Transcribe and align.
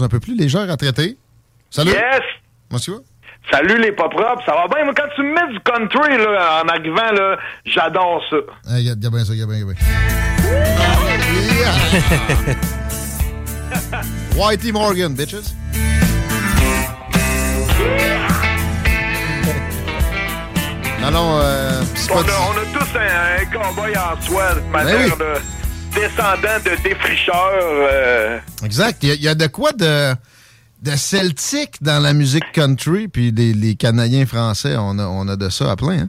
Un 0.00 0.08
peu 0.08 0.20
plus 0.20 0.34
légère 0.34 0.70
à 0.70 0.76
traiter. 0.78 1.18
Salut. 1.70 1.90
Yes! 1.90 2.22
Monsieur? 2.70 2.94
Salut 3.50 3.78
les 3.78 3.92
pas 3.92 4.08
propres, 4.08 4.42
ça 4.46 4.52
va 4.52 4.66
bien? 4.68 4.84
Moi, 4.84 4.94
quand 4.96 5.08
tu 5.14 5.22
me 5.22 5.34
mets 5.34 5.52
du 5.52 5.60
country 5.60 6.16
là, 6.16 6.62
en 6.64 6.68
arrivant, 6.68 7.12
là, 7.12 7.36
j'adore 7.66 8.22
ça. 8.30 8.36
Ah, 8.66 8.76
Regarde 8.76 8.98
bien 9.00 9.24
ça, 9.24 9.32
regarde 9.32 9.50
bien, 9.50 9.66
regarde 9.66 9.76
bien. 9.76 9.86
Whitey 14.42 14.72
Morgan, 14.72 15.14
bitches. 15.14 15.52
Non, 21.00 21.10
non, 21.10 21.38
euh, 21.42 21.82
On 22.10 22.18
a, 22.18 22.20
on 22.22 22.22
a 22.22 22.64
tous 22.72 22.96
un, 22.96 23.42
un 23.42 23.44
cowboy 23.46 23.92
en 23.96 24.20
soi, 24.22 24.54
de 24.54 24.60
Ben 24.60 24.84
manière 24.84 25.16
de 25.16 25.34
descendant 25.94 26.58
de 26.64 26.82
défricheurs. 26.82 27.60
euh, 27.90 28.38
Exact. 28.64 28.98
Il 29.02 29.14
y, 29.22 29.28
a- 29.28 29.34
de 29.34 29.46
quoi 29.46 29.72
de, 29.72 30.14
celtique 30.96 31.82
dans 31.82 32.02
la 32.02 32.12
musique 32.12 32.50
country, 32.52 33.08
puis 33.08 33.30
les, 33.30 33.52
les 33.54 33.74
Canadiens 33.76 34.26
français, 34.26 34.74
on 34.78 34.98
a, 34.98 35.06
on 35.06 35.28
a 35.28 35.36
de 35.36 35.48
ça 35.48 35.70
à 35.72 35.76
plein. 35.76 36.00
Hein? 36.02 36.08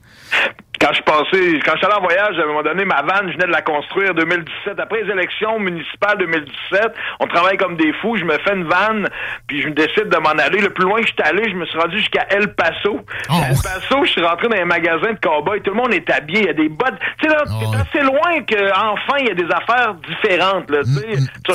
Quand 0.84 0.92
je 0.94 1.02
passais, 1.04 1.60
quand 1.66 1.72
je 1.74 1.78
suis 1.78 1.86
allé 1.86 1.96
en 1.96 2.02
voyage, 2.02 2.38
à 2.38 2.44
un 2.44 2.46
moment 2.48 2.62
donné, 2.64 2.84
ma 2.84 3.02
vanne, 3.04 3.28
je 3.30 3.34
venais 3.34 3.46
de 3.48 3.52
la 3.52 3.62
construire 3.62 4.14
2017. 4.14 4.80
Après 4.80 5.02
les 5.04 5.12
élections 5.12 5.58
municipales 5.60 6.18
2017, 6.20 6.94
on 7.22 7.28
travaille 7.28 7.56
comme 7.58 7.78
des 7.78 7.94
fous. 8.02 8.18
Je 8.18 8.26
me 8.26 8.38
fais 8.40 8.54
une 8.54 8.66
vanne, 8.66 9.08
puis 9.48 9.62
je 9.62 9.68
me 9.70 9.74
décide 9.74 10.10
de 10.10 10.18
m'en 10.18 10.32
aller. 10.32 10.60
Le 10.60 10.72
plus 10.72 10.84
loin 10.84 11.00
que 11.00 11.08
je 11.08 11.14
suis 11.14 11.22
allé, 11.24 11.50
je 11.50 11.56
me 11.56 11.66
suis 11.66 11.80
rendu 11.80 11.98
jusqu'à 12.00 12.26
El 12.30 12.54
Paso. 12.54 13.00
À 13.30 13.50
El 13.50 13.56
Paso, 13.56 14.04
je 14.04 14.10
suis 14.12 14.26
rentré 14.26 14.50
dans 14.50 14.58
un 14.58 14.66
magasin 14.66 15.14
de 15.14 15.20
cow-boys. 15.24 15.62
Tout 15.64 15.72
le 15.72 15.78
monde 15.78 15.94
est 15.94 16.10
habillé. 16.10 16.42
Il 16.42 16.46
y 16.48 16.50
a 16.50 16.54
des 16.54 16.70
bottes. 16.70 17.00
Tu 17.22 17.30
sais, 17.30 17.34
là, 17.34 17.44
c'est 17.48 18.00
assez 18.00 18.06
loin 18.06 18.42
qu'enfin, 18.46 19.18
il 19.20 19.28
y 19.28 19.32
a 19.32 19.36
des 19.36 19.48
affaires 19.54 19.94
différentes. 19.96 20.70
Là, 20.70 20.80
tu 20.84 20.92
sais. 20.94 21.18
Que 21.48 21.54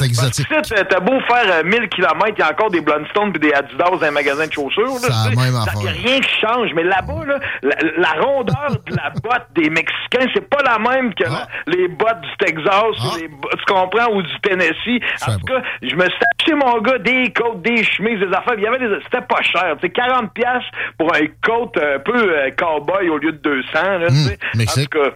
tu 0.63 0.75
sais, 0.75 0.85
T'as 0.89 1.01
beau 1.01 1.21
faire 1.29 1.45
euh, 1.59 1.63
1000 1.65 1.89
km, 1.91 2.17
il 2.37 2.39
y 2.39 2.43
a 2.43 2.51
encore 2.51 2.71
des 2.71 2.81
Blundstones 2.81 3.33
puis 3.33 3.41
des 3.41 3.53
Adidas 3.53 3.91
dans 3.91 4.03
un 4.03 4.11
magasin 4.11 4.47
de 4.47 4.53
chaussures. 4.53 4.85
Là, 4.87 4.99
C'est 5.01 5.09
la 5.11 5.31
tu 5.31 5.37
sais. 5.37 5.45
même 5.45 5.53
Ça, 5.55 5.71
affaire. 5.71 5.83
y 5.83 5.89
a 5.89 5.91
rien 5.91 6.21
qui 6.21 6.41
change. 6.41 6.71
Mais 6.75 6.85
là-bas, 6.85 7.25
là, 7.27 7.39
la, 7.63 7.77
la 7.99 8.23
rondeur 8.23 8.71
de 8.87 8.97
la 8.97 9.11
botte 9.23 9.47
des 9.55 9.71
Mexicains, 9.71 10.27
c'est 10.35 10.49
pas 10.49 10.63
la 10.65 10.79
même 10.79 11.15
que 11.15 11.25
la- 11.25 11.49
les 11.67 11.89
bottes 11.89 12.21
du 12.21 12.37
Texas, 12.47 12.83
ou 13.15 13.19
les 13.21 13.29
bo- 13.29 13.49
tu 13.57 13.65
comprends, 13.73 14.13
ou 14.15 14.23
du 14.23 14.41
Tennessee. 14.43 15.01
En 15.27 15.39
tout 15.39 15.47
cas, 15.47 15.63
je 15.83 15.95
me 15.95 16.05
suis 16.05 16.21
acheté, 16.39 16.55
mon 16.55 16.81
gars, 16.81 16.99
des 16.99 17.33
côtes, 17.33 17.63
des 17.63 17.83
chemises, 17.85 18.21
des 18.21 18.35
affaires. 18.35 18.55
Il 18.57 18.63
y 18.63 18.67
avait 18.67 18.79
des, 18.79 18.95
c'était 19.05 19.23
pas 19.27 19.43
cher. 19.43 19.77
Tu 19.81 19.87
sais, 19.87 19.91
40 19.93 20.33
pièces 20.33 20.65
pour 20.99 21.15
un 21.15 21.27
coat 21.43 21.73
un 21.77 21.99
peu 22.01 22.15
euh, 22.17 22.51
cowboy 22.57 23.09
au 23.09 23.19
lieu 23.19 23.33
de 23.33 23.39
200. 23.39 23.69
Là, 23.75 24.09
sais. 24.11 24.39
en 24.63 24.75
tout 24.85 24.89
cas, 24.91 25.11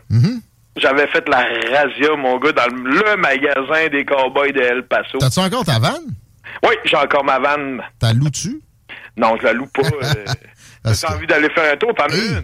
j'avais 0.76 1.06
fait 1.08 1.28
la 1.28 1.38
razzia, 1.38 2.16
mon 2.16 2.38
gars, 2.38 2.52
dans 2.52 2.74
le, 2.74 3.16
magasin 3.16 3.88
des 3.90 4.04
cowboys 4.04 4.52
de 4.52 4.60
El 4.60 4.84
Paso. 4.84 5.18
T'as-tu 5.18 5.40
encore 5.40 5.64
ta 5.64 5.78
vanne? 5.78 6.14
Oui, 6.64 6.74
j'ai 6.84 6.96
encore 6.96 7.24
ma 7.24 7.38
vanne. 7.38 7.82
T'as 7.98 8.12
loues-tu? 8.12 8.60
Non, 9.16 9.36
je 9.38 9.44
la 9.44 9.52
loue 9.52 9.66
pas. 9.66 9.82
Euh, 9.82 10.24
J'ai 10.94 11.06
envie 11.14 11.26
d'aller 11.26 11.48
faire 11.50 11.72
un 11.72 11.76
tour, 11.76 11.92
as 11.98 12.12
une? 12.14 12.42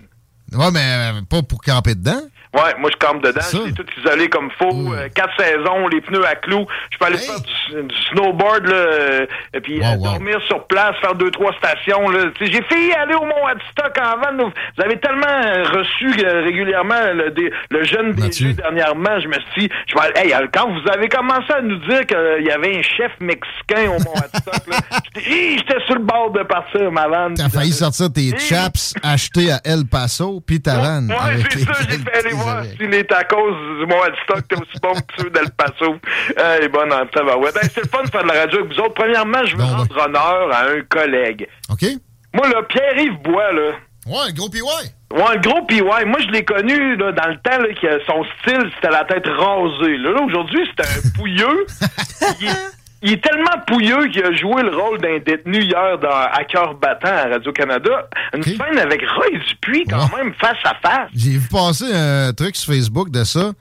Ouais, 0.53 0.71
mais 0.73 0.81
euh, 1.19 1.23
pas 1.23 1.43
pour 1.43 1.61
camper 1.61 1.95
dedans. 1.95 2.23
Ouais, 2.65 2.75
moi 2.79 2.91
je 2.93 2.97
campe 3.07 3.23
dedans, 3.23 3.41
c'est 3.67 3.75
tout 3.75 3.87
isolé 3.99 4.29
comme 4.29 4.51
faut, 4.59 4.93
euh, 4.95 5.09
quatre 5.15 5.35
saisons, 5.39 5.89
les 5.89 6.01
pneus 6.01 6.27
à 6.27 6.35
clous. 6.37 6.67
Je 6.91 6.99
peux 6.99 7.07
aller 7.07 7.17
faire 7.19 7.41
du, 7.41 7.83
du 7.83 7.97
snowboard 8.11 8.67
là, 8.67 8.75
euh, 8.75 9.27
et 9.55 9.61
puis 9.61 9.81
euh, 9.81 9.97
dormir 10.03 10.39
sur 10.47 10.67
place, 10.67 10.95
faire 11.01 11.15
deux 11.15 11.31
trois 11.31 11.53
stations 11.55 11.99
j'ai 12.41 12.63
failli 12.63 12.93
aller 12.93 13.15
au 13.15 13.25
Mont 13.25 13.47
Adstock 13.47 13.97
en 14.01 14.19
van. 14.19 14.51
Vous 14.77 14.83
avez 14.83 14.99
tellement 14.99 15.63
reçu 15.79 16.11
euh, 16.25 16.43
régulièrement 16.43 17.13
le, 17.15 17.85
jeune 17.85 18.13
DG 18.13 18.53
dernièrement, 18.55 19.21
je 19.21 19.29
me 19.29 19.35
suis 19.53 19.69
dit, 19.69 19.75
je 19.87 19.95
vais 19.95 20.01
aller- 20.01 20.31
hey, 20.33 20.49
quand 20.53 20.69
vous 20.71 20.89
avez 20.91 21.09
commencé 21.09 21.53
à 21.53 21.61
nous 21.61 21.77
dire 21.87 22.07
qu'il 22.07 22.45
y 22.47 22.51
avait 22.51 22.79
un 22.79 22.83
chef 22.83 23.13
mexicain 23.21 23.89
au 23.91 23.99
Mont 24.03 24.15
Adstock, 24.17 24.63
j'étais 25.17 25.81
sur 25.87 25.95
le 25.95 26.01
bord 26.05 26.31
de 26.33 26.43
partir 26.43 26.91
ma 26.91 27.09
vanne. 27.09 27.35
T'as 27.35 27.49
failli 27.49 27.73
sortir 27.73 28.13
tes 28.13 28.37
chaps 28.39 28.95
achetés 29.03 29.51
à 29.53 29.61
El 29.65 29.85
Paso, 29.91 30.41
puis 30.47 30.61
ta 30.61 30.77
vanne. 30.79 31.11
Ouais, 31.11 31.43
c'est 31.51 31.59
ça, 31.61 31.73
j'ai 31.89 31.99
fait 31.99 32.19
aller 32.27 32.35
voir 32.35 32.48
oreilles. 32.57 32.77
si 32.79 32.87
les 32.87 33.05
tacos 33.05 33.51
du 33.51 33.87
Mont 33.87 34.03
Adstock 34.03 34.39
étaient 34.39 34.61
aussi 34.61 34.79
bons 34.83 34.95
que 34.95 35.23
ceux 35.23 35.31
d'El 35.31 35.51
Paso. 35.57 35.97
Hey, 36.37 36.69
bon, 36.69 36.91
en 36.93 37.07
tabarouette. 37.07 37.57
Hey, 37.57 37.71
c'est 37.73 37.83
le 37.83 37.89
fun 37.89 38.03
de 38.03 38.11
faire 38.11 38.23
de 38.23 38.29
la 38.29 38.41
radio 38.41 38.61
avec 38.61 38.73
vous 38.73 38.81
autres. 38.81 38.95
Premièrement, 38.95 39.45
je 39.45 39.57
veux 39.57 39.65
rendre 39.65 39.97
honneur 39.97 40.53
à 40.53 40.71
un 40.71 40.81
collègue. 40.89 41.49
OK. 41.71 41.85
Moi, 42.35 42.49
là, 42.49 42.63
Pierre-Yves 42.63 43.23
Bois, 43.23 43.53
là. 43.53 43.73
Ouais, 44.07 44.29
le 44.29 44.35
gros 44.35 44.49
PY. 44.49 44.63
Ouais, 44.63 45.35
le 45.35 45.41
gros 45.41 45.63
PY. 45.67 45.83
Moi, 45.83 46.19
je 46.21 46.29
l'ai 46.33 46.45
connu 46.45 46.97
là, 46.97 47.13
dans 47.13 47.29
le 47.29 47.37
temps 47.39 47.59
là, 47.59 47.69
que 47.75 48.05
son 48.07 48.25
style, 48.41 48.71
c'était 48.75 48.91
la 48.91 49.05
tête 49.05 49.27
rasée. 49.27 49.97
Là, 49.99 50.13
Là, 50.13 50.23
aujourd'hui, 50.23 50.61
c'est 50.67 50.85
un 50.85 51.11
pouilleux. 51.17 51.67
il, 52.41 52.49
est, 52.49 52.78
il 53.03 53.13
est 53.13 53.23
tellement 53.23 53.59
pouilleux 53.67 54.09
qu'il 54.09 54.25
a 54.25 54.33
joué 54.33 54.63
le 54.63 54.77
rôle 54.77 54.99
d'un 55.01 55.19
détenu 55.19 55.63
hier 55.63 55.99
dans 55.99 56.09
À 56.09 56.45
cœur 56.45 56.75
battant 56.75 57.09
à 57.09 57.29
Radio-Canada. 57.29 58.09
Une 58.35 58.43
scène 58.43 58.79
avec 58.79 59.01
Roy 59.03 59.39
Dupuis, 59.49 59.85
quand 59.89 60.17
même, 60.17 60.33
face 60.35 60.59
à 60.65 60.75
face. 60.83 61.09
J'ai 61.15 61.31
vu 61.31 61.49
passer 61.49 61.93
un 61.93 62.33
truc 62.33 62.57
sur 62.57 62.73
Facebook 62.73 63.11
de 63.11 63.25
ça. 63.25 63.53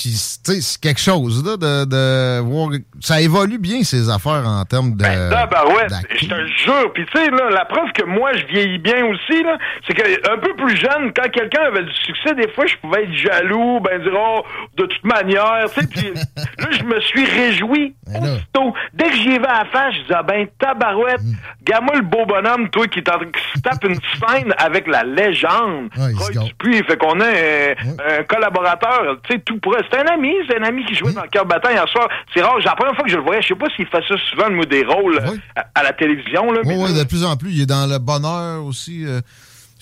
Puis, 0.00 0.12
tu 0.42 0.52
sais, 0.54 0.60
c'est 0.62 0.80
quelque 0.80 1.00
chose, 1.00 1.44
là, 1.44 1.58
de, 1.58 1.84
de 1.84 2.40
voir. 2.40 2.70
Ça 3.00 3.20
évolue 3.20 3.58
bien, 3.58 3.82
ces 3.82 4.08
affaires, 4.08 4.46
en 4.46 4.64
termes 4.64 4.96
de. 4.96 5.04
Ben 5.04 5.30
ouais, 5.74 5.86
je 6.18 6.26
te 6.26 6.46
jure. 6.64 6.90
Puis 6.94 7.04
tu 7.04 7.18
sais, 7.18 7.30
là, 7.30 7.50
la 7.50 7.66
preuve 7.66 7.92
que 7.92 8.04
moi, 8.06 8.32
je 8.32 8.46
vieillis 8.46 8.78
bien 8.78 9.04
aussi, 9.04 9.42
là, 9.42 9.58
c'est 9.86 9.92
que 9.92 10.32
un 10.32 10.38
peu 10.38 10.54
plus 10.56 10.74
jeune, 10.74 11.12
quand 11.14 11.28
quelqu'un 11.30 11.64
avait 11.64 11.82
du 11.82 11.92
succès, 11.92 12.34
des 12.34 12.48
fois, 12.52 12.64
je 12.64 12.76
pouvais 12.76 13.02
être 13.04 13.12
jaloux, 13.12 13.80
ben 13.80 14.02
dire, 14.02 14.12
oh, 14.16 14.42
de 14.78 14.86
toute 14.86 15.04
manière, 15.04 15.66
tu 15.74 15.80
sais. 15.82 15.86
Puis 15.86 16.12
là, 16.58 16.68
je 16.70 16.82
me 16.82 16.98
suis 17.00 17.26
réjoui 17.26 17.94
aussitôt. 18.06 18.72
Dès 18.94 19.04
que 19.04 19.16
j'y 19.16 19.38
vais 19.38 19.46
à 19.46 19.64
la 19.64 19.64
face, 19.66 19.94
je 19.96 20.00
disais, 20.00 20.14
ah, 20.16 20.22
ben, 20.22 20.46
tabarouette, 20.58 21.20
gamme-moi 21.64 21.96
le 21.96 22.02
beau 22.02 22.24
bonhomme, 22.24 22.70
toi, 22.70 22.86
qui, 22.86 23.02
qui 23.02 23.42
se 23.54 23.60
tape 23.60 23.84
une 23.84 23.98
scène 24.28 24.54
avec 24.56 24.86
la 24.86 25.04
légende. 25.04 25.90
Roy 25.94 26.30
Dupuis, 26.46 26.82
fait 26.84 26.96
qu'on 26.96 27.20
a 27.20 27.26
un, 27.26 28.18
un 28.20 28.22
collaborateur, 28.22 29.18
tu 29.24 29.34
sais, 29.34 29.40
tout 29.40 29.58
près. 29.58 29.82
C'est 29.92 29.98
un 29.98 30.06
ami, 30.14 30.34
c'est 30.48 30.58
un 30.58 30.62
ami 30.64 30.84
qui 30.84 30.94
jouait 30.94 31.12
dans 31.12 31.22
le 31.22 31.28
cœur 31.28 31.46
battant 31.46 31.70
hier 31.70 31.88
soir. 31.88 32.08
C'est 32.34 32.42
rare, 32.42 32.58
la 32.64 32.74
première 32.74 32.94
fois 32.94 33.04
que 33.04 33.10
je 33.10 33.16
le 33.16 33.22
voyais. 33.22 33.42
Je 33.42 33.48
sais 33.48 33.54
pas 33.54 33.66
s'il 33.76 33.86
fait 33.86 34.02
ça 34.08 34.14
souvent, 34.30 34.48
le 34.48 34.56
mot 34.56 34.64
des 34.64 34.84
rôles 34.84 35.18
à, 35.56 35.64
à 35.74 35.82
la 35.82 35.92
télévision, 35.92 36.50
là. 36.52 36.60
Ouais, 36.64 36.76
ouais, 36.76 36.92
de 36.98 37.04
plus 37.04 37.24
en 37.24 37.36
plus. 37.36 37.50
Il 37.50 37.62
est 37.62 37.66
dans 37.66 37.86
le 37.90 37.98
bonheur 37.98 38.64
aussi. 38.64 39.04
euh, 39.06 39.20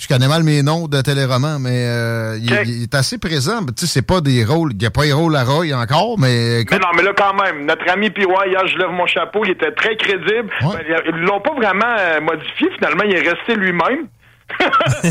je 0.00 0.06
connais 0.06 0.28
mal 0.28 0.44
mes 0.44 0.62
noms 0.62 0.86
de 0.86 1.00
téléromans, 1.00 1.58
mais 1.58 1.84
euh, 1.88 2.38
il, 2.40 2.52
est- 2.52 2.64
il 2.68 2.82
est 2.84 2.94
assez 2.94 3.18
présent. 3.18 3.66
Tu 3.66 3.72
sais, 3.78 3.86
c'est 3.88 4.06
pas 4.06 4.20
des 4.20 4.44
rôles. 4.44 4.70
Il 4.72 4.78
n'y 4.78 4.86
a 4.86 4.90
pas 4.92 5.02
les 5.04 5.12
rôles 5.12 5.34
à 5.34 5.42
Roy 5.42 5.72
encore, 5.74 6.16
mais. 6.20 6.64
Mais 6.70 6.78
non, 6.78 6.86
mais 6.96 7.02
là, 7.02 7.12
quand 7.16 7.34
même, 7.34 7.66
notre 7.66 7.90
ami 7.90 8.08
PY, 8.10 8.22
hier, 8.22 8.64
je 8.68 8.78
lève 8.78 8.90
mon 8.90 9.06
chapeau, 9.08 9.44
il 9.44 9.50
était 9.50 9.72
très 9.72 9.96
crédible. 9.96 10.48
Ben, 10.72 10.80
ils 11.06 11.20
l'ont 11.22 11.40
pas 11.40 11.52
vraiment 11.52 11.96
euh, 11.98 12.20
modifié, 12.20 12.68
finalement, 12.76 13.02
il 13.04 13.14
est 13.16 13.28
resté 13.28 13.56
lui-même. 13.56 14.06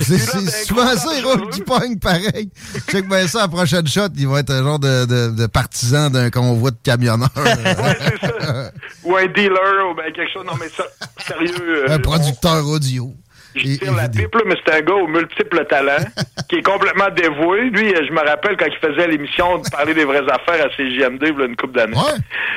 C'est 0.00 0.18
c'est 0.18 0.64
souvent 0.66 0.94
ça, 0.96 1.10
rôles 1.24 1.48
qui 1.50 1.60
pognent 1.62 1.98
pareil. 1.98 2.50
Check 2.90 3.08
bien 3.08 3.26
ça, 3.26 3.40
la 3.42 3.48
prochaine 3.48 3.86
shot, 3.86 4.08
il 4.16 4.28
va 4.28 4.40
être 4.40 4.50
un 4.50 4.62
genre 4.62 4.78
de, 4.78 5.04
de, 5.06 5.30
de 5.30 5.46
partisan 5.46 6.10
d'un 6.10 6.30
convoi 6.30 6.70
de 6.70 6.76
camionneurs. 6.82 7.30
Ou 9.04 9.16
un 9.16 9.26
dealer, 9.26 9.90
ou 9.90 9.94
ben 9.94 10.12
quelque 10.12 10.32
chose. 10.32 10.44
Non, 10.46 10.54
mais 10.60 10.68
ça, 10.68 10.84
sérieux. 11.26 11.88
euh, 11.88 11.94
un 11.94 11.98
producteur 11.98 12.66
audio. 12.66 13.14
Je 13.56 13.78
tire 13.78 13.94
la 13.94 14.08
pipe, 14.08 14.34
là, 14.34 14.40
mais 14.46 14.54
c'est 14.64 14.74
un 14.74 14.80
gars 14.80 14.94
aux 14.94 15.06
multiples 15.06 15.64
talents, 15.66 16.04
qui 16.48 16.56
est 16.56 16.62
complètement 16.62 17.08
dévoué. 17.14 17.70
Lui, 17.70 17.94
euh, 17.94 18.02
je 18.06 18.12
me 18.12 18.20
rappelle 18.20 18.56
quand 18.56 18.66
il 18.66 18.78
faisait 18.88 19.08
l'émission 19.08 19.58
de 19.58 19.68
parler 19.70 19.94
des 19.94 20.04
vraies 20.04 20.24
affaires 20.30 20.64
à 20.66 20.68
CJMD, 20.76 21.22
il 21.22 21.38
y 21.38 21.42
a 21.42 21.46
une 21.46 21.56
couple 21.56 21.74
d'années. 21.74 21.96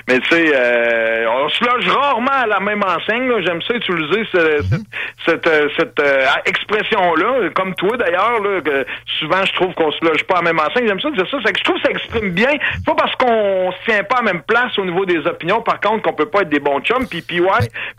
Mais 0.08 0.20
tu 0.20 0.30
sais, 0.30 0.52
euh, 0.54 1.26
on 1.30 1.50
se 1.50 1.64
loge 1.64 1.88
rarement 1.88 2.32
à 2.32 2.48
la 2.48 2.60
même 2.60 2.84
enseigne. 2.84 3.32
J'aime 3.46 3.62
ça 3.62 3.74
utiliser 3.76 4.20
Mhm. 4.20 4.84
cette, 5.26 5.48
cette, 5.48 5.50
cette, 5.78 6.00
euh, 6.00 6.26
expression-là, 6.46 7.50
comme 7.56 7.74
toi 7.76 7.96
d'ailleurs, 7.98 8.42
souvent 9.20 9.44
je 9.46 9.54
trouve 9.54 9.74
qu'on 9.74 9.92
se 9.92 10.04
loge 10.04 10.24
pas 10.24 10.36
à 10.36 10.42
la 10.42 10.54
même 10.54 10.60
enseigne. 10.60 10.88
J'aime 10.88 11.00
ça 11.00 11.12
dire 11.12 11.28
ça. 11.30 11.38
C'est 11.46 11.54
que 11.54 11.60
je 11.60 11.64
trouve 11.64 11.76
que 11.78 11.84
ça 11.84 11.92
exprime 11.92 12.32
bien. 12.32 12.52
Pas 12.86 12.96
parce 12.96 13.16
qu'on 13.16 13.72
se 13.72 13.78
tient 13.86 14.04
pas 14.04 14.18
à 14.18 14.24
la 14.24 14.34
même 14.34 14.42
place 14.44 14.78
au 14.78 14.86
niveau 14.86 15.06
des 15.06 15.20
opinions, 15.26 15.62
par 15.62 15.80
contre, 15.80 16.02
qu'on 16.04 16.14
peut 16.14 16.26
pas 16.30 16.42
être 16.42 16.50
des 16.50 16.60
bons 16.60 16.80
chums. 16.82 17.08
Puis, 17.10 17.22
puis 17.22 17.40
ouais, 17.40 17.50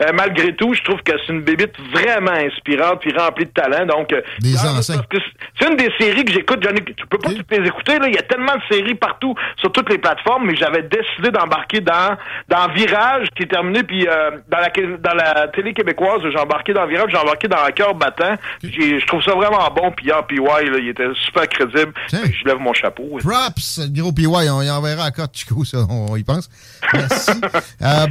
euh, 0.03 0.11
malgré 0.13 0.53
tout, 0.55 0.73
je 0.73 0.83
trouve 0.83 1.01
que 1.03 1.13
c'est 1.25 1.33
une 1.33 1.41
bébite 1.41 1.73
vraiment 1.93 2.31
inspirante 2.31 2.90
puis 2.97 3.13
remplie 3.17 3.45
de 3.45 3.51
talent. 3.51 3.85
Donc, 3.85 4.13
euh, 4.13 4.21
Des 4.39 4.55
c'est 4.55 5.67
une 5.69 5.75
des 5.75 5.91
séries 5.99 6.25
que 6.25 6.33
j'écoute. 6.33 6.59
J'en 6.63 6.71
ai- 6.71 6.83
Tu 6.83 7.05
peux 7.07 7.17
pas 7.17 7.29
toutes 7.29 7.51
les 7.51 7.67
écouter. 7.67 7.99
Là. 7.99 8.07
Il 8.07 8.15
y 8.15 8.17
a 8.17 8.23
tellement 8.23 8.55
de 8.55 8.61
séries 8.75 8.95
partout 8.95 9.35
sur 9.57 9.71
toutes 9.71 9.89
les 9.89 9.97
plateformes, 9.97 10.47
mais 10.47 10.55
j'avais 10.55 10.83
décidé 10.83 11.31
d'embarquer 11.31 11.81
dans 11.81 12.17
dans 12.49 12.67
Virage 12.73 13.27
qui 13.35 13.43
est 13.43 13.47
terminé, 13.47 13.83
puis 13.83 14.07
euh, 14.07 14.31
dans 14.49 14.59
la 14.59 14.69
dans 14.97 15.13
la 15.13 15.47
télé 15.49 15.73
québécoise, 15.73 16.21
j'ai 16.31 16.39
embarqué 16.39 16.73
dans 16.73 16.85
Virage, 16.87 17.11
j'ai 17.11 17.17
embarqué 17.17 17.47
dans 17.47 17.63
Un 17.63 17.71
cœur 17.71 17.93
battant. 17.95 18.35
Je 18.63 19.05
trouve 19.05 19.23
ça 19.23 19.33
vraiment 19.33 19.69
bon. 19.75 19.91
Puis 19.91 20.11
ah, 20.11 20.21
ouais, 20.29 20.65
là, 20.69 20.77
il 20.79 20.89
était 20.89 21.07
super 21.25 21.47
crédible. 21.47 21.93
Je 22.11 22.45
lève 22.45 22.57
mon 22.59 22.73
chapeau. 22.73 23.19
Props, 23.19 23.79
le 23.79 24.01
gros 24.01 24.11
PY, 24.11 24.27
on 24.27 24.61
y 24.61 24.69
enverra 24.69 25.05
à 25.05 25.11
Côte 25.11 25.31
Chico, 25.33 25.63
ça, 25.63 25.79
on 25.89 26.15
y 26.15 26.23
pense. 26.23 26.49
Merci. 26.93 27.31
Euh, 27.81 28.05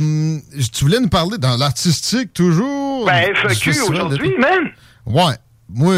tu 0.73 0.85
voulais 0.85 0.99
nous 1.01 1.09
parler 1.09 1.39
dans 1.39 1.57
l'artistique, 1.57 2.33
toujours? 2.33 3.07
Ben 3.07 3.33
FQ 3.35 3.71
aujourd'hui, 3.89 4.35
man. 4.39 4.70
Ouais. 5.07 5.37
Moi, 5.75 5.95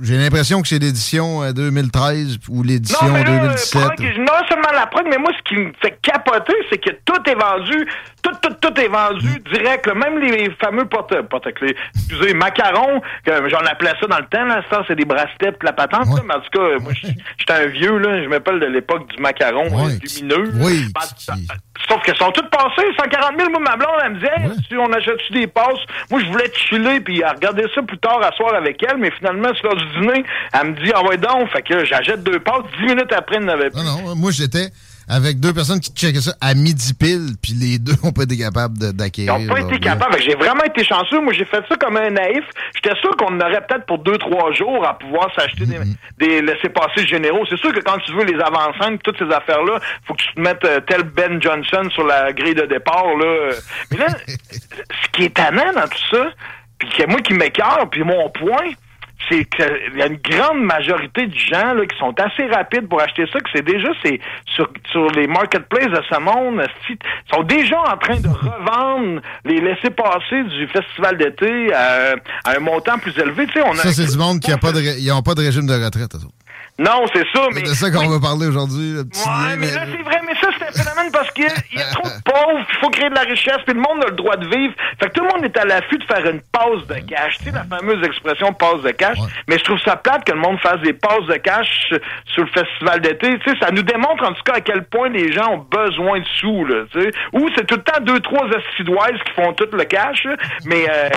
j'ai 0.00 0.16
l'impression 0.16 0.62
que 0.62 0.68
c'est 0.68 0.78
l'édition 0.78 1.42
euh, 1.42 1.52
2013 1.52 2.38
ou 2.48 2.62
l'édition 2.62 3.06
Non, 3.06 3.12
mais 3.14 3.24
là, 3.24 3.30
2017. 3.40 3.80
prog, 3.82 4.00
non 4.18 4.46
seulement 4.48 4.72
la 4.74 4.86
prog, 4.86 5.06
mais 5.10 5.18
moi, 5.18 5.30
ce 5.36 5.42
qui 5.48 5.56
me 5.60 5.72
fait 5.82 5.98
capoter, 6.02 6.54
c'est 6.70 6.78
que 6.78 6.90
tout 7.04 7.20
est 7.28 7.34
vendu, 7.34 7.86
tout, 8.22 8.30
tout, 8.42 8.54
tout 8.60 8.80
est 8.80 8.88
vendu 8.88 9.26
Mm. 9.26 9.52
direct. 9.52 9.86
là. 9.86 9.94
Même 9.94 10.18
les 10.18 10.50
fameux 10.62 10.84
porte 10.84 11.20
porte-clés, 11.28 11.74
excusez, 11.94 12.34
macarons, 12.34 13.00
que 13.24 13.48
j'en 13.48 13.58
appelais 13.70 13.92
ça 14.00 14.06
dans 14.06 14.18
le 14.18 14.26
temps, 14.26 14.44
là, 14.44 14.62
ça, 14.70 14.82
c'est 14.86 14.96
des 14.96 15.04
bracelets 15.04 15.52
la 15.62 15.72
patente, 15.72 16.06
Ouais. 16.06 16.16
là, 16.16 16.22
mais 16.26 16.34
en 16.34 16.40
tout 16.40 16.50
cas, 16.58 16.78
moi, 16.82 16.92
j'étais 16.94 17.52
un 17.52 17.66
vieux, 17.66 17.98
là, 17.98 18.22
je 18.22 18.28
m'appelle 18.28 18.60
de 18.60 18.66
l'époque 18.66 19.08
du 19.14 19.20
macaron 19.20 19.68
Ouais, 19.68 19.92
euh, 19.94 19.98
lumineux. 20.02 20.50
oui, 20.54 20.84
Ben, 20.94 21.00
qui- 21.16 21.46
Sauf 21.88 22.00
qu'elles 22.02 22.16
sont 22.16 22.30
toutes 22.30 22.48
passées, 22.50 22.86
140 22.96 23.32
000, 23.36 23.50
moi, 23.50 23.58
ma 23.60 23.76
blonde, 23.76 23.96
elle 24.04 24.10
me 24.12 24.14
disait, 24.16 24.30
Ouais. 24.46 24.54
si 24.68 24.76
on 24.76 24.92
achète-tu 24.92 25.32
des 25.32 25.46
passes? 25.48 25.80
Moi, 26.10 26.20
je 26.20 26.26
voulais 26.30 26.50
chiller 26.54 27.00
puis 27.00 27.22
à 27.24 27.32
regarder 27.32 27.64
ça 27.74 27.82
plus 27.82 27.98
tard 27.98 28.20
à 28.22 28.30
soir 28.32 28.54
avec 28.54 28.80
elle, 28.88 28.91
mais 28.98 29.10
finalement, 29.18 29.54
sur 29.54 29.64
l'heure 29.66 29.76
du 29.76 30.00
dîner, 30.00 30.24
elle 30.52 30.68
me 30.70 30.84
dit, 30.84 30.92
ah 30.94 31.02
ouais 31.04 31.16
donc, 31.16 31.48
fait 31.50 31.62
que 31.62 31.84
j'achète 31.84 32.22
deux 32.22 32.40
passes, 32.40 32.62
10 32.80 32.86
minutes 32.86 33.12
après, 33.16 33.36
elle 33.36 33.44
n'avait 33.44 33.70
plus. 33.70 33.82
Non, 33.82 34.02
non, 34.08 34.14
moi, 34.16 34.30
j'étais 34.32 34.68
avec 35.08 35.40
deux 35.40 35.52
personnes 35.52 35.80
qui 35.80 35.92
checkaient 35.92 36.20
ça 36.20 36.32
à 36.40 36.54
midi 36.54 36.94
pile, 36.94 37.30
puis 37.42 37.52
les 37.54 37.78
deux 37.80 37.94
ont 38.04 38.12
pas 38.12 38.22
été 38.22 38.38
capables 38.38 38.78
de- 38.78 38.86
Ils 38.86 38.92
d'acquérir. 38.96 39.36
n'ont 39.36 39.46
pas 39.52 39.60
été 39.60 39.78
capables. 39.80 40.16
J'ai 40.22 40.36
vraiment 40.36 40.62
été 40.62 40.84
chanceux. 40.84 41.20
Moi, 41.20 41.32
j'ai 41.32 41.44
fait 41.44 41.60
ça 41.68 41.76
comme 41.76 41.96
un 41.96 42.08
naïf. 42.10 42.44
J'étais 42.76 42.96
sûr 43.00 43.10
qu'on 43.16 43.34
en 43.36 43.40
aurait 43.40 43.66
peut-être 43.66 43.84
pour 43.84 43.98
deux, 43.98 44.16
trois 44.18 44.52
jours 44.52 44.86
à 44.86 44.96
pouvoir 44.96 45.28
s'acheter 45.36 45.66
des, 45.66 45.78
des 46.18 46.40
laissés-passer 46.40 47.04
généraux. 47.06 47.44
C'est 47.50 47.58
sûr 47.58 47.72
que 47.72 47.80
quand 47.80 47.98
tu 48.06 48.12
veux 48.12 48.24
les 48.24 48.40
avancer, 48.40 48.96
toutes 49.02 49.18
ces 49.18 49.30
affaires-là, 49.34 49.80
faut 50.06 50.14
que 50.14 50.22
tu 50.22 50.34
te 50.34 50.40
mettes 50.40 50.64
euh, 50.64 50.80
tel 50.86 51.02
Ben 51.02 51.42
Johnson 51.42 51.90
sur 51.90 52.06
la 52.06 52.32
grille 52.32 52.54
de 52.54 52.66
départ. 52.66 53.04
Là. 53.18 53.50
Mais 53.90 53.96
là, 53.98 54.06
ce 54.28 55.08
qui 55.12 55.24
est 55.24 55.34
tannant 55.34 55.72
dans 55.74 55.88
tout 55.88 56.16
ça, 56.16 56.26
puis 56.78 56.88
que 56.96 57.06
moi 57.10 57.20
qui 57.20 57.34
m'écœure, 57.34 57.88
puis 57.90 58.04
mon 58.04 58.30
point, 58.30 58.70
c'est 59.28 59.44
qu'il 59.44 59.98
y 59.98 60.02
a 60.02 60.06
une 60.06 60.18
grande 60.18 60.62
majorité 60.62 61.26
de 61.26 61.34
gens 61.34 61.74
là, 61.74 61.86
qui 61.86 61.98
sont 61.98 62.14
assez 62.18 62.46
rapides 62.46 62.88
pour 62.88 63.00
acheter 63.00 63.24
ça, 63.32 63.40
que 63.40 63.48
c'est 63.54 63.64
déjà 63.64 63.88
c'est 64.04 64.20
sur, 64.54 64.68
sur 64.90 65.06
les 65.10 65.26
marketplaces 65.26 65.86
de 65.90 66.02
ce 66.10 66.20
monde, 66.20 66.62
sont 67.32 67.42
déjà 67.42 67.80
en 67.80 67.96
train 67.96 68.20
de 68.20 68.28
revendre 68.28 69.20
les 69.44 69.60
laissés-passer 69.60 70.44
du 70.44 70.66
festival 70.68 71.16
d'été 71.16 71.72
à, 71.72 72.14
à 72.44 72.56
un 72.56 72.60
montant 72.60 72.98
plus 72.98 73.16
élevé. 73.18 73.46
Tu 73.46 73.54
sais, 73.54 73.62
on 73.66 73.72
a 73.72 73.76
Ça, 73.76 73.92
c'est 73.92 74.10
du 74.10 74.18
monde 74.18 74.40
qui 74.40 74.52
a 74.52 74.58
pas 74.58 74.72
de, 74.72 74.80
ils 74.80 75.12
ont 75.12 75.22
pas 75.22 75.34
de 75.34 75.42
régime 75.42 75.66
de 75.66 75.74
retraite. 75.74 76.12
Non, 76.78 77.04
c'est 77.12 77.26
ça, 77.34 77.48
mais... 77.52 77.60
C'est 77.64 77.70
de 77.70 77.76
ça 77.76 77.90
qu'on 77.90 78.08
va 78.08 78.18
parler 78.18 78.46
aujourd'hui, 78.46 78.96
Ouais, 78.96 79.56
mais 79.58 79.70
là, 79.70 79.82
c'est 79.84 80.02
vrai, 80.02 80.20
mais 80.26 80.34
ça, 80.40 80.48
c'est 80.58 80.68
un 80.68 80.84
phénomène 80.84 81.12
parce 81.12 81.30
qu'il 81.32 81.44
y 81.44 81.78
y 81.78 81.82
a 81.82 81.90
trop 81.90 82.08
de 82.08 82.22
pauvres, 82.24 82.66
il 82.66 82.76
faut 82.80 82.88
créer 82.88 83.10
de 83.10 83.14
la 83.14 83.22
richesse, 83.22 83.58
puis 83.66 83.74
le 83.74 83.80
monde 83.80 84.02
a 84.02 84.08
le 84.08 84.16
droit 84.16 84.36
de 84.36 84.46
vivre. 84.48 84.74
Fait 84.98 85.08
que 85.08 85.12
tout 85.12 85.22
le 85.22 85.28
monde 85.28 85.44
est 85.44 85.56
à 85.58 85.64
l'affût 85.66 85.98
de 85.98 86.04
faire 86.04 86.24
une 86.26 86.40
pause 86.50 86.86
de 86.86 86.94
cash. 87.06 87.38
Tu 87.38 87.44
sais, 87.44 87.50
la 87.50 87.64
fameuse 87.64 88.02
expression 88.04 88.52
pause 88.54 88.82
de 88.82 88.90
cash. 88.90 89.18
Ouais. 89.18 89.26
Mais 89.48 89.58
je 89.58 89.64
trouve 89.64 89.78
ça 89.80 89.96
plate 89.96 90.24
que 90.24 90.32
le 90.32 90.38
monde 90.38 90.58
fasse 90.60 90.80
des 90.80 90.94
pauses 90.94 91.26
de 91.28 91.36
cash 91.36 91.92
sur 92.26 92.44
le 92.44 92.50
festival 92.50 93.00
d'été. 93.02 93.38
Tu 93.40 93.50
sais, 93.50 93.56
ça 93.60 93.70
nous 93.70 93.82
démontre 93.82 94.24
en 94.24 94.32
tout 94.32 94.42
cas 94.44 94.54
à 94.54 94.60
quel 94.60 94.84
point 94.84 95.10
les 95.10 95.30
gens 95.30 95.52
ont 95.52 95.66
besoin 95.70 96.20
de 96.20 96.26
sous, 96.40 96.64
là, 96.64 96.84
tu 96.90 97.02
sais. 97.02 97.10
Ou 97.32 97.48
c'est 97.54 97.66
tout 97.66 97.76
le 97.76 97.82
temps 97.82 98.00
deux, 98.00 98.20
trois 98.20 98.46
assidoises 98.46 99.20
qui 99.26 99.32
font 99.34 99.52
tout 99.52 99.68
le 99.70 99.84
cash, 99.84 100.24
là. 100.24 100.36
mais 100.64 100.86
euh, 100.88 101.08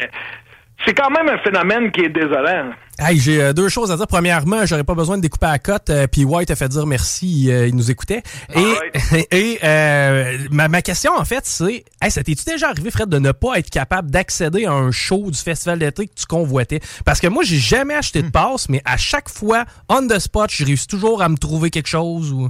c'est 0.85 0.93
quand 0.93 1.09
même 1.09 1.29
un 1.29 1.37
phénomène 1.39 1.91
qui 1.91 2.01
est 2.01 2.09
désolant. 2.09 2.71
Hey, 2.97 3.19
j'ai 3.19 3.41
euh, 3.41 3.51
deux 3.53 3.67
choses 3.67 3.91
à 3.91 3.97
dire. 3.97 4.07
Premièrement, 4.07 4.65
j'aurais 4.65 4.85
pas 4.85 4.95
besoin 4.95 5.17
de 5.17 5.21
découper 5.21 5.47
à 5.47 5.59
cote. 5.59 5.89
euh, 5.89 6.07
Puis 6.07 6.23
White 6.23 6.49
a 6.51 6.55
fait 6.55 6.69
dire 6.69 6.85
merci, 6.85 7.51
euh, 7.51 7.67
il 7.67 7.75
nous 7.75 7.91
écoutait. 7.91 8.23
Et, 8.55 9.27
et 9.31 9.59
euh, 9.65 10.37
ma, 10.49 10.69
ma 10.69 10.81
question, 10.81 11.11
en 11.13 11.25
fait, 11.25 11.45
c'est 11.45 11.83
hey, 12.01 12.09
ça 12.09 12.23
t'es-tu 12.23 12.45
déjà 12.45 12.69
arrivé, 12.69 12.89
Fred, 12.91 13.09
de 13.09 13.19
ne 13.19 13.33
pas 13.33 13.59
être 13.59 13.69
capable 13.69 14.09
d'accéder 14.11 14.65
à 14.65 14.71
un 14.71 14.91
show 14.91 15.29
du 15.29 15.37
festival 15.37 15.79
d'été 15.79 16.07
que 16.07 16.13
tu 16.15 16.25
convoitais? 16.25 16.79
Parce 17.03 17.19
que 17.19 17.27
moi, 17.27 17.43
j'ai 17.43 17.57
jamais 17.59 17.95
acheté 17.95 18.21
de 18.21 18.29
passe, 18.29 18.69
mais 18.69 18.81
à 18.85 18.95
chaque 18.95 19.27
fois, 19.29 19.65
on 19.89 20.07
the 20.07 20.17
spot, 20.17 20.49
je 20.51 20.63
réussis 20.63 20.87
toujours 20.87 21.21
à 21.21 21.27
me 21.27 21.37
trouver 21.37 21.71
quelque 21.71 21.89
chose 21.89 22.31
ou. 22.31 22.49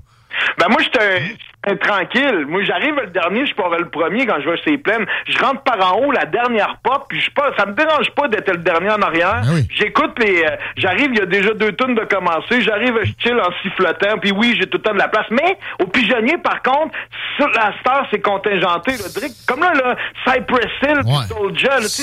Ben 0.58 0.68
moi, 0.70 0.82
j'étais 0.82 1.00
un- 1.04 1.72
un 1.72 1.76
tranquille. 1.78 2.46
Moi, 2.48 2.64
j'arrive 2.64 2.96
le 2.96 3.08
dernier, 3.08 3.46
je 3.48 3.56
pars 3.56 3.70
le 3.70 3.90
premier 3.90 4.26
quand 4.28 4.36
je 4.40 4.48
vais 4.50 4.58
chez 4.58 4.72
les 4.72 4.78
plaines. 4.78 5.06
Je 5.28 5.38
rentre 5.40 5.62
par 5.64 5.94
en 5.94 6.00
haut, 6.00 6.12
la 6.12 6.26
dernière 6.26 6.78
porte, 6.84 7.06
puis 7.10 7.20
je 7.20 7.32
pas, 7.32 7.52
ça 7.58 7.66
me 7.66 7.74
dérange 7.74 8.12
pas 8.12 8.28
d'être 8.28 8.52
le 8.52 8.58
dernier 8.60 8.92
en 8.92 9.02
arrière. 9.02 9.42
Ah 9.44 9.48
oui. 9.54 9.68
J'écoute 9.74 10.12
les, 10.20 10.44
euh, 10.44 10.56
j'arrive, 10.78 11.10
il 11.14 11.18
y 11.18 11.22
a 11.22 11.26
déjà 11.26 11.54
deux 11.56 11.72
tonnes 11.72 11.96
de 11.96 12.04
commencer. 12.04 12.62
J'arrive, 12.62 12.94
je 13.04 13.12
chill 13.20 13.40
en 13.40 13.50
sifflotant, 13.64 14.18
puis 14.22 14.32
oui, 14.32 14.56
j'ai 14.60 14.68
tout 14.68 14.78
le 14.78 14.84
temps 14.84 14.94
de 14.94 15.00
la 15.00 15.08
place. 15.08 15.26
Mais 15.32 15.58
au 15.82 15.88
pigeonnier, 15.88 16.38
par 16.38 16.62
contre, 16.62 16.96
sur 17.38 17.48
la 17.50 17.74
star, 17.80 18.06
c'est 18.12 18.22
contingenté. 18.22 18.92
Là, 18.92 19.28
comme 19.48 19.62
là, 19.62 19.74
là, 19.74 19.96
Cypress 20.28 20.72
Hill, 20.84 21.00
Ouais. 21.06 21.26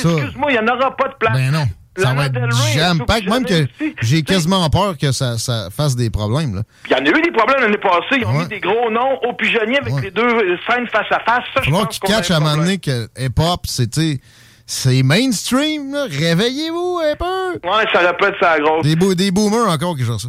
Ça. 0.00 0.08
excuse-moi, 0.08 0.50
il 0.50 0.56
y 0.56 0.58
en 0.58 0.66
aura 0.68 0.96
pas 0.96 1.08
de 1.08 1.14
place. 1.14 1.34
Ben 1.34 1.52
non. 1.52 1.64
Ça 1.96 2.14
va 2.14 2.26
être 2.26 2.38
jam 2.74 3.04
pack, 3.06 3.24
même 3.26 3.44
que 3.44 3.66
j'ai 4.00 4.22
quasiment 4.22 4.68
peur 4.70 4.96
que 4.96 5.12
ça, 5.12 5.36
ça 5.38 5.68
fasse 5.70 5.94
des 5.94 6.08
problèmes. 6.10 6.54
Là. 6.54 6.62
Il 6.86 6.92
y 6.92 6.94
en 6.94 7.04
a 7.04 7.18
eu 7.18 7.22
des 7.22 7.30
problèmes 7.32 7.60
l'année 7.60 7.76
passée. 7.78 8.18
Ils 8.20 8.24
ont 8.24 8.32
Ouais. 8.32 8.42
mis 8.44 8.48
des 8.48 8.60
gros 8.60 8.90
noms 8.90 9.18
au 9.28 9.34
pigeonnier 9.34 9.78
avec 9.78 9.92
Ouais. 9.94 10.00
les 10.02 10.10
deux 10.10 10.28
scènes 10.68 10.86
face 10.88 11.06
à 11.10 11.20
face. 11.20 11.44
Ça, 11.54 11.60
je 11.62 11.70
pense 11.70 11.98
qu'ils 11.98 12.08
catchent 12.14 12.30
à 12.30 12.36
un 12.36 12.40
moment 12.40 12.56
donné 12.56 12.78
que 12.78 13.08
hip-hop, 13.18 13.66
sais, 13.66 14.20
c'est 14.66 15.02
mainstream. 15.02 15.94
Réveillez-vous 16.10 17.00
un 17.04 17.16
peu. 17.16 17.68
Ouais, 17.68 17.84
ça 17.92 17.98
répète 18.00 18.34
ça 18.40 18.58
grosse. 18.58 18.82
Des, 18.84 18.96
bo- 18.96 19.14
des 19.14 19.30
boomers 19.30 19.68
encore 19.70 19.96
qui 19.96 20.04
jouent 20.04 20.18
ça. 20.18 20.28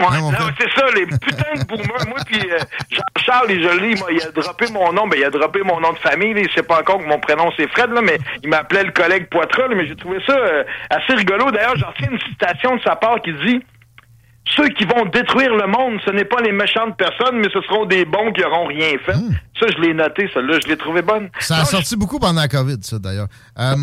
Ouais, 0.00 0.20
non, 0.20 0.30
c'est 0.58 0.70
ça, 0.78 0.86
les 0.94 1.06
putains 1.06 1.54
de 1.56 1.64
boomers. 1.64 2.06
Moi, 2.08 2.18
puis 2.24 2.40
euh, 2.40 2.58
Jean-Charles, 2.90 3.50
il 3.50 3.62
joli, 3.62 3.94
il 4.12 4.22
a 4.22 4.30
droppé 4.30 4.66
mon 4.72 4.92
nom, 4.92 5.08
ben, 5.08 5.18
il 5.18 5.24
a 5.24 5.30
droppé 5.30 5.60
mon 5.64 5.80
nom 5.80 5.92
de 5.92 5.98
famille. 5.98 6.34
Là, 6.34 6.42
il 6.42 6.50
sait 6.52 6.62
pas 6.62 6.80
encore 6.80 6.98
que 6.98 7.08
mon 7.08 7.18
prénom 7.18 7.50
c'est 7.56 7.68
Fred, 7.70 7.90
là, 7.90 8.00
mais 8.00 8.18
il 8.44 8.48
m'appelait 8.48 8.84
le 8.84 8.92
collègue 8.92 9.28
Poitras, 9.28 9.66
là, 9.66 9.74
mais 9.74 9.88
j'ai 9.88 9.96
trouvé 9.96 10.18
ça 10.24 10.36
euh, 10.36 10.62
assez 10.90 11.14
rigolo. 11.14 11.50
D'ailleurs, 11.50 11.76
j'en 11.76 11.88
retiens 11.88 12.10
une 12.12 12.20
citation 12.20 12.76
de 12.76 12.82
sa 12.82 12.94
part 12.94 13.20
qui 13.22 13.32
dit 13.44 13.60
Ceux 14.56 14.68
qui 14.68 14.84
vont 14.84 15.04
détruire 15.06 15.54
le 15.54 15.66
monde, 15.66 16.00
ce 16.06 16.12
n'est 16.12 16.24
pas 16.24 16.42
les 16.42 16.52
méchantes 16.52 16.96
personnes, 16.96 17.38
mais 17.38 17.48
ce 17.52 17.60
seront 17.62 17.84
des 17.84 18.04
bons 18.04 18.30
qui 18.32 18.44
auront 18.44 18.66
rien 18.66 18.96
fait. 19.04 19.14
Ça, 19.60 19.66
je 19.76 19.80
l'ai 19.82 19.94
noté, 19.94 20.28
celle-là, 20.32 20.58
je 20.62 20.68
l'ai 20.68 20.76
trouvé 20.76 21.02
bonne. 21.02 21.28
Ça 21.40 21.56
a 21.56 21.58
Non, 21.60 21.64
sorti 21.64 21.96
beaucoup 21.96 22.18
pendant 22.18 22.40
la 22.40 22.48
COVID, 22.48 22.76
ça, 22.82 22.98
d'ailleurs. 22.98 23.26
Euh, 23.58 23.74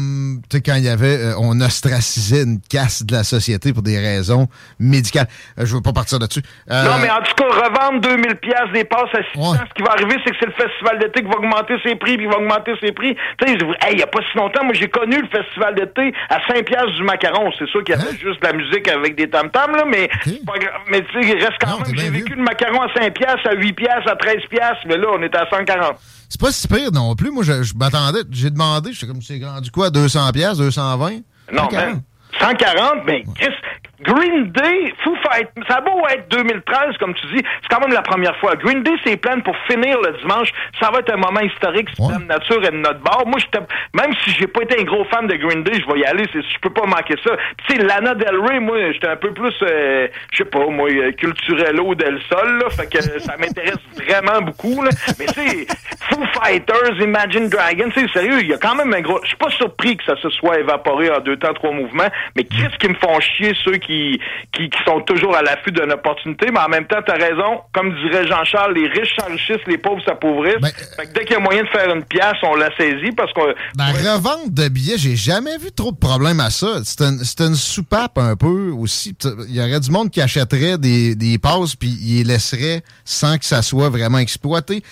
tu 0.49 0.57
sais, 0.57 0.61
quand 0.61 0.75
il 0.75 0.83
y 0.85 0.89
avait, 0.89 1.17
euh, 1.17 1.33
on 1.39 1.59
ostracisait 1.61 2.43
une 2.43 2.59
casse 2.61 3.03
de 3.03 3.13
la 3.13 3.23
société 3.23 3.73
pour 3.73 3.81
des 3.83 3.97
raisons 3.99 4.47
médicales. 4.79 5.27
Euh, 5.59 5.65
je 5.65 5.75
veux 5.75 5.81
pas 5.81 5.93
partir 5.93 6.19
là-dessus. 6.19 6.41
Euh, 6.71 6.83
Non, 6.83 6.97
mais 7.01 7.09
en 7.09 7.21
tout 7.21 7.33
cas, 7.35 7.45
revendre 7.45 8.01
2000 8.01 8.35
pièces 8.37 8.71
des 8.73 8.83
passes 8.85 9.13
à 9.13 9.23
600, 9.33 9.51
Ouais. 9.51 9.57
ce 9.67 9.73
qui 9.73 9.83
va 9.83 9.91
arriver, 9.91 10.15
c'est 10.25 10.31
que 10.31 10.37
c'est 10.39 10.45
le 10.47 10.53
festival 10.53 10.99
d'été 10.99 11.21
qui 11.21 11.27
va 11.27 11.37
augmenter 11.37 11.75
ses 11.83 11.95
prix, 11.95 12.15
puis 12.17 12.25
il 12.25 12.29
va 12.31 12.37
augmenter 12.37 12.73
ses 12.81 12.91
prix. 12.91 13.15
Tu 13.37 13.47
sais, 13.47 13.53
hey, 13.53 13.93
il 13.93 13.99
y 13.99 14.03
a 14.03 14.07
pas 14.07 14.19
si 14.31 14.37
longtemps, 14.37 14.63
moi, 14.63 14.73
j'ai 14.73 14.87
connu 14.89 15.17
le 15.21 15.27
festival 15.27 15.75
d'été 15.75 16.13
à 16.29 16.39
5 16.47 16.65
pièces 16.65 16.91
du 16.97 17.03
macaron. 17.03 17.51
C'est 17.59 17.67
sûr 17.67 17.83
qu'il 17.83 17.95
y 17.95 17.97
avait 17.97 18.05
Hein? 18.09 18.17
juste 18.21 18.41
de 18.41 18.47
la 18.47 18.53
musique 18.53 18.87
avec 18.87 19.15
des 19.15 19.29
tam-tams, 19.29 19.75
là, 19.75 19.83
mais 19.85 20.07
pas. 20.45 20.53
Mais 20.89 21.01
tu 21.01 21.21
sais, 21.21 21.27
il 21.27 21.43
reste 21.43 21.57
quand 21.59 21.71
Non, 21.71 21.79
même, 21.85 21.95
j'ai 21.97 22.09
vécu 22.09 22.33
le 22.35 22.43
macaron 22.43 22.81
à 22.81 22.93
5 22.93 23.13
pièces, 23.13 23.43
à 23.45 23.53
8 23.53 23.73
pièces, 23.73 24.05
à 24.07 24.15
13 24.15 24.43
pièces, 24.49 24.77
mais 24.85 24.97
là, 24.97 25.07
on 25.13 25.21
est 25.21 25.35
à 25.35 25.47
140. 25.67 25.97
c'est 26.29 26.39
pas 26.41 26.51
si 26.51 26.67
pire 26.67 26.91
non 26.91 27.15
plus. 27.15 27.31
Moi, 27.31 27.43
je, 27.43 27.63
je 27.63 27.73
m'attendais, 27.75 28.19
j'ai 28.31 28.49
demandé, 28.49 28.93
je 28.93 28.99
sais 28.99 29.07
comme 29.07 29.21
c'est 29.21 29.43
rendu 29.43 29.71
quoi, 29.71 29.89
200 29.89 30.31
pièces, 30.31 30.57
220? 30.57 31.11
Non, 31.51 31.63
140. 31.63 31.73
man. 31.73 32.01
140, 32.39 32.93
mais 33.05 33.23
Chris, 33.35 33.53
Green 34.01 34.51
Day, 34.51 34.93
Foo 35.03 35.15
Fight, 35.23 35.49
ça 35.67 35.77
a 35.77 35.81
beau 35.81 36.05
être 36.09 36.27
2013, 36.29 36.97
comme 36.99 37.13
tu 37.13 37.25
dis, 37.27 37.43
c'est 37.61 37.69
quand 37.69 37.79
même 37.79 37.93
la 37.93 38.01
première 38.01 38.35
fois. 38.37 38.55
Green 38.55 38.83
Day, 38.83 38.91
c'est 39.05 39.17
plein 39.17 39.39
pour 39.39 39.55
finir 39.69 39.99
le 40.01 40.17
dimanche. 40.19 40.49
Ça 40.79 40.91
va 40.91 40.99
être 40.99 41.13
un 41.13 41.17
moment 41.17 41.39
historique 41.39 41.89
si 41.95 42.01
ouais. 42.01 42.25
nature 42.27 42.63
est 42.63 42.71
de 42.71 42.77
notre 42.77 42.99
bord. 42.99 43.23
Moi, 43.25 43.39
même 43.93 44.13
si 44.23 44.31
j'ai 44.31 44.47
pas 44.47 44.63
été 44.63 44.79
un 44.79 44.83
gros 44.83 45.05
fan 45.05 45.27
de 45.27 45.35
Green 45.35 45.63
Day, 45.63 45.79
je 45.79 45.91
vais 45.91 45.99
y 45.99 46.05
aller. 46.05 46.25
Je 46.33 46.59
peux 46.61 46.69
pas 46.69 46.85
manquer 46.85 47.15
ça. 47.23 47.31
Tu 47.67 47.75
sais, 47.75 47.83
Lana 47.83 48.15
Del 48.15 48.39
Rey, 48.39 48.59
moi, 48.59 48.91
j'étais 48.91 49.07
un 49.07 49.15
peu 49.15 49.31
plus, 49.31 49.53
euh, 49.61 50.07
je 50.31 50.37
sais 50.37 50.45
pas, 50.45 50.65
moi, 50.67 50.89
culturello 51.17 51.95
del 51.95 52.19
sol, 52.29 52.59
là. 52.59 52.69
Fait 52.69 52.87
que 52.91 53.01
ça 53.19 53.37
m'intéresse 53.37 53.79
vraiment 53.95 54.41
beaucoup, 54.41 54.83
là. 54.83 54.89
Mais 55.19 55.25
tu 55.25 55.67
Foo 56.09 56.23
Fighters, 56.33 57.01
Imagine 57.01 57.49
Dragons, 57.49 57.89
c'est 57.95 58.09
sérieux, 58.11 58.41
il 58.41 58.47
y 58.47 58.53
a 58.53 58.57
quand 58.57 58.75
même 58.75 58.93
un 58.93 59.01
gros... 59.01 59.19
Je 59.23 59.29
suis 59.29 59.37
pas 59.37 59.49
surpris 59.49 59.97
que 59.97 60.03
ça 60.03 60.15
se 60.17 60.29
soit 60.29 60.59
évaporé 60.59 61.09
en 61.09 61.19
deux 61.19 61.37
temps, 61.37 61.53
trois 61.53 61.71
mouvements, 61.71 62.09
mais 62.35 62.43
qu'est-ce 62.43 62.77
qui 62.77 62.87
me 62.87 62.95
font 62.95 63.19
chier 63.19 63.53
ceux 63.63 63.77
qui, 63.77 63.94
qui, 64.51 64.69
sont 64.85 65.01
toujours 65.01 65.35
à 65.35 65.41
l'affût 65.41 65.71
d'une 65.71 65.91
opportunité, 65.91 66.47
mais 66.51 66.59
en 66.59 66.69
même 66.69 66.85
temps, 66.85 66.99
t'as 67.05 67.17
raison, 67.17 67.61
comme 67.73 67.93
dirait 67.95 68.27
Jean-Charles, 68.27 68.73
les 68.73 68.87
riches 68.87 69.15
s'enrichissent, 69.17 69.65
les 69.67 69.77
pauvres 69.77 70.03
s'appauvrissent. 70.03 70.61
Ben, 70.61 70.69
fait 70.69 71.07
que 71.07 71.13
dès 71.13 71.25
qu'il 71.25 71.33
y 71.33 71.35
a 71.35 71.39
moyen 71.39 71.63
de 71.63 71.67
faire 71.69 71.93
une 71.93 72.03
pièce, 72.03 72.35
on 72.43 72.55
la 72.55 72.75
saisit 72.75 73.11
parce 73.11 73.33
que... 73.33 73.55
La 73.77 74.13
revente 74.13 74.53
de 74.53 74.67
billets, 74.67 74.97
j'ai 74.97 75.15
jamais 75.15 75.57
vu 75.57 75.71
trop 75.71 75.91
de 75.91 75.97
problèmes 75.97 76.39
à 76.39 76.49
ça. 76.49 76.79
C'est 76.83 77.01
une, 77.01 77.19
une 77.39 77.55
soupape 77.55 78.17
un 78.17 78.35
peu 78.35 78.71
aussi. 78.77 79.15
Il 79.49 79.55
y 79.55 79.59
aurait 79.59 79.79
du 79.79 79.91
monde 79.91 80.11
qui 80.11 80.21
achèterait 80.21 80.77
des, 80.77 81.15
des 81.15 81.37
passes 81.37 81.75
puis 81.75 81.89
il 82.01 82.17
les 82.17 82.23
laisserait 82.35 82.81
sans 83.03 83.37
que 83.37 83.45
ça 83.45 83.61
soit 83.61 83.89
vraiment 83.89 84.19
exploité. 84.19 84.83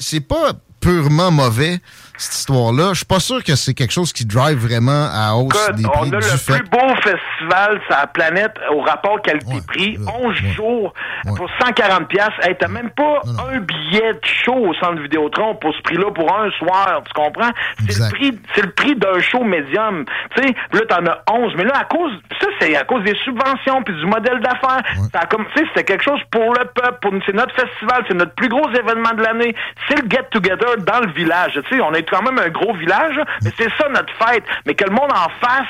C'est 0.00 0.26
pas 0.26 0.52
purement 0.80 1.30
mauvais 1.30 1.78
cette 2.16 2.34
histoire-là. 2.34 2.90
Je 2.90 2.98
suis 2.98 3.06
pas 3.06 3.20
sûr 3.20 3.42
que 3.42 3.54
c'est 3.56 3.74
quelque 3.74 3.92
chose 3.92 4.12
qui 4.12 4.24
drive 4.24 4.58
vraiment 4.58 5.08
à 5.12 5.34
hausse 5.34 5.70
des 5.76 5.82
prix. 5.82 5.92
On 6.00 6.12
a 6.12 6.16
le 6.16 6.44
plus 6.44 6.68
beau 6.70 6.94
festival 6.96 7.80
sur 7.86 7.96
la 7.96 8.06
planète 8.06 8.54
au 8.72 8.80
rapport 8.80 9.20
qualité-prix. 9.22 9.98
11 10.06 10.36
jours 10.54 10.94
pour 11.36 11.48
140 11.60 12.08
pièces. 12.08 12.28
Hey, 12.42 12.56
t'as 12.58 12.68
même 12.68 12.90
pas 12.90 13.22
un 13.52 13.58
billet 13.60 14.14
de 14.14 14.20
show 14.24 14.54
au 14.54 14.74
centre 14.74 15.00
Vidéotron 15.00 15.54
pour 15.56 15.74
ce 15.74 15.82
prix-là 15.82 16.10
pour 16.12 16.32
un 16.34 16.50
soir. 16.52 17.02
Tu 17.06 17.12
comprends? 17.12 17.50
C'est 17.88 17.98
le 17.98 18.10
prix, 18.10 18.38
c'est 18.54 18.62
le 18.62 18.72
prix 18.72 18.94
d'un 18.96 19.20
show 19.20 19.42
médium. 19.42 20.04
Tu 20.36 20.42
sais, 20.42 20.54
là, 20.72 20.80
t'en 20.88 21.06
as 21.06 21.22
11. 21.30 21.52
Mais 21.56 21.64
là, 21.64 21.78
à 21.80 21.84
cause, 21.84 22.12
ça, 22.40 22.46
c'est 22.60 22.76
à 22.76 22.84
cause 22.84 23.02
des 23.04 23.16
subventions 23.24 23.82
puis 23.84 23.94
du 23.94 24.06
modèle 24.06 24.40
d'affaires. 24.40 24.82
Ça 25.12 25.20
comme, 25.30 25.46
tu 25.54 25.60
sais, 25.60 25.66
c'était 25.68 25.84
quelque 25.84 26.04
chose 26.04 26.20
pour 26.30 26.52
le 26.54 26.64
peuple. 26.74 27.20
c'est 27.26 27.34
notre 27.34 27.54
festival. 27.54 28.04
C'est 28.08 28.14
notre 28.14 28.34
plus 28.34 28.48
gros 28.48 28.68
événement 28.70 29.14
de 29.16 29.22
l'année. 29.22 29.54
C'est 29.88 30.00
le 30.02 30.08
get-together 30.08 30.76
dans 30.78 31.00
le 31.00 31.12
village. 31.12 31.58
Tu 31.68 31.76
sais, 31.76 31.82
on 31.82 31.92
est 32.02 32.10
quand 32.10 32.22
même 32.22 32.38
un 32.38 32.50
gros 32.50 32.74
village, 32.76 33.16
mais 33.42 33.50
c'est 33.56 33.70
ça 33.78 33.88
notre 33.88 34.12
fête. 34.18 34.44
Mais 34.66 34.74
que 34.74 34.84
le 34.84 34.90
monde 34.90 35.10
en 35.12 35.28
fasse, 35.44 35.66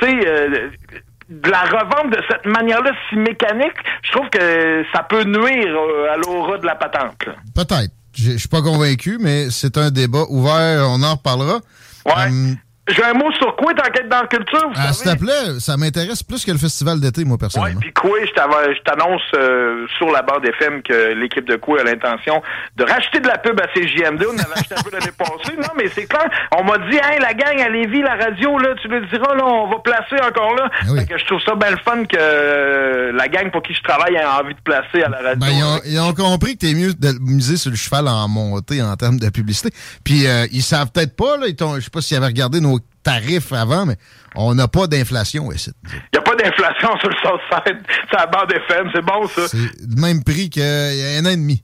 tu 0.00 0.06
sais, 0.06 0.26
euh, 0.26 0.70
de 1.28 1.50
la 1.50 1.62
revente 1.62 2.10
de 2.10 2.22
cette 2.28 2.46
manière-là 2.46 2.90
si 3.08 3.16
mécanique, 3.16 3.76
je 4.02 4.12
trouve 4.12 4.28
que 4.28 4.84
ça 4.94 5.02
peut 5.02 5.24
nuire 5.24 5.76
à 6.12 6.16
l'aura 6.16 6.58
de 6.58 6.66
la 6.66 6.74
patente. 6.74 7.24
Peut-être. 7.54 7.92
Je 8.14 8.36
suis 8.36 8.48
pas 8.48 8.60
convaincu, 8.60 9.16
mais 9.18 9.48
c'est 9.50 9.78
un 9.78 9.90
débat 9.90 10.24
ouvert. 10.28 10.86
On 10.90 11.02
en 11.02 11.14
reparlera. 11.14 11.60
Ouais. 12.04 12.26
Hum, 12.26 12.56
j'ai 12.88 13.04
un 13.04 13.12
mot 13.14 13.30
sur 13.38 13.54
quoi, 13.54 13.72
t'enquête 13.74 14.08
dans 14.08 14.22
la 14.22 14.26
culture, 14.26 14.68
vous 14.68 14.74
ah, 14.76 14.92
S'il 14.92 15.12
te 15.12 15.16
plaît, 15.16 15.60
ça 15.60 15.76
m'intéresse 15.76 16.24
plus 16.24 16.44
que 16.44 16.50
le 16.50 16.58
festival 16.58 16.98
d'été, 16.98 17.24
moi, 17.24 17.38
personnellement. 17.38 17.78
Oui, 17.80 17.92
puis 17.92 17.92
quoi, 17.92 18.18
je 18.24 18.82
t'annonce 18.82 19.22
euh, 19.36 19.86
sur 19.98 20.10
la 20.10 20.22
bande 20.22 20.44
FM 20.44 20.82
que 20.82 21.12
l'équipe 21.14 21.46
de 21.46 21.54
quoi 21.54 21.80
a 21.80 21.84
l'intention 21.84 22.42
de 22.76 22.84
racheter 22.84 23.20
de 23.20 23.28
la 23.28 23.38
pub 23.38 23.60
à 23.60 23.68
CJMD. 23.68 24.26
On 24.28 24.36
avait 24.36 24.52
acheté 24.54 24.74
un 24.76 24.82
peu 24.82 24.90
l'année 24.90 25.12
passée. 25.16 25.56
Non, 25.56 25.68
mais 25.76 25.88
c'est 25.94 26.06
clair. 26.06 26.28
On 26.58 26.64
m'a 26.64 26.78
dit, 26.90 26.98
hein, 26.98 27.18
la 27.20 27.34
gang 27.34 27.60
à 27.60 27.68
Lévis, 27.68 28.02
la 28.02 28.16
radio, 28.16 28.58
là, 28.58 28.70
tu 28.82 28.88
le 28.88 29.06
diras, 29.06 29.34
là, 29.36 29.44
on 29.44 29.70
va 29.70 29.78
placer 29.78 30.16
encore 30.20 30.54
là. 30.56 30.68
Ben 30.84 31.06
que 31.06 31.18
je 31.18 31.24
trouve 31.26 31.40
ça 31.40 31.54
bien 31.54 31.70
le 31.70 31.76
fun 31.76 32.04
que 32.04 32.16
euh, 32.18 33.12
la 33.12 33.28
gang 33.28 33.50
pour 33.52 33.62
qui 33.62 33.74
je 33.74 33.82
travaille 33.82 34.16
ait 34.16 34.24
envie 34.24 34.54
de 34.54 34.60
placer 34.60 35.04
à 35.04 35.08
la 35.08 35.18
radio. 35.18 35.38
Ben, 35.38 35.80
ils, 35.84 36.00
ont, 36.00 36.12
compris 36.14 36.54
que 36.56 36.66
t'es 36.66 36.74
mieux 36.74 36.94
de 36.94 37.12
miser 37.20 37.56
sur 37.56 37.70
le 37.70 37.76
cheval 37.76 38.08
en 38.08 38.26
montée 38.26 38.82
en 38.82 38.96
termes 38.96 39.18
de 39.18 39.28
publicité. 39.30 39.70
Puis, 40.04 40.26
euh, 40.26 40.46
ils 40.50 40.62
savent 40.62 40.90
peut-être 40.90 41.14
pas, 41.14 41.36
là, 41.36 41.46
ils 41.46 41.56
je 41.56 41.80
sais 41.80 41.90
pas 41.90 42.00
s'ils 42.00 42.16
avaient 42.16 42.26
regardé 42.26 42.60
nos 42.60 42.71
tarifs 43.02 43.52
avant, 43.52 43.86
mais 43.86 43.96
on 44.34 44.54
n'a 44.54 44.68
pas 44.68 44.86
d'inflation 44.86 45.50
ici. 45.52 45.72
Il 45.84 45.90
n'y 46.14 46.18
a 46.18 46.22
pas 46.22 46.34
d'inflation 46.36 46.96
sur 47.00 47.08
le 47.08 47.16
Southside. 47.16 47.82
C'est 48.10 48.16
la 48.16 48.26
bande 48.26 48.52
FM, 48.52 48.90
c'est 48.94 49.04
bon 49.04 49.26
ça. 49.28 49.48
C'est 49.48 49.56
le 49.56 50.00
même 50.00 50.22
prix 50.24 50.50
qu'il 50.50 50.62
y 50.62 50.64
a 50.64 51.18
un 51.18 51.26
an 51.26 51.30
et 51.30 51.36
demi. 51.36 51.62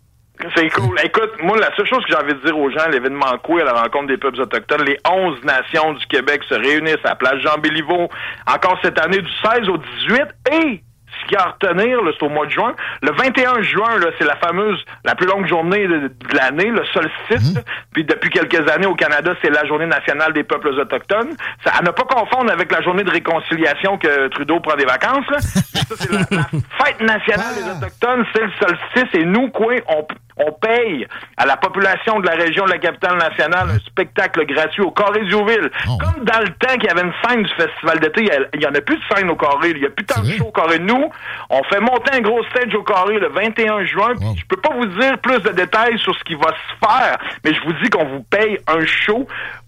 C'est 0.55 0.71
cool. 0.71 0.97
Écoute, 1.03 1.33
moi, 1.43 1.59
la 1.59 1.75
seule 1.75 1.87
chose 1.87 2.05
que 2.05 2.11
j'ai 2.11 2.17
envie 2.17 2.35
de 2.35 2.45
dire 2.45 2.57
aux 2.57 2.71
gens 2.71 2.89
l'événement 2.89 3.37
quoi 3.43 3.63
à 3.63 3.65
la 3.65 3.73
rencontre 3.73 4.07
des 4.07 4.19
peuples 4.19 4.41
autochtones, 4.41 4.85
les 4.85 4.97
11 5.09 5.43
nations 5.43 5.95
du 5.95 6.07
Québec 6.07 6.43
se 6.49 6.55
réunissent 6.55 7.05
à 7.05 7.11
la 7.11 7.17
place 7.17 7.41
Jean-Béliveau, 7.43 8.09
encore 8.47 8.79
cette 8.83 9.01
année 9.01 9.21
du 9.21 9.31
16 9.43 9.69
au 9.69 9.79
18, 9.79 10.23
et 10.53 10.83
ce 11.21 11.29
qui 11.29 11.37
a 11.37 11.43
à 11.43 11.47
retenir, 11.51 11.99
c'est 12.13 12.25
au 12.25 12.29
mois 12.29 12.47
de 12.47 12.51
juin. 12.51 12.75
Le 13.03 13.13
21 13.13 13.63
juin, 13.63 14.01
c'est 14.19 14.25
la 14.27 14.37
fameuse, 14.37 14.85
la 15.05 15.15
plus 15.15 15.27
longue 15.27 15.47
journée 15.47 15.87
de, 15.87 16.11
l'année, 16.33 16.71
le 16.71 16.85
solstice. 16.87 17.55
Mhm. 17.55 17.63
Puis 17.93 18.05
depuis 18.05 18.31
quelques 18.31 18.69
années 18.71 18.87
au 18.87 18.95
Canada, 18.95 19.35
c'est 19.43 19.51
la 19.51 19.65
journée 19.67 19.87
nationale 19.87 20.33
des 20.33 20.45
peuples 20.45 20.69
autochtones. 20.69 21.35
Ça, 21.65 21.73
à 21.79 21.83
ne 21.83 21.91
pas 21.91 22.05
confondre 22.05 22.53
avec 22.53 22.71
la 22.73 22.83
journée 22.83 23.05
de 23.05 23.11
réconciliation 23.11 23.99
que 23.99 24.29
Trudeau 24.29 24.61
prend 24.61 24.77
des 24.77 24.85
vacances. 24.85 25.29
Là. 25.31 25.41
ça, 25.41 25.95
c'est 25.97 26.13
la, 26.13 26.25
fête 26.85 27.01
nationale 27.01 27.55
des 27.55 27.65
ah. 27.67 27.77
autochtones, 27.77 28.27
c'est 28.35 28.45
le 28.45 28.53
solstice. 28.61 29.21
Et 29.21 29.25
nous, 29.25 29.49
quoi, 29.51 29.75
on, 29.89 30.07
on 30.39 30.53
paye 30.53 31.07
à 31.37 31.47
la 31.47 31.57
population 31.57 32.21
de 32.21 32.27
la 32.27 32.35
région 32.35 32.65
de 32.65 32.71
la 32.71 32.79
capitale 32.79 33.17
nationale 33.19 33.71
un 33.71 33.79
spectacle 33.81 34.47
gratuit 34.47 34.83
au 34.83 34.91
Carré 34.91 35.25
Diouville. 35.27 35.71
Oh. 35.89 35.99
Comme 35.99 36.25
dans 36.25 36.41
le 36.41 36.49
temps 36.49 36.75
qu'il 36.75 36.85
y 36.85 36.89
avait 36.89 37.03
une 37.03 37.13
scène 37.25 37.43
du 37.43 37.53
festival 37.55 38.01
d'été, 38.01 38.29
il 38.55 38.63
y 38.63 38.67
en 38.67 38.75
a 38.75 38.81
plus 38.81 38.97
de 38.97 39.03
scène 39.15 39.31
au 39.31 39.37
Carré, 39.37 39.71
il 39.71 39.79
y 39.79 39.87
a 39.87 39.91
plus 39.91 40.05
tant 40.05 40.23
de 40.23 40.31
shows 40.31 40.47
au 40.47 40.53
Carré. 40.53 40.79
Nous, 40.79 41.11
on 41.51 41.63
fait 41.65 41.81
monter 41.81 42.13
un 42.15 42.21
gros 42.21 42.43
stage 42.45 42.75
au 42.75 42.83
Carré 42.83 43.19
le 43.19 43.29
21 43.29 43.85
juin. 43.85 44.15
Je 44.21 44.41
Je 44.41 44.47
peux 44.47 44.61
pas 44.61 44.75
vous 44.75 44.87
dire 44.87 45.19
plus 45.19 45.41
de 45.41 45.51
détails 45.51 45.99
sur 45.99 46.17
ce 46.17 46.25
qui 46.25 46.35
va 46.35 46.49
se 46.49 46.87
faire, 46.87 47.19
mais 47.45 47.53
je 47.55 47.61
vous 47.63 47.73
dis 47.83 47.91
qu'on 47.91 48.05
vous 48.07 48.23
paye 48.23 48.59
un 48.67 48.85
show 48.87 49.27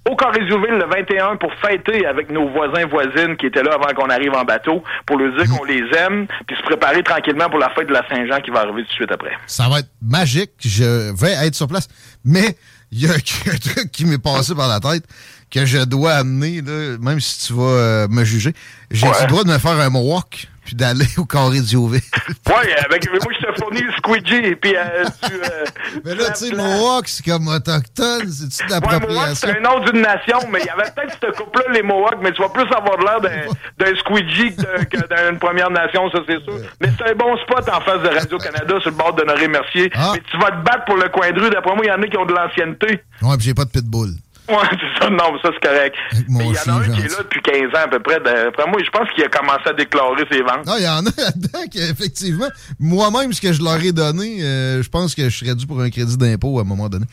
au 0.08 0.16
Corréziouville 0.16 0.78
le 0.78 0.86
21 0.86 1.36
pour 1.36 1.52
fêter 1.54 2.06
avec 2.06 2.30
nos 2.30 2.48
voisins 2.48 2.86
voisines 2.86 3.36
qui 3.36 3.46
étaient 3.46 3.62
là 3.62 3.74
avant 3.74 3.92
qu'on 3.94 4.08
arrive 4.08 4.32
en 4.32 4.44
bateau 4.44 4.82
pour 5.06 5.18
leur 5.18 5.36
dire 5.36 5.54
qu'on 5.54 5.64
les 5.64 5.82
aime 5.98 6.26
puis 6.46 6.56
se 6.56 6.62
préparer 6.62 7.02
tranquillement 7.02 7.50
pour 7.50 7.58
la 7.58 7.70
fête 7.70 7.88
de 7.88 7.92
la 7.92 8.06
Saint-Jean 8.08 8.40
qui 8.40 8.50
va 8.50 8.60
arriver 8.60 8.82
tout 8.82 8.88
de 8.88 8.94
suite 8.94 9.12
après. 9.12 9.32
Ça 9.46 9.68
va 9.68 9.80
être 9.80 9.90
magique. 10.00 10.52
Je 10.60 11.12
vais 11.20 11.32
être 11.46 11.54
sur 11.54 11.68
place. 11.68 11.88
Mais 12.24 12.56
il 12.90 13.02
y 13.02 13.06
a 13.06 13.12
un 13.14 13.58
truc 13.58 13.90
qui 13.92 14.06
m'est 14.06 14.22
passé 14.22 14.54
par 14.54 14.68
la 14.68 14.80
tête 14.80 15.04
que 15.50 15.66
je 15.66 15.84
dois 15.84 16.12
amener, 16.12 16.62
là, 16.62 16.96
même 17.00 17.20
si 17.20 17.46
tu 17.46 17.52
vas 17.54 17.62
euh, 17.62 18.08
me 18.08 18.24
juger. 18.24 18.54
J'ai 18.90 19.06
le 19.06 19.26
droit 19.26 19.44
de 19.44 19.50
me 19.50 19.58
faire 19.58 19.72
un 19.72 19.92
walk 19.94 20.48
puis 20.64 20.74
d'aller 20.74 21.06
au 21.18 21.24
carré 21.24 21.60
du 21.60 21.76
OV. 21.76 21.92
ouais, 22.46 22.76
avec, 22.84 23.10
moi, 23.10 23.32
je 23.38 23.46
te 23.46 23.60
fournis 23.60 23.82
le 23.82 23.92
squeegee, 23.92 24.54
puis 24.56 24.74
euh, 24.76 25.04
tu... 25.22 25.34
Euh, 25.34 25.64
mais 26.04 26.14
là, 26.14 26.30
tu 26.30 26.48
sais, 26.48 26.54
Mohawk, 26.54 27.08
c'est 27.08 27.24
comme 27.24 27.48
autochtone, 27.48 28.30
c'est-tu 28.30 28.66
de 28.66 28.70
l'appropriation? 28.70 29.20
Ouais, 29.20 29.34
c'est 29.34 29.56
un 29.56 29.60
nom 29.60 29.80
d'une 29.80 30.02
nation, 30.02 30.38
mais 30.50 30.60
il 30.60 30.66
y 30.66 30.70
avait 30.70 30.90
peut-être 30.90 31.16
ce 31.20 31.42
couple-là, 31.42 31.72
les 31.72 31.82
Mohawks, 31.82 32.18
mais 32.22 32.32
tu 32.32 32.42
vas 32.42 32.48
plus 32.48 32.66
avoir 32.74 32.98
l'air 32.98 33.20
d'un 33.20 33.96
squeegee 33.98 34.54
que 34.56 35.30
d'une 35.30 35.38
Première 35.38 35.70
Nation, 35.70 36.10
ça, 36.10 36.18
c'est 36.26 36.42
sûr. 36.44 36.54
Mais 36.80 36.88
c'est 36.96 37.10
un 37.10 37.14
bon 37.14 37.36
spot 37.38 37.68
en 37.68 37.80
face 37.80 38.02
de 38.02 38.08
Radio-Canada, 38.08 38.80
sur 38.80 38.90
le 38.90 38.96
bord 38.96 39.14
d'Honoré 39.14 39.48
Mercier. 39.48 39.90
Ah. 39.94 40.12
Mais 40.14 40.22
tu 40.30 40.38
vas 40.38 40.50
te 40.50 40.64
battre 40.64 40.84
pour 40.86 40.96
le 40.96 41.08
coin 41.08 41.30
de 41.32 41.40
rue. 41.40 41.50
D'après 41.50 41.74
moi, 41.74 41.84
il 41.84 41.88
y 41.88 41.92
en 41.92 42.02
a 42.02 42.06
qui 42.06 42.16
ont 42.16 42.26
de 42.26 42.32
l'ancienneté. 42.32 43.02
Ouais, 43.22 43.36
puis 43.36 43.46
j'ai 43.46 43.54
pas 43.54 43.64
de 43.64 43.70
pitbull. 43.70 44.10
Ouais, 44.50 44.56
c'est 44.70 45.04
ça. 45.04 45.10
Non, 45.10 45.38
ça, 45.42 45.50
c'est 45.52 45.68
correct. 45.68 45.96
Mais 46.28 46.46
il 46.46 46.54
y 46.54 46.70
en 46.70 46.74
a 46.74 46.76
un 46.78 46.88
qui 46.88 47.00
est 47.00 47.08
là 47.08 47.18
depuis 47.18 47.42
15 47.42 47.68
ans 47.74 47.84
à 47.84 47.88
peu 47.88 48.00
près. 48.00 48.16
Après 48.16 48.66
moi, 48.66 48.80
je 48.84 48.90
pense 48.90 49.08
qu'il 49.14 49.24
a 49.24 49.28
commencé 49.28 49.62
à 49.66 49.72
déclarer 49.72 50.24
ses 50.30 50.42
ventes. 50.42 50.66
Non, 50.66 50.74
il 50.78 50.84
y 50.84 50.88
en 50.88 51.06
a 51.06 51.10
là-dedans 51.22 51.66
qui, 51.70 51.78
effectivement, 51.78 52.48
moi-même, 52.78 53.32
ce 53.32 53.40
que 53.40 53.52
je 53.52 53.62
leur 53.62 53.82
ai 53.82 53.92
donné, 53.92 54.42
euh, 54.42 54.82
je 54.82 54.88
pense 54.88 55.14
que 55.14 55.28
je 55.28 55.36
serais 55.44 55.54
dû 55.54 55.66
pour 55.66 55.80
un 55.80 55.90
crédit 55.90 56.16
d'impôt 56.16 56.58
à 56.58 56.62
un 56.62 56.64
moment 56.64 56.88
donné. 56.88 57.06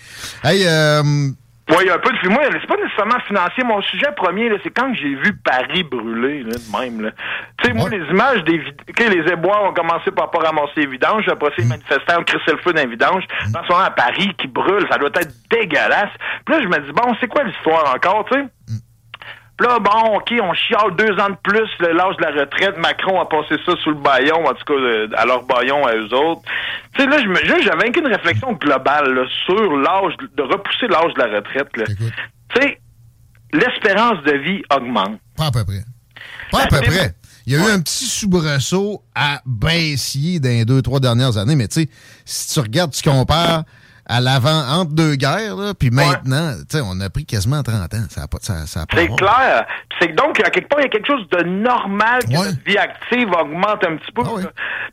Hey, 0.44 0.64
euh, 0.66 1.04
oui, 1.70 1.76
il 1.82 1.88
y 1.88 1.90
a 1.90 1.96
un 1.96 2.00
peu 2.00 2.12
de 2.12 2.30
moi, 2.30 2.44
c'est 2.52 2.68
pas 2.68 2.78
nécessairement 2.78 3.20
financier. 3.28 3.64
Mon 3.66 3.82
sujet 3.82 4.08
premier, 4.16 4.50
c'est 4.64 4.70
quand 4.70 4.94
j'ai 4.94 5.16
vu 5.16 5.36
Paris 5.44 5.84
brûler, 5.84 6.44
là, 6.44 6.52
de 6.54 6.80
même. 6.80 7.12
Tu 7.62 7.68
sais, 7.68 7.74
moi, 7.74 7.90
les 7.90 8.04
images 8.10 8.44
des 8.46 8.64
que 8.96 9.04
les 9.04 9.32
éboires 9.32 9.66
ont 9.66 9.74
commencé 9.74 10.12
par 10.12 10.32
pas 10.32 10.40
ramasser 10.40 10.72
les 10.78 10.88
vidanges, 10.88 11.28
après 11.28 11.52
ces 11.58 11.66
mm. 11.66 11.70
manifestants 11.70 12.22
ont 12.22 12.24
crissé 12.24 12.52
le 12.52 12.58
feu 12.60 12.72
d'un 12.72 12.88
vidange. 12.88 13.24
Mm. 13.48 13.52
Dans 13.52 13.64
ce 13.64 13.68
moment, 13.68 13.84
à 13.84 13.92
Paris 13.92 14.34
qui 14.38 14.48
brûle, 14.48 14.86
ça 14.90 14.98
doit 14.98 15.10
être 15.10 15.34
dégueulasse. 15.50 16.12
Puis 16.46 16.56
là, 16.56 16.62
je 16.62 16.68
me 16.68 16.80
dis, 16.86 16.92
bon, 16.94 17.14
c'est 17.20 17.28
quoi 17.28 17.44
l'histoire 17.44 17.94
encore, 17.94 18.26
tu 18.32 18.38
sais? 18.38 18.44
Mm 18.44 18.87
là, 19.60 19.80
bon, 19.80 20.18
OK, 20.18 20.34
on 20.42 20.54
chiale 20.54 20.96
deux 20.96 21.20
ans 21.20 21.30
de 21.30 21.38
plus 21.44 21.70
l'âge 21.80 22.18
de 22.18 22.24
la 22.24 22.42
retraite. 22.42 22.78
Macron 22.78 23.20
a 23.20 23.26
passé 23.26 23.56
ça 23.66 23.74
sous 23.84 23.90
le 23.90 23.98
baillon, 23.98 24.46
en 24.46 24.54
tout 24.54 24.66
cas, 24.66 25.18
à 25.18 25.26
leur 25.26 25.44
baillon 25.44 25.86
à 25.86 25.96
eux 25.96 26.14
autres. 26.14 26.42
Tu 26.96 27.04
sais, 27.04 27.10
là, 27.10 27.18
j'avais 27.62 27.92
qu'une 27.92 28.08
réflexion 28.08 28.54
globale 28.54 29.28
sur 29.46 29.78
l'âge, 29.78 30.14
de 30.36 30.44
repousser 30.44 30.88
l'âge 30.88 31.14
de 31.14 31.20
la 31.20 31.38
retraite. 31.38 31.68
Tu 31.74 32.62
sais, 32.62 32.80
l'espérance 33.54 34.24
de 34.24 34.34
vie 34.34 34.62
augmente. 34.76 35.20
Pas 35.36 35.48
à 35.48 35.52
peu 35.52 35.66
près. 35.66 35.84
Pas 36.52 36.64
à 36.64 36.68
peu 36.68 36.82
près. 36.82 37.14
Il 37.46 37.54
y 37.54 37.56
a 37.56 37.60
eu 37.60 37.72
un 37.72 37.80
petit 37.80 38.06
soubresaut 38.06 39.04
à 39.16 39.42
Baissier 39.46 40.42
dans 40.42 40.50
les 40.50 40.66
deux, 40.66 40.82
trois 40.82 41.00
dernières 41.00 41.38
années, 41.38 41.56
mais 41.56 41.70
tu 41.70 41.82
sais, 41.82 41.90
si 42.26 42.54
tu 42.54 42.60
regardes, 42.60 42.92
tu 42.92 43.10
compares 43.10 43.64
à 44.10 44.22
l'avant, 44.22 44.64
entre 44.80 44.94
deux 44.94 45.16
guerres, 45.16 45.56
là, 45.58 45.74
puis 45.78 45.90
maintenant, 45.92 46.54
tu 46.70 46.78
sais, 46.78 46.84
on 46.84 47.00
a 47.02 47.10
pris 47.10 47.26
quasiment 47.26 47.62
30 47.62 47.94
ans. 47.94 48.06
Ça 48.10 48.24
a 48.24 48.28
pas, 48.28 48.38
ça, 48.42 48.66
ça 48.66 48.82
a 48.82 48.86
pas 48.86 48.98
C'est 48.98 49.08
clair. 49.16 49.66
C'est 50.00 50.16
donc, 50.16 50.40
à 50.40 50.50
quelque 50.50 50.70
part, 50.70 50.80
il 50.80 50.84
y 50.84 50.86
a 50.86 50.90
quelque 50.90 51.08
chose 51.08 51.28
de 51.30 51.44
normal 51.44 52.22
que 52.24 52.30
Ouais. 52.32 52.46
notre 52.48 52.64
vie 52.66 52.78
active 52.78 53.30
augmente 53.32 53.84
un 53.86 53.98
petit 53.98 54.12
peu. 54.14 54.22
Ah 54.26 54.30
oui. 54.36 54.44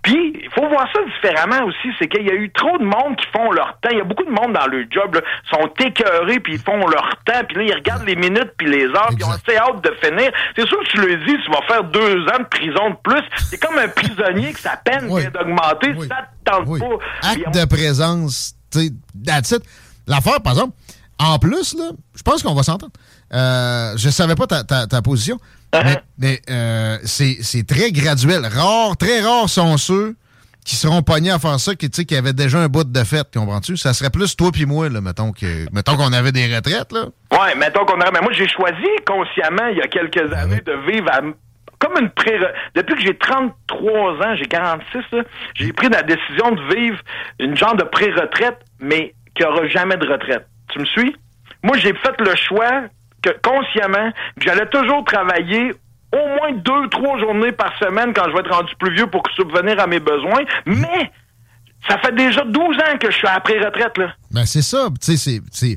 Puis, 0.02 0.32
il 0.42 0.50
faut 0.50 0.66
voir 0.68 0.86
ça 0.92 0.98
différemment 1.14 1.64
aussi. 1.66 1.88
C'est 1.98 2.08
qu'il 2.08 2.26
y 2.26 2.30
a 2.30 2.34
eu 2.34 2.50
trop 2.52 2.76
de 2.78 2.84
monde 2.84 3.16
qui 3.16 3.26
font 3.32 3.52
leur 3.52 3.78
temps. 3.80 3.90
Il 3.92 3.98
y 3.98 4.00
a 4.00 4.04
beaucoup 4.04 4.24
de 4.24 4.30
monde 4.30 4.52
dans 4.52 4.66
le 4.66 4.86
job, 4.90 5.14
là, 5.14 5.20
sont 5.50 5.68
écœurés, 5.84 6.40
puis 6.40 6.54
ils 6.54 6.58
font 6.60 6.86
leur 6.88 7.10
temps, 7.24 7.44
puis 7.48 7.58
là, 7.58 7.62
ils 7.62 7.74
regardent 7.74 8.06
les 8.06 8.16
minutes 8.16 8.52
puis 8.58 8.68
les 8.68 8.86
heures, 8.86 9.08
puis 9.08 9.18
ils 9.20 9.24
ont 9.24 9.30
assez 9.30 9.56
hâte 9.56 9.82
de 9.84 9.94
finir. 10.02 10.30
C'est 10.56 10.66
sûr 10.66 10.78
que 10.80 10.86
tu 10.90 11.00
le 11.00 11.16
dis, 11.24 11.36
tu 11.44 11.50
vas 11.50 11.62
faire 11.68 11.84
deux 11.84 12.22
ans 12.28 12.38
de 12.40 12.48
prison 12.50 12.90
de 12.90 12.96
plus. 13.02 13.22
C'est 13.48 13.58
comme 13.64 13.78
un 13.78 13.88
prisonnier 13.88 14.52
que 14.52 14.60
sa 14.60 14.76
peine 14.76 15.06
vient 15.06 15.30
d'augmenter. 15.30 15.94
Ça 16.08 16.26
te 16.44 16.50
tente 16.50 16.78
pas. 16.80 17.28
Acte 17.30 17.42
on- 17.46 17.50
de 17.50 17.64
présence, 17.66 18.54
that's 19.24 19.50
it. 19.52 19.62
L'affaire, 20.06 20.40
par 20.42 20.52
exemple, 20.54 20.74
en 21.18 21.38
plus, 21.38 21.74
là, 21.74 21.90
je 22.14 22.22
pense 22.22 22.42
qu'on 22.42 22.54
va 22.54 22.62
s'entendre. 22.62 22.92
Euh, 23.32 23.94
je 23.96 24.10
savais 24.10 24.34
pas 24.34 24.46
ta, 24.46 24.64
ta- 24.64 24.86
ta 24.86 25.02
position, 25.02 25.38
Uh-huh. 25.72 25.82
mais, 25.84 26.02
mais, 26.18 26.42
euh, 26.50 26.98
c'est 27.04 27.66
très 27.66 27.90
graduel. 27.90 28.46
Rare, 28.46 28.96
très 28.96 29.20
rares 29.22 29.48
sont 29.48 29.76
ceux 29.76 30.14
qui 30.64 30.76
seront 30.76 31.02
pognés 31.02 31.32
à 31.32 31.38
faire 31.40 31.58
ça, 31.58 31.74
qui, 31.74 31.90
tu 31.90 31.96
sais, 31.96 32.04
qui 32.04 32.14
avaient 32.16 32.32
déjà 32.32 32.58
un 32.60 32.68
bout 32.68 32.84
de 32.84 33.04
fête, 33.04 33.26
comprends-tu? 33.34 33.76
Ça 33.76 33.92
serait 33.92 34.10
plus 34.10 34.36
toi 34.36 34.52
puis 34.52 34.66
moi, 34.66 34.88
là, 34.88 35.00
mettons 35.00 35.32
que 35.32 35.66
mettons 35.72 35.96
qu'on 35.96 36.12
avait 36.12 36.30
des 36.32 36.54
retraites, 36.54 36.92
là. 36.92 37.06
Ouais, 37.32 37.54
mettons 37.56 37.84
qu'on. 37.84 37.96
Mais 37.96 38.20
moi, 38.22 38.32
j'ai 38.32 38.46
choisi 38.48 38.86
consciemment, 39.06 39.66
il 39.72 39.78
y 39.78 39.82
a 39.82 39.88
quelques 39.88 40.32
années, 40.32 40.62
de 40.64 40.92
vivre 40.92 41.10
à- 41.10 41.20
comme 41.84 42.02
une 42.02 42.10
pré 42.10 42.38
Depuis 42.74 42.94
que 42.94 43.02
j'ai 43.02 43.16
33 43.16 44.12
ans, 44.26 44.36
j'ai 44.36 44.46
46, 44.46 44.98
là, 45.12 45.22
j'ai 45.54 45.72
pris 45.72 45.88
la 45.88 46.02
décision 46.02 46.52
de 46.52 46.74
vivre 46.74 46.98
une 47.38 47.56
genre 47.56 47.76
de 47.76 47.84
pré-retraite, 47.84 48.58
mais 48.80 49.14
qui 49.34 49.44
aura 49.44 49.66
jamais 49.68 49.96
de 49.96 50.06
retraite. 50.06 50.46
Tu 50.70 50.78
me 50.78 50.84
suis? 50.84 51.16
Moi, 51.62 51.76
j'ai 51.78 51.94
fait 51.94 52.20
le 52.20 52.34
choix 52.36 52.82
consciemment, 53.42 54.10
que 54.38 54.44
j'allais 54.44 54.66
toujours 54.66 55.04
travailler 55.04 55.72
au 56.12 56.28
moins 56.38 56.52
deux, 56.52 56.88
trois 56.90 57.18
journées 57.18 57.52
par 57.52 57.76
semaine 57.78 58.12
quand 58.14 58.24
je 58.28 58.32
vais 58.32 58.40
être 58.40 58.54
rendu 58.54 58.74
plus 58.78 58.94
vieux 58.94 59.06
pour 59.06 59.22
subvenir 59.34 59.80
à 59.80 59.86
mes 59.86 59.98
besoins. 59.98 60.44
Mais 60.66 61.10
ça 61.88 61.98
fait 61.98 62.14
déjà 62.14 62.44
12 62.44 62.76
ans 62.76 62.98
que 63.00 63.10
je 63.10 63.16
suis 63.16 63.26
à 63.26 63.34
la 63.34 63.40
pré-retraite. 63.40 63.94
Ben, 64.30 64.44
c'est 64.44 64.62
ça, 64.62 64.88
tu 65.00 65.16
sais, 65.16 65.40
c'est. 65.50 65.76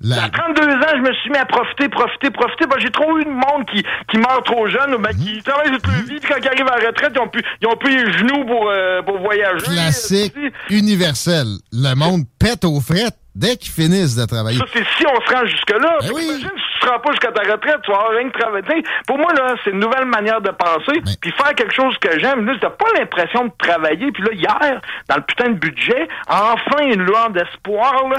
La- 0.00 0.24
À 0.24 0.28
32 0.28 0.62
ans, 0.62 0.94
je 0.96 1.00
me 1.00 1.12
suis 1.14 1.30
mis 1.30 1.38
à 1.38 1.44
profiter, 1.46 1.88
profiter, 1.88 2.30
profiter. 2.30 2.66
Ben, 2.66 2.76
j'ai 2.78 2.90
trop 2.90 3.18
eu 3.18 3.24
de 3.24 3.30
monde 3.30 3.66
qui, 3.72 3.82
qui 4.10 4.18
meurt 4.18 4.44
trop 4.46 4.66
jeune, 4.68 4.96
ben, 5.02 5.10
Mhm. 5.14 5.24
qui 5.24 5.42
travaille 5.42 5.70
toute 5.72 5.86
leur 5.86 5.96
vie, 6.02 6.18
puis 6.20 6.28
quand 6.30 6.38
ils 6.40 6.48
arrivent 6.48 6.68
à 6.72 6.78
la 6.78 6.86
retraite, 6.88 7.12
ils 7.14 7.20
ont 7.20 7.28
plus, 7.28 7.42
ils 7.60 7.66
ont 7.66 7.76
plus 7.76 7.90
les 8.04 8.12
genoux 8.18 8.44
pour, 8.46 8.70
euh, 8.70 9.02
pour 9.02 9.18
voyager. 9.18 9.64
classique 9.66 10.34
universel. 10.70 11.46
Le 11.72 11.94
monde 11.94 12.22
pète 12.38 12.64
aux 12.64 12.80
frettes 12.80 13.16
dès 13.34 13.56
qu'ils 13.56 13.72
finissent 13.72 14.16
de 14.16 14.24
travailler. 14.24 14.58
Ça, 14.58 14.64
c'est 14.72 14.84
si 14.96 15.04
on 15.06 15.20
se 15.20 15.34
rend 15.34 15.46
jusque-là. 15.46 15.98
Ben 16.00 16.08
oui. 16.14 16.24
Imagine 16.24 16.48
si 16.56 16.80
tu 16.80 16.86
te 16.86 16.90
rends 16.90 16.98
pas 17.00 17.10
jusqu'à 17.12 17.32
ta 17.32 17.42
retraite, 17.52 17.78
tu 17.84 17.90
vas 17.90 17.98
avoir 17.98 18.10
rien 18.12 18.30
que 18.30 18.38
travailler. 18.38 18.82
Pour 19.06 19.18
moi, 19.18 19.32
là, 19.34 19.54
c'est 19.62 19.70
une 19.70 19.78
nouvelle 19.80 20.06
manière 20.06 20.40
de 20.40 20.50
penser. 20.50 21.00
Ben. 21.04 21.12
Puis 21.20 21.32
faire 21.32 21.54
quelque 21.54 21.74
chose 21.74 21.96
que 22.00 22.18
j'aime. 22.18 22.46
Là, 22.46 22.54
t'as 22.60 22.70
pas 22.70 22.86
l'impression 22.98 23.44
de 23.46 23.52
travailler. 23.58 24.10
Puis 24.12 24.22
là, 24.24 24.30
hier, 24.32 24.80
dans 25.08 25.16
le 25.16 25.22
putain 25.22 25.50
de 25.50 25.58
budget, 25.58 26.08
enfin 26.28 26.84
une 26.84 27.02
lueur 27.04 27.30
d'espoir. 27.30 28.08
Là. 28.08 28.16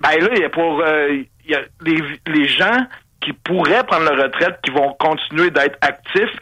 Ben 0.00 0.18
là, 0.20 0.28
il 0.34 0.40
y 0.40 0.44
a 0.44 0.50
pour 0.50 0.80
euh, 0.80 1.22
y 1.48 1.54
a 1.54 1.60
les, 1.82 2.02
les 2.26 2.48
gens 2.48 2.86
qui 3.22 3.32
pourraient 3.34 3.84
prendre 3.84 4.04
leur 4.10 4.24
retraite, 4.24 4.58
qui 4.64 4.70
vont 4.70 4.94
continuer 4.98 5.50
d'être 5.50 5.76
actifs, 5.82 6.34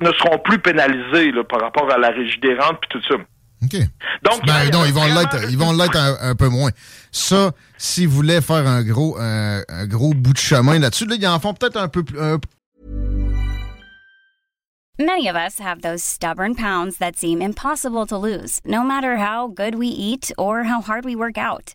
ne 0.00 0.10
seront 0.12 0.38
plus 0.38 0.58
pénalisés 0.58 1.30
là, 1.30 1.44
par 1.44 1.60
rapport 1.60 1.88
à 1.92 1.96
la 1.98 2.08
régie 2.08 2.40
des 2.40 2.54
rentes 2.58 2.78
puis 2.80 2.88
tout 2.90 3.02
ça. 3.08 3.14
OK. 3.62 3.80
Donc, 4.24 4.44
Ben 4.44 4.68
non, 4.72 4.84
ils 4.84 4.92
vont 4.92 5.06
l'être, 5.06 5.48
ils 5.48 5.56
vont 5.56 5.72
l'être 5.72 5.96
un, 5.96 6.30
un 6.30 6.34
peu 6.34 6.48
moins. 6.48 6.70
Ça, 7.12 7.52
s'ils 7.78 8.08
voulaient 8.08 8.40
faire 8.40 8.66
un 8.66 8.82
gros, 8.82 9.16
un, 9.18 9.62
un 9.68 9.86
gros 9.86 10.12
bout 10.12 10.32
de 10.32 10.38
chemin 10.38 10.78
là-dessus, 10.80 11.06
là, 11.06 11.14
ils 11.18 11.26
en 11.28 11.38
font 11.38 11.54
peut-être 11.54 11.76
un 11.76 11.88
peu 11.88 12.02
plus. 12.02 12.18
un- 12.20 12.38
Many 14.98 15.28
of 15.28 15.34
us 15.36 15.58
have 15.60 15.80
those 15.82 16.02
stubborn 16.04 16.54
pounds 16.54 16.98
that 16.98 17.12
seem 17.16 17.40
impossible 17.42 18.06
to 18.06 18.16
lose, 18.16 18.60
no 18.64 18.82
matter 18.84 19.16
how 19.16 19.48
good 19.48 19.74
we 19.76 19.88
eat 19.88 20.32
or 20.38 20.64
how 20.64 20.80
hard 20.80 21.04
we 21.04 21.16
work 21.16 21.36
out. 21.36 21.74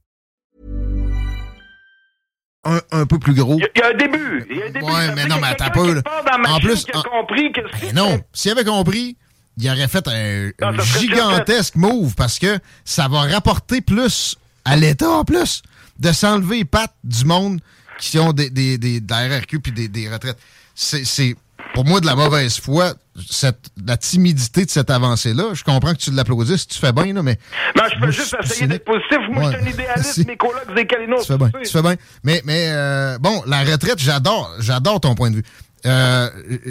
Un, 2.63 2.79
un 2.91 3.05
peu 3.05 3.17
plus 3.19 3.33
gros. 3.33 3.57
Il 3.57 3.61
y, 3.61 3.65
a- 3.65 3.69
il 3.75 3.79
y 3.79 3.81
a 3.83 3.87
un 3.89 3.93
début. 3.97 4.45
Il 4.49 4.57
y 4.57 4.61
a 4.61 4.65
un 4.65 4.69
début. 4.69 4.85
Ouais, 4.85 5.15
mais 5.15 5.25
non, 5.25 5.37
mais 5.41 5.47
attends 5.47 5.71
peu, 5.71 6.01
En 6.47 6.59
plus, 6.59 6.83
qui 6.85 6.91
a 6.91 6.99
en- 6.99 7.03
compris 7.03 7.51
que 7.51 7.61
non, 7.93 8.21
s'il 8.33 8.51
avait 8.51 8.63
compris, 8.65 9.17
il 9.57 9.69
aurait 9.69 9.87
fait 9.87 10.07
un, 10.07 10.51
Non, 10.71 10.83
gigantesque 10.83 11.75
move 11.75 12.15
parce 12.15 12.39
que 12.39 12.59
ça 12.85 13.07
va 13.07 13.21
rapporter 13.21 13.81
plus 13.81 14.35
à 14.65 14.75
l'État 14.75 15.09
en 15.09 15.23
plus 15.25 15.61
de 15.99 16.11
s'enlever 16.11 16.57
les 16.59 16.65
pattes 16.65 16.95
du 17.03 17.25
monde 17.25 17.59
qui 17.99 18.17
ont 18.19 18.31
des, 18.33 18.49
des, 18.49 18.77
des, 18.77 18.99
de 18.99 19.11
la 19.11 19.27
RRQ 19.37 19.59
puis 19.59 19.71
des, 19.71 19.87
des 19.87 20.09
retraites. 20.09 20.37
C'est, 20.73 21.03
c'est 21.05 21.35
pour 21.73 21.85
moi 21.85 21.99
de 21.99 22.05
la 22.05 22.15
mauvaise 22.15 22.59
foi, 22.59 22.93
cette, 23.29 23.69
la 23.85 23.97
timidité 23.97 24.65
de 24.65 24.69
cette 24.69 24.89
avancée-là. 24.89 25.53
Je 25.53 25.63
comprends 25.63 25.93
que 25.93 25.99
tu 25.99 26.11
l'applaudis 26.11 26.57
si 26.57 26.67
tu 26.67 26.79
fais 26.79 26.91
bien, 26.91 27.13
là, 27.13 27.23
mais. 27.23 27.37
Non, 27.75 27.83
je 27.87 27.93
peux 27.95 27.99
moi, 27.99 28.11
juste 28.11 28.35
essayer 28.43 28.67
d'être 28.67 28.85
positif. 28.85 29.17
Moi, 29.29 29.51
je 29.51 29.57
suis 29.57 29.67
un 29.67 29.71
idéaliste. 29.71 30.11
Si. 30.11 30.25
Mes 30.25 30.35
colocs 30.35 30.75
des 30.75 30.85
Calinos. 30.85 31.21
Tu 31.21 31.27
fais 31.27 31.37
bien, 31.37 31.51
tu 31.63 31.71
fais 31.71 31.81
bien. 31.81 31.95
Mais, 32.23 32.41
mais 32.43 32.65
euh, 32.69 33.17
bon, 33.19 33.43
la 33.45 33.63
retraite, 33.63 33.99
j'adore, 33.99 34.51
j'adore 34.59 34.99
ton 34.99 35.15
point 35.15 35.29
de 35.29 35.37
vue. 35.37 35.43
Euh, 35.85 36.29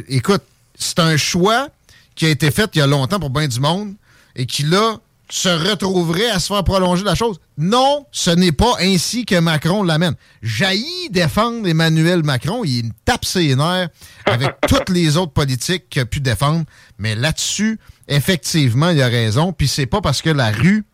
écoute, 0.08 0.42
c'est 0.74 0.98
un 0.98 1.16
choix 1.16 1.68
qui 2.14 2.26
a 2.26 2.28
été 2.28 2.50
fait 2.50 2.70
il 2.74 2.78
y 2.78 2.82
a 2.82 2.86
longtemps 2.86 3.18
pour 3.18 3.30
bien 3.30 3.48
du 3.48 3.60
monde 3.60 3.94
et 4.36 4.46
qui, 4.46 4.64
là, 4.64 4.96
se 5.30 5.48
retrouverait 5.48 6.28
à 6.30 6.38
se 6.40 6.48
faire 6.52 6.64
prolonger 6.64 7.04
la 7.04 7.14
chose. 7.14 7.40
Non, 7.56 8.06
ce 8.10 8.30
n'est 8.30 8.52
pas 8.52 8.74
ainsi 8.80 9.24
que 9.24 9.38
Macron 9.38 9.82
l'amène. 9.82 10.14
Jaillit 10.42 11.08
défendre 11.10 11.66
Emmanuel 11.68 12.22
Macron, 12.22 12.62
il 12.64 12.86
me 12.86 12.90
tape 13.04 13.24
ses 13.24 13.54
nerfs 13.54 13.88
avec 14.26 14.50
toutes 14.68 14.88
les 14.90 15.16
autres 15.16 15.32
politiques 15.32 15.88
qu'il 15.88 16.02
a 16.02 16.06
pu 16.06 16.20
défendre. 16.20 16.64
Mais 16.98 17.14
là-dessus, 17.14 17.78
effectivement, 18.08 18.90
il 18.90 19.00
a 19.00 19.06
raison. 19.08 19.52
Puis 19.52 19.68
c'est 19.68 19.86
pas 19.86 20.00
parce 20.00 20.20
que 20.20 20.30
la 20.30 20.50
rue 20.50 20.84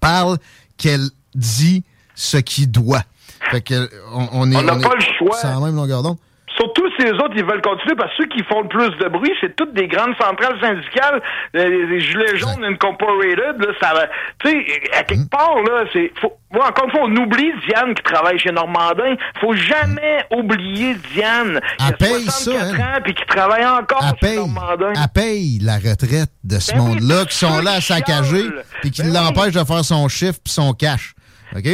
parle 0.00 0.38
qu'elle 0.76 1.08
dit 1.34 1.84
ce 2.14 2.36
qu'il 2.36 2.70
doit. 2.70 3.04
Fait 3.50 3.60
que 3.60 3.90
on, 4.12 4.28
on 4.32 4.52
est. 4.52 4.56
On 4.56 4.62
n'a 4.62 4.74
est- 4.74 4.82
pas 4.82 4.94
le 4.94 5.04
choix. 5.18 5.36
C'est 5.40 5.48
même 5.48 5.74
longueur 5.76 6.02
d'onde. 6.02 6.18
Surtout 6.60 6.88
si 6.96 7.04
les 7.04 7.12
autres, 7.12 7.34
ils 7.36 7.44
veulent 7.44 7.62
continuer, 7.62 7.94
parce 7.94 8.10
que 8.16 8.22
ceux 8.24 8.28
qui 8.28 8.42
font 8.44 8.62
le 8.62 8.68
plus 8.68 8.90
de 8.98 9.08
bruit, 9.08 9.30
c'est 9.40 9.54
toutes 9.54 9.74
des 9.74 9.86
grandes 9.86 10.14
centrales 10.20 10.58
syndicales, 10.60 11.22
euh, 11.56 11.68
les, 11.68 11.86
les 11.86 12.00
Gilets 12.00 12.36
jaunes 12.36 12.64
Incorporated, 12.64 13.60
là, 13.60 13.72
ça 13.80 13.94
va... 13.94 14.06
Tu 14.44 14.50
sais, 14.50 14.96
à 14.98 15.02
quelque 15.04 15.20
Mm. 15.20 15.28
part, 15.28 15.54
là, 15.62 15.84
c'est... 15.92 16.10
Faut, 16.20 16.32
moi, 16.52 16.68
encore 16.68 16.86
une 16.86 16.90
fois, 16.90 17.00
on 17.04 17.16
oublie 17.16 17.52
Diane 17.68 17.94
qui 17.94 18.02
travaille 18.02 18.38
chez 18.38 18.50
Normandin. 18.50 19.14
Faut 19.40 19.54
jamais 19.54 20.24
oublier 20.36 20.96
Diane, 21.12 21.60
qui 21.78 21.84
a 21.84 21.92
paye 21.92 22.24
64 22.24 22.76
ça, 22.76 22.82
ans, 22.82 23.00
puis 23.04 23.14
qui 23.14 23.24
travaille 23.26 23.66
encore 23.66 24.02
Elle 24.02 24.08
chez 24.10 24.34
paye, 24.34 24.36
Normandin. 24.38 24.92
elle 24.94 25.08
paye 25.14 25.58
la 25.62 25.76
retraite 25.76 26.30
de 26.44 26.58
ce 26.58 26.72
Ben 26.72 26.78
monde-là 26.78 27.24
qui 27.26 27.36
sont 27.36 27.60
là 27.60 27.72
à 27.72 27.80
saccager 27.80 28.44
puis 28.80 28.90
qui 28.90 29.02
Ben 29.02 29.08
oui. 29.08 29.14
l'empêchent 29.14 29.54
de 29.54 29.64
faire 29.64 29.84
son 29.84 30.08
chiffre 30.08 30.38
puis 30.42 30.52
son 30.52 30.72
cash. 30.72 31.14
OK? 31.54 31.66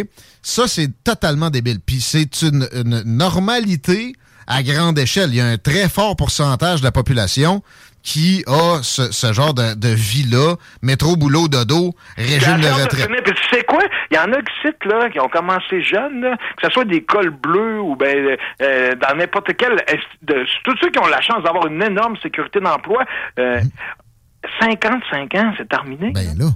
Ça, 0.43 0.67
c'est 0.69 0.89
totalement 1.05 1.51
débile. 1.51 1.79
Puis 1.85 2.01
c'est 2.01 2.43
une, 2.43 2.69
une 2.75 3.03
normalité 3.05 4.13
à 4.47 4.63
grande 4.63 4.99
échelle. 4.99 5.31
Il 5.31 5.37
y 5.37 5.41
a 5.41 5.47
un 5.47 5.59
très 5.59 5.89
fort 5.89 6.17
pourcentage 6.17 6.81
de 6.81 6.85
la 6.85 6.93
population 6.93 7.63
qui 8.05 8.45
a 8.47 8.83
ce, 8.83 9.33
genre 9.33 9.55
de, 9.55 9.89
vie-là, 9.89 10.57
métro, 10.83 11.17
boulot, 11.17 11.49
dodo, 11.49 11.95
régime 12.19 12.61
de 12.61 12.69
retraite. 12.69 13.09
tu 13.25 13.35
sais 13.51 13.65
quoi? 13.65 13.81
Il 14.11 14.17
y 14.17 14.21
en 14.21 14.31
a 14.31 14.37
qui 14.37 14.53
citent, 14.63 14.85
là, 14.85 15.09
qui 15.09 15.19
ont 15.19 15.29
commencé 15.29 15.83
jeunes, 15.83 16.37
que 16.59 16.67
ce 16.67 16.71
soit 16.71 16.85
des 16.85 17.03
cols 17.03 17.31
bleus 17.31 17.81
ou 17.81 17.97
ben 17.97 18.37
euh, 18.61 18.95
dans 18.97 19.17
n'importe 19.17 19.57
quel... 19.57 19.77
De, 20.23 20.45
tous 20.65 20.77
ceux 20.83 20.91
qui 20.91 20.99
ont 20.99 21.07
la 21.07 21.23
chance 21.23 21.43
d'avoir 21.43 21.67
une 21.67 21.83
énorme 21.83 22.17
sécurité 22.23 22.61
d'emploi, 22.61 23.05
euh, 23.39 23.61
55 24.61 25.33
mmh. 25.33 25.39
ans, 25.39 25.55
c'est 25.57 25.69
terminé. 25.69 26.11
Ben 26.13 26.37
là... 26.39 26.51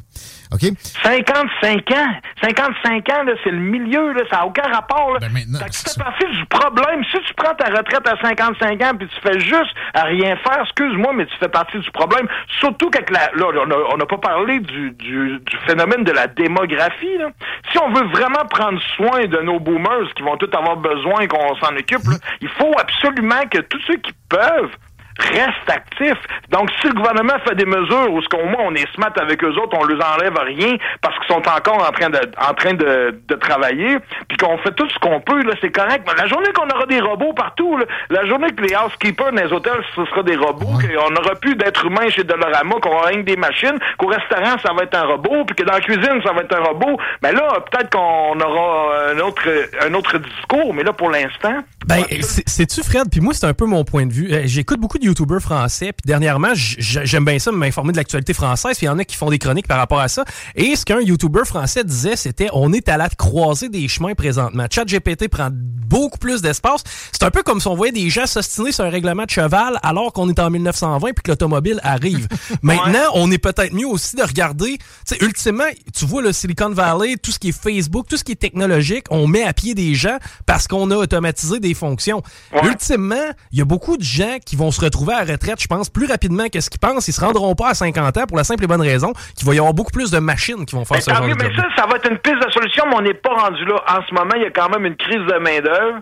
OK? 0.53 0.61
55 1.03 1.91
ans. 1.93 2.15
55 2.43 3.09
ans, 3.11 3.25
c'est 3.45 3.51
le 3.51 3.59
milieu, 3.59 4.13
là, 4.13 4.23
ça 4.31 4.39
n'a 4.39 4.47
aucun 4.47 4.69
rapport. 4.73 5.13
Là. 5.13 5.19
Ben 5.21 5.33
maintenant, 5.33 5.59
tu 5.71 5.79
fais 5.79 6.03
partie 6.03 6.25
du 6.25 6.47
problème. 6.47 7.05
Si 7.11 7.19
tu 7.21 7.35
prends 7.35 7.55
ta 7.55 7.67
retraite 7.67 8.07
à 8.07 8.17
55 8.21 8.83
ans 8.83 8.97
puis 8.99 9.09
tu 9.09 9.21
fais 9.21 9.39
juste 9.41 9.75
à 9.95 10.05
rien 10.05 10.37
faire, 10.37 10.63
excuse-moi, 10.63 11.13
mais 11.15 11.27
tu 11.27 11.37
fais 11.39 11.49
partie 11.49 11.79
du 11.79 11.91
problème. 11.91 12.27
Surtout 12.61 12.91
qu'avec 12.91 13.11
la. 13.11 13.31
Là, 13.35 13.47
on 13.93 13.97
n'a 13.97 14.07
pas 14.07 14.19
parlé 14.19 14.61
du, 14.61 14.91
du, 14.93 15.39
du, 15.41 15.57
phénomène 15.67 16.05
de 16.05 16.13
la 16.13 16.27
démographie. 16.27 17.19
Là. 17.19 17.31
Si 17.71 17.79
on 17.79 17.91
veut 17.93 18.07
vraiment 18.09 18.45
prendre 18.49 18.81
soin 18.97 19.27
de 19.27 19.39
nos 19.39 19.61
boomers 19.61 20.13
qui 20.15 20.23
vont 20.23 20.37
tous 20.37 20.51
avoir 20.57 20.77
besoin 20.77 21.27
qu'on 21.27 21.55
s'en 21.57 21.77
occupe, 21.77 22.05
là, 22.05 22.17
il 22.41 22.49
faut 22.49 22.73
absolument 22.79 23.47
que 23.51 23.59
tous 23.59 23.81
ceux 23.87 23.97
qui 23.97 24.13
peuvent 24.29 24.77
reste 25.19 25.69
actif. 25.69 26.15
Donc, 26.51 26.71
si 26.81 26.89
le 26.89 26.95
gouvernement 26.95 27.35
fait 27.47 27.55
des 27.55 27.67
mesures 27.67 28.13
où, 28.13 28.23
ce 28.23 28.29
qu'au 28.29 28.45
moins, 28.45 28.65
on 28.67 28.75
est 28.75 28.91
smart 28.95 29.13
avec 29.21 29.43
eux 29.45 29.55
autres, 29.61 29.77
on 29.79 29.85
leur 29.85 30.15
enlève 30.15 30.37
rien 30.39 30.77
parce 31.01 31.17
qu'ils 31.19 31.35
sont 31.35 31.49
encore 31.49 31.87
en 31.87 31.93
train 31.93 32.11
de, 32.11 32.21
en 32.39 32.55
train 32.55 32.75
de, 32.75 33.21
de 33.27 33.35
travailler, 33.35 33.99
puis 34.29 34.39
qu'on 34.39 34.59
fait 34.59 34.73
tout 34.73 34.89
ce 34.89 34.99
qu'on 35.01 35.21
peut, 35.21 35.43
là, 35.43 35.55
c'est 35.61 35.71
correct. 35.71 36.05
Mais 36.07 36.15
la 36.21 36.27
journée 36.27 36.51
qu'on 36.55 36.69
aura 36.69 36.87
des 36.87 37.01
robots 37.01 37.33
partout, 37.33 37.79
la 38.11 38.25
journée 38.27 38.51
que 38.51 38.63
les 38.63 38.75
housekeepers 38.75 39.33
dans 39.33 39.43
les 39.43 39.53
hôtels, 39.53 39.83
ce 39.95 40.05
sera 40.07 40.23
des 40.23 40.37
robots, 40.37 40.79
qu'on 40.79 41.11
n'aura 41.11 41.35
plus 41.41 41.55
d'êtres 41.57 41.87
humains 41.87 42.09
chez 42.11 42.25
Dolorama, 42.25 42.77
qu'on 42.81 42.91
aura 42.91 43.09
rien 43.09 43.19
que 43.19 43.27
des 43.27 43.37
machines, 43.37 43.79
qu'au 43.99 44.07
restaurant, 44.07 44.57
ça 44.63 44.73
va 44.73 44.85
être 44.85 44.97
un 44.97 45.05
robot, 45.05 45.45
puis 45.47 45.57
que 45.57 45.65
dans 45.65 45.75
la 45.75 45.81
cuisine, 45.81 46.21
ça 46.25 46.33
va 46.33 46.43
être 46.43 46.57
un 46.57 46.63
robot, 46.63 46.99
ben 47.23 47.35
là, 47.35 47.49
peut-être 47.71 47.91
qu'on 47.91 48.41
aura 48.41 49.11
un 49.11 49.19
autre, 49.19 49.43
un 49.85 49.95
autre 49.95 50.19
discours, 50.19 50.73
mais 50.75 50.83
là, 50.83 50.93
pour 50.93 51.11
l'instant... 51.11 51.59
Ben, 51.87 52.05
c'est-tu, 52.21 52.83
Fred? 52.83 53.05
Puis 53.11 53.21
moi, 53.21 53.33
c'est 53.33 53.47
un 53.47 53.55
peu 53.55 53.65
mon 53.65 53.83
point 53.83 54.05
de 54.05 54.13
vue. 54.13 54.31
Euh, 54.31 54.43
j'écoute 54.45 54.79
beaucoup 54.79 54.99
de 54.99 55.05
YouTubers 55.09 55.41
français. 55.41 55.93
Puis 55.93 56.07
dernièrement, 56.07 56.53
j'aime 56.55 57.25
bien 57.25 57.39
ça 57.39 57.53
m'informer 57.53 57.93
de 57.93 57.97
l'actualité 57.97 58.33
française. 58.33 58.77
Puis 58.77 58.87
il 58.87 58.89
y 58.89 58.93
en 58.93 58.99
a 58.99 59.05
qui 59.05 59.17
font 59.17 59.31
des 59.31 59.39
chroniques 59.39 59.69
par 59.69 59.79
rapport 59.79 60.01
à 60.01 60.09
ça. 60.09 60.25
Et 60.55 60.77
ce 60.77 60.85
qu'un 60.85 61.01
YouTuber 61.01 61.45
français 61.45 61.85
disait, 61.85 62.17
c'était 62.17 62.49
on 62.53 62.73
est 62.73 62.89
à 62.89 62.97
la 62.97 63.09
croisée 63.09 63.69
des 63.69 63.89
chemins 63.89 64.15
présentement. 64.15 64.67
ChatGPT 64.71 65.29
prend 65.29 65.49
beaucoup 65.53 66.19
plus 66.19 66.43
d'espace. 66.43 66.83
C'est 67.13 67.25
un 67.25 67.31
peu 67.31 67.43
comme 67.43 67.61
si 67.61 67.67
on 67.67 67.75
voyait 67.75 67.93
des 67.93 68.11
gens 68.11 68.27
s'ostiner 68.27 68.73
sur 68.73 68.85
un 68.85 68.91
règlement 68.91 69.25
de 69.25 69.31
cheval 69.31 69.79
alors 69.83 70.13
qu'on 70.13 70.29
est 70.29 70.39
en 70.39 70.51
1920 70.51 71.13
puis 71.15 71.23
que 71.25 71.31
l'automobile 71.31 71.81
arrive. 71.83 72.29
Maintenant, 72.63 73.05
on 73.15 73.31
est 73.31 73.39
peut-être 73.39 73.73
mieux 73.73 73.87
aussi 73.87 74.17
de 74.17 74.23
regarder. 74.23 74.79
Tu 74.79 74.85
sais, 75.07 75.19
ultimement, 75.25 75.65
tu 75.95 76.05
vois 76.05 76.23
le 76.23 76.33
Silicon 76.33 76.71
Valley, 76.71 77.17
tout 77.17 77.33
ce 77.33 77.39
qui 77.39 77.49
est 77.49 77.59
Facebook, 77.59 78.07
tout 78.09 78.17
ce 78.17 78.25
qui 78.25 78.33
est 78.33 78.37
technologique, 78.37 79.07
on 79.11 79.27
met 79.27 79.43
à 79.43 79.53
pied 79.53 79.75
des 79.75 79.95
gens 79.95 80.19
parce 80.47 80.69
qu'on 80.69 80.91
a 80.91 80.97
automatisé 80.97 81.59
des 81.59 81.75
fonctions. 81.75 82.23
Ultimement, 82.63 83.15
il 83.53 83.59
y 83.59 83.63
a 83.63 83.65
beaucoup 83.65 83.97
de 83.97 84.03
gens 84.03 84.39
qui 84.45 84.57
vont 84.57 84.71
se 84.71 84.81
retrouver 84.81 84.98
à 85.07 85.25
retraite, 85.25 85.61
je 85.61 85.67
pense, 85.67 85.89
plus 85.89 86.07
rapidement 86.07 86.49
que 86.49 86.61
ce 86.61 86.71
qu'ils 86.71 86.81
pensent. 86.81 87.09
Ils 87.09 87.13
se 87.13 87.21
rendront 87.21 87.55
pas 87.55 87.71
à 87.71 87.75
50 87.75 88.17
ans 88.17 88.27
pour 88.27 88.37
la 88.37 88.45
simple 88.45 88.65
et 88.65 88.67
bonne 88.67 88.81
raison 88.81 89.13
qu'il 89.37 89.47
va 89.47 89.55
y 89.55 89.59
avoir 89.59 89.75
beaucoup 89.75 89.93
plus 89.93 90.11
de 90.11 90.19
machines 90.19 90.65
qui 90.67 90.75
vont 90.75 90.85
faire 90.85 91.03
ce 91.03 91.11
genre 91.11 91.23
de 91.23 91.35
Mais 91.35 91.55
ça, 91.55 91.67
ça 91.77 91.87
va 91.87 91.97
être 91.97 92.11
une 92.11 92.19
piste 92.19 92.45
de 92.45 92.51
solution, 92.51 92.85
mais 92.89 92.97
on 92.97 93.03
n'est 93.03 93.15
pas 93.15 93.35
rendu 93.35 93.65
là. 93.65 93.83
En 93.89 94.01
ce 94.09 94.15
moment, 94.15 94.35
il 94.37 94.43
y 94.43 94.47
a 94.47 94.51
quand 94.51 94.69
même 94.69 94.85
une 94.87 94.97
crise 94.97 95.25
de 95.27 95.39
main-d'œuvre. 95.39 96.01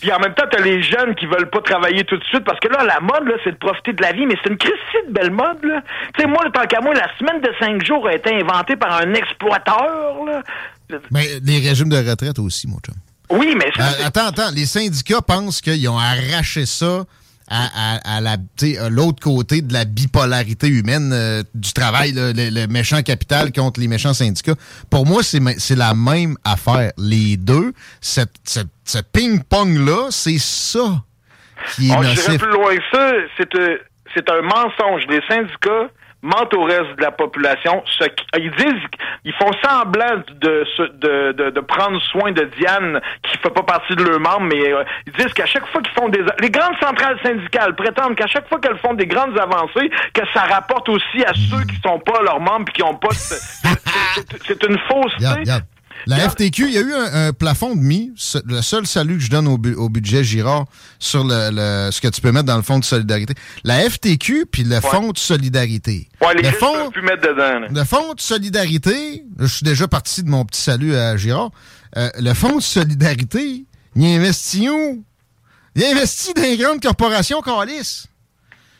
Puis 0.00 0.12
en 0.12 0.18
même 0.20 0.34
temps, 0.34 0.44
t'as 0.50 0.62
les 0.62 0.82
jeunes 0.82 1.14
qui 1.14 1.26
veulent 1.26 1.50
pas 1.50 1.60
travailler 1.60 2.04
tout 2.04 2.16
de 2.16 2.24
suite 2.24 2.44
parce 2.44 2.58
que 2.60 2.68
là, 2.68 2.84
la 2.84 3.00
mode, 3.00 3.26
là, 3.26 3.34
c'est 3.44 3.52
de 3.52 3.56
profiter 3.56 3.92
de 3.92 4.02
la 4.02 4.12
vie, 4.12 4.26
mais 4.26 4.36
c'est 4.42 4.50
une 4.50 4.56
crise 4.56 4.72
de 5.08 5.12
belle 5.12 5.30
mode, 5.30 5.62
là. 5.64 5.82
Tu 6.14 6.22
sais, 6.22 6.28
moi, 6.28 6.38
tant 6.52 6.66
qu'à 6.66 6.80
moi, 6.80 6.94
la 6.94 7.08
semaine 7.18 7.40
de 7.40 7.50
cinq 7.58 7.84
jours 7.84 8.06
a 8.06 8.14
été 8.14 8.34
inventée 8.34 8.76
par 8.76 8.92
un 9.00 9.14
exploiteur, 9.14 10.24
là. 10.24 10.42
Mais 11.10 11.26
les 11.42 11.58
régimes 11.58 11.88
de 11.88 11.96
retraite 11.96 12.38
aussi, 12.38 12.68
mon 12.68 12.78
chum. 12.78 12.94
Oui, 13.30 13.56
mais 13.56 13.70
ça, 13.76 13.82
euh, 13.82 14.06
attends, 14.06 14.26
attends. 14.26 14.50
Les 14.54 14.66
syndicats 14.66 15.22
pensent 15.22 15.60
qu'ils 15.60 15.88
ont 15.88 15.98
arraché 15.98 16.66
ça 16.66 17.04
à, 17.54 17.98
à, 18.16 18.16
à 18.16 18.88
l'autre 18.88 19.22
côté 19.22 19.60
de 19.60 19.72
la 19.74 19.84
bipolarité 19.84 20.68
humaine 20.68 21.10
euh, 21.12 21.42
du 21.54 21.72
travail, 21.74 22.12
le, 22.14 22.66
méchant 22.66 23.02
capital 23.02 23.52
contre 23.52 23.78
les 23.78 23.88
méchants 23.88 24.14
syndicats. 24.14 24.54
Pour 24.88 25.04
moi, 25.04 25.22
c'est 25.22 25.76
la 25.76 25.92
même 25.94 26.36
affaire. 26.44 26.92
Les 26.96 27.36
deux, 27.36 27.74
cette, 28.00 28.30
cette, 28.44 28.68
ce 28.84 28.98
ping-pong-là, 28.98 30.08
c'est 30.10 30.38
ça 30.38 31.02
qui 31.74 31.90
est 31.90 31.94
On 31.94 32.02
nocif. 32.02 32.38
plus 32.38 32.52
loin 32.52 32.74
que 32.74 32.82
ça. 32.90 33.12
Euh, 33.12 33.76
c'est 34.14 34.30
un 34.30 34.42
mensonge. 34.42 35.02
Les 35.08 35.20
syndicats 35.28 35.90
mentent 36.22 36.54
au 36.54 36.62
reste 36.62 36.96
de 36.96 37.02
la 37.02 37.10
population. 37.10 37.82
Ce 37.86 38.04
ils 38.38 38.50
disent, 38.52 38.82
ils 39.24 39.32
font 39.34 39.50
semblant 39.62 40.22
de, 40.40 40.64
de, 40.94 41.32
de, 41.32 41.50
de, 41.50 41.60
prendre 41.60 42.00
soin 42.02 42.32
de 42.32 42.44
Diane, 42.58 43.00
qui 43.22 43.36
fait 43.38 43.50
pas 43.50 43.62
partie 43.62 43.94
de 43.94 44.02
leurs 44.04 44.20
membres, 44.20 44.48
mais 44.52 44.72
euh, 44.72 44.84
ils 45.06 45.12
disent 45.12 45.32
qu'à 45.34 45.46
chaque 45.46 45.66
fois 45.66 45.82
qu'ils 45.82 45.92
font 45.92 46.08
des... 46.08 46.24
Les 46.40 46.50
grandes 46.50 46.76
centrales 46.80 47.18
syndicales 47.22 47.74
prétendent 47.74 48.14
qu'à 48.14 48.26
chaque 48.26 48.48
fois 48.48 48.58
qu'elles 48.60 48.78
font 48.78 48.94
des 48.94 49.06
grandes 49.06 49.38
avancées, 49.38 49.90
que 50.14 50.22
ça 50.32 50.42
rapporte 50.42 50.88
aussi 50.88 51.24
à 51.26 51.32
ceux 51.34 51.64
qui 51.64 51.76
sont 51.84 51.98
pas 51.98 52.22
leurs 52.22 52.40
membres 52.40 52.66
et 52.68 52.72
qui 52.72 52.82
ont 52.82 52.94
pas... 52.94 53.10
C'est 53.12 54.64
une 54.64 54.78
fausseté. 54.88 55.50
La 56.06 56.28
FTQ, 56.28 56.66
il 56.68 56.74
y 56.74 56.78
a 56.78 56.80
eu 56.80 56.94
un, 56.94 57.32
plafond 57.32 57.74
de 57.74 57.80
mi. 57.80 58.12
Le 58.46 58.60
seul 58.60 58.86
salut 58.86 59.18
que 59.18 59.24
je 59.24 59.30
donne 59.30 59.46
au, 59.48 59.88
budget 59.88 60.24
Girard 60.24 60.66
sur 60.98 61.24
le, 61.24 61.90
ce 61.90 62.00
que 62.00 62.08
tu 62.08 62.20
peux 62.20 62.32
mettre 62.32 62.46
dans 62.46 62.56
le 62.56 62.62
fonds 62.62 62.78
de 62.78 62.84
solidarité. 62.84 63.34
La 63.64 63.78
FTQ 63.88 64.46
puis 64.50 64.64
le 64.64 64.80
fonds 64.80 65.12
de 65.12 65.18
solidarité. 65.18 66.08
Ouais, 66.20 66.34
les 66.34 66.50
le 66.50 66.56
fonds, 66.56 66.90
plus 66.90 67.02
mettre 67.02 67.22
dedans. 67.22 67.66
Le 67.70 67.84
fonds 67.84 68.14
de 68.14 68.20
solidarité, 68.20 69.24
je 69.38 69.46
suis 69.46 69.64
déjà 69.64 69.88
parti 69.88 70.22
de 70.22 70.28
mon 70.28 70.44
petit 70.44 70.60
salut 70.60 70.94
à 70.94 71.16
Girard. 71.16 71.50
Euh, 71.96 72.08
le 72.18 72.34
fonds 72.34 72.56
de 72.56 72.62
solidarité, 72.62 73.64
il 73.96 74.06
investit 74.06 74.68
où? 74.68 75.04
Il 75.74 75.84
investit 75.84 76.34
dans 76.34 76.42
les 76.42 76.56
grandes 76.56 76.80
corporations 76.80 77.40
Calis. 77.40 78.06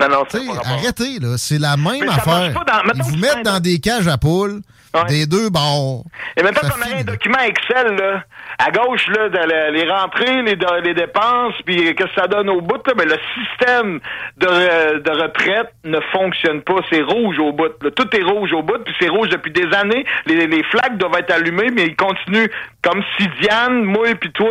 Non, 0.00 0.24
arrêtez, 0.64 1.20
là. 1.20 1.38
C'est 1.38 1.58
la 1.58 1.76
même 1.76 2.08
affaire. 2.08 2.54
Ils 2.94 3.02
vous 3.02 3.16
mettent 3.16 3.44
dans 3.44 3.60
des 3.60 3.78
cages 3.78 4.08
à 4.08 4.18
poules 4.18 4.62
des 5.08 5.26
deux 5.26 5.48
bords. 5.48 6.04
Et 6.36 6.42
maintenant 6.42 6.68
qu'on 6.68 6.82
a 6.82 6.98
un 6.98 7.04
document 7.04 7.38
Excel, 7.38 7.96
là, 7.96 8.24
à 8.58 8.70
gauche, 8.70 9.06
là, 9.08 9.28
de 9.28 9.72
les 9.72 9.90
rentrées, 9.90 10.42
les, 10.42 10.56
les 10.84 10.94
dépenses, 10.94 11.54
puis 11.64 11.94
qu'est-ce 11.94 12.14
que 12.14 12.20
ça 12.20 12.26
donne 12.26 12.50
au 12.50 12.60
bout, 12.60 12.86
là, 12.86 12.92
mais 12.96 13.04
le 13.04 13.16
système 13.34 14.00
de, 14.36 14.98
de 14.98 15.10
retraite 15.10 15.72
ne 15.84 15.98
fonctionne 16.12 16.60
pas. 16.62 16.76
C'est 16.90 17.02
rouge 17.02 17.38
au 17.38 17.52
bout. 17.52 17.70
Tout 17.96 18.16
est 18.16 18.22
rouge 18.22 18.52
au 18.52 18.62
bout, 18.62 18.78
puis 18.84 18.94
c'est 19.00 19.08
rouge 19.08 19.30
depuis 19.30 19.52
des 19.52 19.72
années. 19.74 20.04
Les, 20.26 20.46
les 20.46 20.62
flaques 20.64 20.98
doivent 20.98 21.18
être 21.18 21.32
allumées, 21.32 21.70
mais 21.72 21.86
ils 21.86 21.96
continuent 21.96 22.50
comme 22.82 23.02
si 23.16 23.28
Diane, 23.40 23.84
moi 23.84 24.10
et 24.10 24.14
puis 24.14 24.32
toi, 24.32 24.50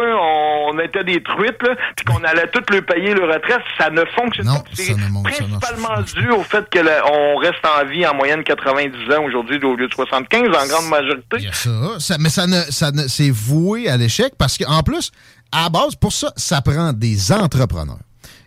on, 0.69 0.80
était 0.80 1.04
des 1.04 1.21
truites, 1.21 1.62
là, 1.62 1.75
puis 1.95 2.06
qu'on 2.06 2.23
allait 2.23 2.47
tout 2.47 2.63
le 2.71 2.82
payer 2.82 3.13
le 3.13 3.25
retraite. 3.25 3.62
Ça 3.77 3.89
ne 3.89 4.04
fonctionne 4.06 4.47
pas. 4.47 4.63
C'est 4.73 4.95
principalement 5.23 6.01
dû 6.01 6.32
au 6.32 6.41
fait 6.43 6.65
qu'on 6.71 7.36
reste 7.38 7.65
en 7.65 7.86
vie 7.86 8.08
en 8.08 8.15
moyenne 8.15 8.43
90 8.43 9.13
ans 9.13 9.23
aujourd'hui 9.25 9.60
au 9.63 9.75
lieu 9.75 9.88
de 9.88 9.93
75 9.93 10.31
15 10.32 10.48
en 10.48 10.67
grande 10.67 10.89
majorité. 10.89 11.38
Il 11.39 11.44
y 11.44 11.48
a 11.48 12.00
ça. 12.00 12.17
mais 12.17 12.30
ça 12.30 12.48
ne, 12.48 12.62
ça 12.70 12.91
ne, 12.91 13.08
c'est 13.08 13.30
voué 13.30 13.89
à 13.89 13.98
l'échec 13.98 14.34
parce 14.38 14.58
qu'en 14.58 14.82
plus, 14.82 15.12
à 15.52 15.70
base, 15.70 15.96
pour 15.96 16.13
ça, 16.13 16.32
ça 16.38 16.62
prend 16.62 16.94
des 16.94 17.32
entrepreneurs. 17.32 18.00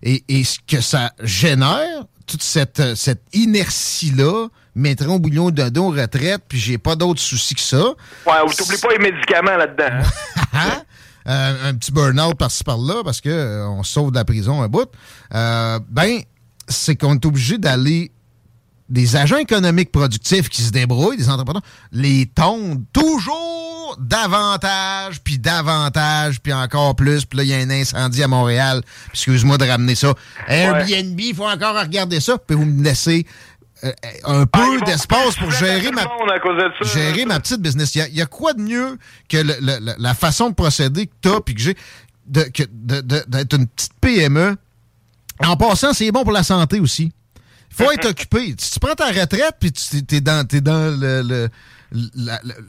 Et, 0.03 0.25
et 0.29 0.45
ce 0.45 0.59
que 0.67 0.81
ça 0.81 1.13
génère, 1.23 2.05
toute 2.27 2.43
cette, 2.43 2.97
cette 2.97 3.23
inertie-là, 3.33 4.49
mettre 4.75 5.09
un 5.09 5.19
bouillon 5.19 5.51
de 5.51 5.69
dos, 5.69 5.91
retraite, 5.91 6.43
puis 6.49 6.59
j'ai 6.59 6.79
pas 6.79 6.97
d'autres 6.97 7.21
soucis 7.21 7.55
que 7.55 7.61
ça. 7.61 7.85
Ouais, 8.27 8.55
t'oublies 8.57 8.79
pas 8.79 8.93
les 8.93 8.99
médicaments 8.99 9.57
là-dedans. 9.57 10.03
Hein? 10.53 10.83
Euh, 11.27 11.71
un 11.71 11.75
petit 11.75 11.91
burn-out 11.91 12.37
par-ci 12.37 12.63
par-là, 12.65 13.03
parce 13.03 13.23
que 13.23 13.31
euh, 13.31 13.67
on 13.67 13.83
sauve 13.83 14.11
de 14.11 14.17
la 14.17 14.27
prison 14.27 14.61
un 14.61 14.69
bout. 14.69 14.91
Euh, 15.35 15.79
ben, 15.89 16.21
c'est 16.69 16.97
qu'on 16.97 17.15
est 17.15 17.25
obligé 17.25 17.57
d'aller 17.57 18.13
des 18.89 19.17
agents 19.17 19.39
économiques 19.39 19.91
productifs 19.93 20.49
qui 20.49 20.63
se 20.63 20.71
débrouillent, 20.71 21.17
des 21.17 21.31
entrepreneurs, 21.31 21.63
les 21.93 22.27
tondent 22.27 22.85
toujours 22.93 23.97
davantage, 23.99 25.21
puis 25.23 25.39
davantage, 25.39 26.41
puis 26.41 26.53
encore 26.53 26.95
plus. 26.95 27.25
Puis 27.25 27.39
là, 27.39 27.45
il 27.45 27.51
y 27.51 27.55
a 27.55 27.59
un 27.59 27.71
incendie 27.71 28.23
à 28.23 28.29
Montréal. 28.29 28.83
Excuse-moi 29.11 29.57
de 29.59 29.65
ramener 29.65 29.95
ça. 29.95 30.15
Airbnb, 30.49 31.19
il 31.19 31.35
faut 31.35 31.47
encore 31.47 31.81
regarder 31.81 32.21
ça. 32.21 32.37
Puis 32.39 32.57
vous 32.57 32.67
me 32.67 32.83
laissez 32.83 33.27
euh, 33.85 33.93
un 34.25 34.47
peu 34.47 34.79
ah, 34.81 34.85
d'espace 34.85 35.37
pour 35.37 35.51
gérer 35.51 35.91
ma, 35.91 36.03
gérer 36.83 37.25
ma 37.25 37.41
petite 37.41 37.63
business. 37.63 37.95
Il 37.95 38.15
y, 38.15 38.23
a, 38.23 38.27
quoi 38.27 38.53
de 38.53 38.61
mieux 38.61 38.99
que 39.29 39.39
la 39.99 40.15
façon 40.15 40.51
de 40.51 40.55
procéder 40.55 41.07
que 41.07 41.13
tu 41.23 41.29
as, 41.31 41.41
puis 41.41 41.55
que 41.55 41.61
j'ai, 41.61 41.77
d'être 42.27 43.55
une 43.55 43.67
petite 43.67 43.95
PME. 44.01 44.57
En 45.41 45.57
passant, 45.57 45.93
c'est 45.93 46.13
bon 46.13 46.23
pour 46.23 46.33
la 46.33 46.43
santé 46.43 46.81
aussi 46.81 47.13
faut 47.75 47.91
être 47.91 48.09
occupé. 48.09 48.55
Si 48.59 48.71
tu 48.73 48.81
prends 48.81 48.95
ta 48.95 49.09
retraite 49.09 49.57
puis 49.59 49.73
tu 49.73 50.17
es 50.17 50.21
dans, 50.21 50.47
es 50.47 50.61
dans 50.61 50.99
le, 51.01 51.49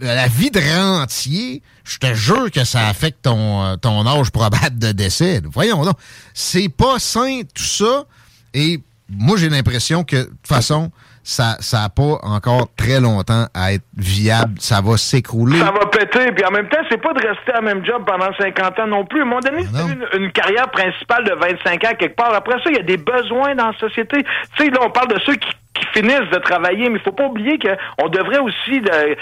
la, 0.02 0.28
vie 0.28 0.52
de 0.52 0.60
rentier, 0.60 1.62
je 1.84 1.98
te 1.98 2.14
jure 2.14 2.52
que 2.52 2.64
ça 2.64 2.88
affecte 2.88 3.24
ton, 3.24 3.64
euh, 3.64 3.76
ton 3.76 4.06
âge 4.06 4.32
probable 4.32 4.78
de 4.78 4.92
décès. 4.92 5.42
Voyons 5.46 5.84
donc. 5.84 5.98
C'est 6.34 6.70
pas 6.70 7.00
sain 7.00 7.42
tout 7.54 7.64
ça. 7.64 8.06
Et 8.54 8.82
moi, 9.10 9.38
j'ai 9.38 9.50
l'impression 9.50 10.04
que, 10.04 10.16
de 10.16 10.24
toute 10.24 10.48
façon, 10.48 10.92
ça 11.26 11.58
n'a 11.74 11.90
pas 11.90 12.20
encore 12.24 12.68
très 12.78 13.02
longtemps 13.02 13.46
à 13.54 13.74
être 13.74 13.84
viable. 13.98 14.54
Ça 14.60 14.80
va 14.82 14.96
s'écrouler. 14.96 15.58
Ça 15.60 15.72
va 15.72 15.88
péter. 15.88 16.32
Puis 16.32 16.46
en 16.46 16.52
même 16.52 16.70
temps, 16.70 16.82
c'est 16.90 17.02
pas 17.02 17.14
de 17.14 17.28
rester 17.28 17.52
à 17.52 17.62
même 17.62 17.84
job 17.84 18.04
pendant 18.06 18.32
50 18.38 18.80
ans 18.80 18.88
non 18.88 19.06
plus. 19.06 19.22
À 19.22 19.24
un 19.24 19.26
moment 19.26 19.42
donné, 19.42 19.66
Ah 19.74 19.80
c'est 19.88 20.18
une, 20.18 20.24
une, 20.24 20.32
carrière 20.32 20.70
principale 20.70 21.24
de 21.26 21.34
25 21.34 21.84
ans 21.84 21.96
quelque 21.98 22.16
part. 22.16 22.34
Après 22.34 22.56
ça, 22.64 22.70
il 22.70 22.78
y 22.78 22.80
a 22.80 22.84
des 22.84 22.98
besoins 22.98 23.56
dans 23.56 23.68
la 23.68 23.78
société. 23.80 24.24
Tu 24.56 24.66
sais, 24.66 24.70
là, 24.70 24.80
on 24.84 24.92
parle 24.92 25.10
de 25.10 25.20
ceux 25.26 25.36
qui 25.36 25.50
qui 25.76 25.86
finissent 25.88 26.30
de 26.32 26.40
travailler, 26.40 26.90
mais 26.90 27.00
il 27.00 27.02
faut 27.02 27.12
pas 27.12 27.26
oublier 27.26 27.60
qu'on 27.60 28.08
devrait 28.08 28.40
aussi, 28.40 28.80
de, 28.80 29.18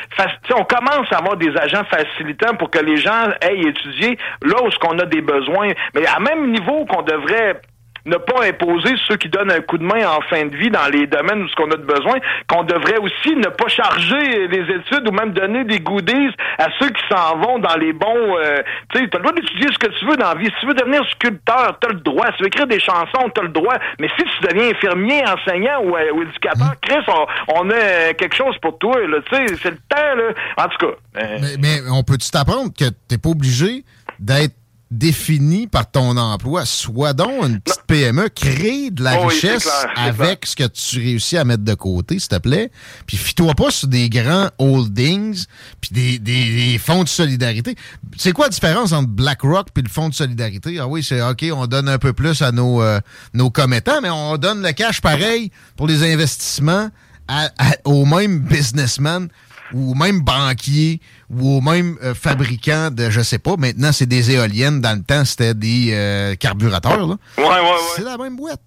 on 0.56 0.64
commence 0.64 1.12
à 1.12 1.18
avoir 1.18 1.36
des 1.36 1.52
agents 1.58 1.84
facilitants 1.86 2.56
pour 2.56 2.70
que 2.70 2.80
les 2.80 2.98
gens 2.98 3.30
aient 3.42 3.60
étudié 3.60 4.18
là 4.44 4.64
où 4.64 4.72
ce 4.72 4.78
qu'on 4.78 4.98
a 5.00 5.06
des 5.06 5.22
besoins. 5.22 5.70
Mais 5.96 6.06
à 6.06 6.20
même 6.20 6.52
niveau 6.52 6.86
qu'on 6.86 7.02
devrait 7.02 7.60
ne 8.06 8.18
pas 8.18 8.46
imposer 8.46 8.96
ceux 9.08 9.16
qui 9.16 9.30
donnent 9.30 9.52
un 9.52 9.62
coup 9.62 9.78
de 9.78 9.84
main 9.84 10.06
en 10.08 10.22
fin 10.30 10.46
de 10.46 10.56
vie 10.56 10.70
dans 10.70 10.88
les 10.92 11.08
domaines 11.08 11.44
où 11.44 11.48
ce 11.48 11.56
qu'on 11.56 11.72
a 11.72 11.78
de 11.78 11.86
besoin, 11.86 12.18
qu'on 12.48 12.64
devrait 12.64 12.98
aussi 12.98 13.36
ne 13.36 13.48
pas 13.48 13.68
charger 13.68 14.48
les 14.48 14.76
études 14.76 15.08
ou 15.08 15.12
même 15.12 15.32
donner 15.32 15.64
des 15.64 15.80
goodies 15.80 16.30
à 16.58 16.68
ceux 16.80 16.90
qui 16.90 17.02
s'en 17.10 17.38
vont 17.38 17.60
dans 17.60 17.76
les 17.76 17.94
bons... 17.94 18.38
Euh, 18.38 18.58
tu 18.92 19.00
sais, 19.00 19.08
t'as 19.08 19.20
le 19.20 19.24
droit 19.24 19.34
d'étudier 19.34 19.68
ce 19.72 19.78
que 19.78 19.88
tu 19.98 20.06
veux 20.06 20.18
dans 20.18 20.34
la 20.34 20.36
vie. 20.36 20.46
Si 20.46 20.60
tu 20.60 20.68
veux 20.68 20.74
devenir 20.74 21.02
sculpteur, 21.12 21.78
t'as 21.80 21.90
le 21.90 22.00
droit. 22.02 22.28
Si 22.32 22.38
tu 22.38 22.44
veux 22.44 22.48
écrire 22.48 22.68
des 22.68 22.80
chansons, 22.80 23.30
t'as 23.34 23.44
le 23.44 23.50
droit. 23.50 23.76
Mais 24.00 24.10
si 24.18 24.24
tu 24.24 24.48
deviens 24.48 24.70
infirmier, 24.72 25.24
enseignant 25.26 25.82
ou, 25.84 25.96
euh, 25.96 26.12
ou 26.14 26.24
éducateur, 26.24 26.74
Chris, 26.82 27.04
on, 27.08 27.26
on 27.56 27.70
a 27.70 27.74
euh, 27.74 28.14
quelque 28.14 28.36
chose 28.36 28.58
pour 28.62 28.78
toi. 28.80 28.96
Tu 29.30 29.36
sais, 29.36 29.46
c'est 29.62 29.72
le 29.72 29.78
temps, 29.88 30.16
là. 30.18 30.34
En 30.58 30.68
tout 30.68 30.88
cas... 30.88 30.94
Mais, 31.16 31.58
mais 31.60 31.80
on 31.92 32.04
peut-tu 32.04 32.30
t'apprendre 32.30 32.72
que 32.78 32.86
t'es 33.08 33.18
pas 33.18 33.30
obligé 33.30 33.84
d'être 34.20 34.56
défini 34.98 35.68
par 35.68 35.90
ton 35.90 36.16
emploi. 36.18 36.66
Sois 36.66 37.14
donc 37.14 37.44
une 37.44 37.60
petite 37.60 37.84
PME, 37.88 38.30
crée 38.30 38.92
de 38.92 39.04
la 39.04 39.20
oh 39.20 39.28
richesse 39.28 39.64
clair, 39.64 39.94
avec 39.96 40.46
ce 40.46 40.56
que 40.56 40.68
tu 40.68 41.00
réussis 41.00 41.38
à 41.38 41.44
mettre 41.44 41.64
de 41.64 41.74
côté, 41.74 42.20
s'il 42.20 42.30
te 42.30 42.38
plaît. 42.38 42.72
Puis 43.08 43.18
fie-toi 43.18 43.54
pas 43.56 43.72
sur 43.72 43.88
des 43.88 44.10
grands 44.10 44.50
holdings, 44.60 45.46
puis 45.82 45.90
des, 45.92 46.20
des, 46.20 46.72
des, 46.72 46.78
fonds 46.78 47.04
de 47.04 47.10
solidarité. 47.10 47.76
C'est 48.18 48.32
quoi 48.32 48.46
la 48.46 48.50
différence 48.50 48.92
entre 48.92 49.10
BlackRock 49.10 49.68
puis 49.74 49.84
le 49.84 49.90
fonds 49.90 50.10
de 50.10 50.14
solidarité? 50.14 50.78
Ah 50.80 50.88
oui, 50.88 51.04
c'est 51.04 51.22
OK, 51.22 51.46
on 51.54 51.68
donne 51.68 51.90
un 51.90 51.98
peu 51.98 52.14
plus 52.14 52.42
à 52.42 52.52
nos, 52.52 52.82
euh, 52.82 53.00
nos 53.34 53.50
commettants, 53.50 54.02
mais 54.02 54.10
on 54.10 54.38
donne 54.38 54.62
le 54.62 54.72
cash 54.74 55.02
pareil 55.02 55.52
pour 55.76 55.88
les 55.88 56.04
investissements 56.04 56.90
à, 57.28 57.50
à, 57.58 57.76
aux 57.86 58.06
mêmes 58.06 58.40
businessmen 58.40 59.30
ou 59.74 59.96
même 59.96 60.22
banquiers 60.22 61.02
ou 61.30 61.62
même 61.62 61.98
euh, 62.04 62.14
fabricants 62.14 62.92
de, 62.92 63.10
je 63.10 63.22
sais 63.22 63.40
pas, 63.40 63.56
maintenant 63.58 63.92
c'est 63.92 64.06
des 64.06 64.32
éoliennes, 64.32 64.82
dans 64.82 64.98
le 64.98 65.04
temps 65.04 65.26
c'était 65.26 65.54
des 65.54 65.90
euh, 65.92 66.36
carburateurs. 66.36 67.08
Là. 67.08 67.18
Ouais, 67.38 67.44
ouais, 67.44 67.50
ouais. 67.50 67.78
C'est 67.96 68.04
la 68.04 68.18
même 68.18 68.36
boîte. 68.36 68.62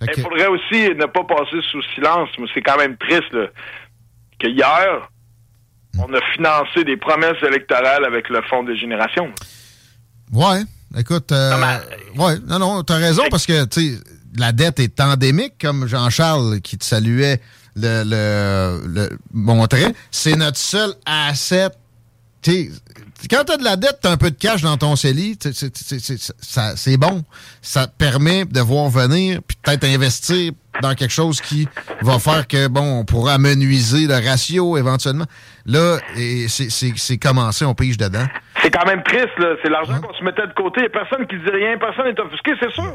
Il 0.00 0.10
okay. 0.10 0.22
faudrait 0.22 0.46
aussi 0.46 0.94
ne 0.94 1.06
pas 1.06 1.24
passer 1.24 1.60
sous 1.70 1.82
silence, 1.94 2.28
mais 2.38 2.46
c'est 2.52 2.62
quand 2.62 2.76
même 2.76 2.96
triste 2.96 3.32
là, 3.32 3.46
que 4.38 4.48
hier, 4.48 5.08
on 5.98 6.12
a 6.12 6.20
financé 6.34 6.84
des 6.84 6.96
promesses 6.96 7.42
électorales 7.42 8.04
avec 8.04 8.28
le 8.28 8.42
Fonds 8.42 8.64
de 8.64 8.74
génération. 8.74 9.30
Ouais, 10.32 10.62
écoute, 10.98 11.30
euh, 11.32 11.50
non, 11.50 11.58
mais... 11.58 12.20
ouais, 12.20 12.38
non, 12.46 12.58
non, 12.58 12.82
t'as 12.82 12.96
raison, 12.96 13.22
parce 13.30 13.46
que, 13.46 13.64
tu 13.66 13.94
sais, 13.94 14.00
la 14.36 14.52
dette 14.52 14.80
est 14.80 15.00
endémique, 15.00 15.54
comme 15.60 15.86
Jean-Charles 15.86 16.60
qui 16.60 16.76
te 16.76 16.84
saluait 16.84 17.40
le, 17.76 18.02
le, 18.04 18.86
le. 18.86 19.94
C'est 20.10 20.36
notre 20.36 20.58
seul 20.58 20.94
asset. 21.06 21.70
Quand 23.30 23.44
tu 23.44 23.52
as 23.52 23.56
de 23.56 23.64
la 23.64 23.76
dette, 23.76 24.00
tu 24.02 24.08
un 24.08 24.16
peu 24.16 24.30
de 24.30 24.36
cash 24.36 24.62
dans 24.62 24.76
ton 24.76 24.96
CELI, 24.96 25.38
c'est 26.76 26.96
bon. 26.96 27.24
Ça 27.62 27.86
te 27.86 27.96
permet 27.96 28.44
de 28.44 28.60
voir 28.60 28.90
venir, 28.90 29.40
puis 29.46 29.56
peut-être 29.62 29.84
investir 29.84 30.52
dans 30.82 30.94
quelque 30.94 31.12
chose 31.12 31.40
qui 31.40 31.66
va 32.02 32.18
faire 32.18 32.46
que, 32.46 32.66
bon, 32.68 33.00
on 33.00 33.04
pourra 33.04 33.34
amenuiser 33.34 34.06
le 34.06 34.14
ratio 34.14 34.76
éventuellement. 34.76 35.26
Là, 35.64 35.98
c'est 36.48 37.18
commencé, 37.18 37.64
on 37.64 37.74
pige 37.74 37.96
dedans. 37.96 38.26
C'est 38.64 38.70
quand 38.70 38.86
même 38.86 39.02
triste, 39.02 39.38
là. 39.38 39.56
C'est 39.62 39.68
l'argent 39.68 40.00
qu'on 40.00 40.14
se 40.14 40.24
mettait 40.24 40.46
de 40.46 40.54
côté. 40.54 40.80
Il 40.80 40.84
n'y 40.84 40.86
a 40.86 41.04
personne 41.04 41.26
qui 41.26 41.36
dit 41.36 41.50
rien, 41.52 41.76
personne 41.76 42.06
n'est 42.06 42.18
offusqué, 42.18 42.52
c'est 42.58 42.72
sûr. 42.72 42.94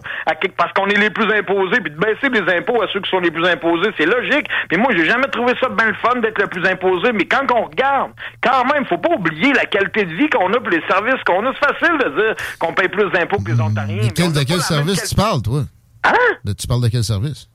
Parce 0.57 0.73
qu'on 0.73 0.87
est 0.87 0.97
les 0.97 1.11
plus 1.11 1.31
imposés, 1.31 1.79
puis 1.79 1.91
de 1.91 1.97
baisser 1.97 2.27
les 2.29 2.57
impôts 2.57 2.81
à 2.81 2.87
ceux 2.91 2.99
qui 2.99 3.09
sont 3.09 3.19
les 3.19 3.29
plus 3.29 3.45
imposés, 3.45 3.91
c'est 3.95 4.07
logique. 4.07 4.47
Puis 4.67 4.79
moi, 4.79 4.89
j'ai 4.95 5.05
jamais 5.05 5.27
trouvé 5.27 5.53
ça 5.61 5.69
bien 5.69 5.85
le 5.85 5.93
fun 5.93 6.19
d'être 6.21 6.41
le 6.41 6.47
plus 6.47 6.65
imposé. 6.65 7.11
Mais 7.13 7.25
quand 7.25 7.45
on 7.53 7.65
regarde, 7.65 8.13
quand 8.41 8.65
même, 8.73 8.83
faut 8.85 8.97
pas 8.97 9.13
oublier 9.13 9.53
la 9.53 9.65
qualité 9.65 10.05
de 10.05 10.13
vie 10.15 10.27
qu'on 10.29 10.51
a 10.51 10.59
pour 10.59 10.69
les 10.69 10.81
services 10.87 11.21
qu'on 11.23 11.45
a. 11.45 11.53
C'est 11.53 11.73
facile 11.73 11.97
de 11.99 12.09
dire 12.19 12.35
qu'on 12.57 12.73
paye 12.73 12.89
plus 12.89 13.11
d'impôts 13.11 13.37
que 13.37 13.51
les 13.51 13.61
Ontariens. 13.61 14.07
De 14.07 14.11
quel, 14.11 14.33
de 14.33 14.43
quel 14.43 14.61
service 14.61 15.07
tu 15.07 15.15
parles, 15.15 15.43
toi? 15.43 15.61
Hein? 16.03 16.13
De, 16.45 16.53
tu 16.53 16.65
parles 16.65 16.81
de 16.81 16.87
quel 16.87 17.03
service? 17.03 17.47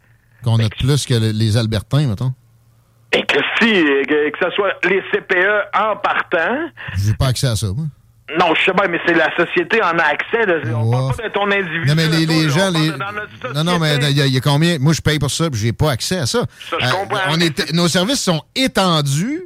Qu'on 0.44 0.60
a 0.60 0.68
plus 0.68 1.04
que 1.04 1.14
les 1.14 1.56
Albertains, 1.56 2.06
mettons? 2.06 2.32
Et 3.12 3.22
que 3.22 3.38
si, 3.58 3.72
que, 4.06 4.30
que 4.30 4.38
ce 4.40 4.50
soit 4.50 4.74
les 4.84 5.02
CPE 5.12 5.76
en 5.76 5.96
partant. 5.96 6.68
J'ai 6.96 7.14
pas 7.14 7.26
accès 7.26 7.48
à 7.48 7.56
ça, 7.56 7.66
moi. 7.74 7.86
Non, 8.38 8.54
je 8.54 8.64
sais 8.64 8.72
pas, 8.72 8.88
mais 8.88 8.98
c'est 9.06 9.14
la 9.14 9.30
société 9.36 9.82
en 9.82 9.98
a 9.98 10.04
accès. 10.04 10.46
Là. 10.46 10.54
On 10.74 10.88
oh. 10.88 10.90
parle 10.90 11.16
pas 11.16 11.28
de 11.28 11.32
ton 11.32 11.50
individu. 11.50 11.86
Non, 11.86 11.94
mais 11.94 12.08
les, 12.08 12.24
les 12.24 12.48
gens, 12.48 12.70
les... 12.70 12.90
non, 13.54 13.64
non, 13.64 13.78
mais 13.78 13.96
il 13.96 14.18
y, 14.18 14.30
y, 14.30 14.36
a 14.36 14.40
combien? 14.40 14.78
Moi, 14.78 14.94
je 14.94 15.02
paye 15.02 15.18
pour 15.18 15.30
ça, 15.30 15.50
puis 15.50 15.60
j'ai 15.60 15.72
pas 15.74 15.90
accès 15.90 16.18
à 16.18 16.26
ça. 16.26 16.40
ça 16.70 16.76
je 16.80 16.86
euh, 16.86 16.90
comprends. 16.90 17.20
On 17.28 17.40
est, 17.40 17.72
nos 17.74 17.86
services 17.86 18.22
sont 18.22 18.42
étendus, 18.54 19.42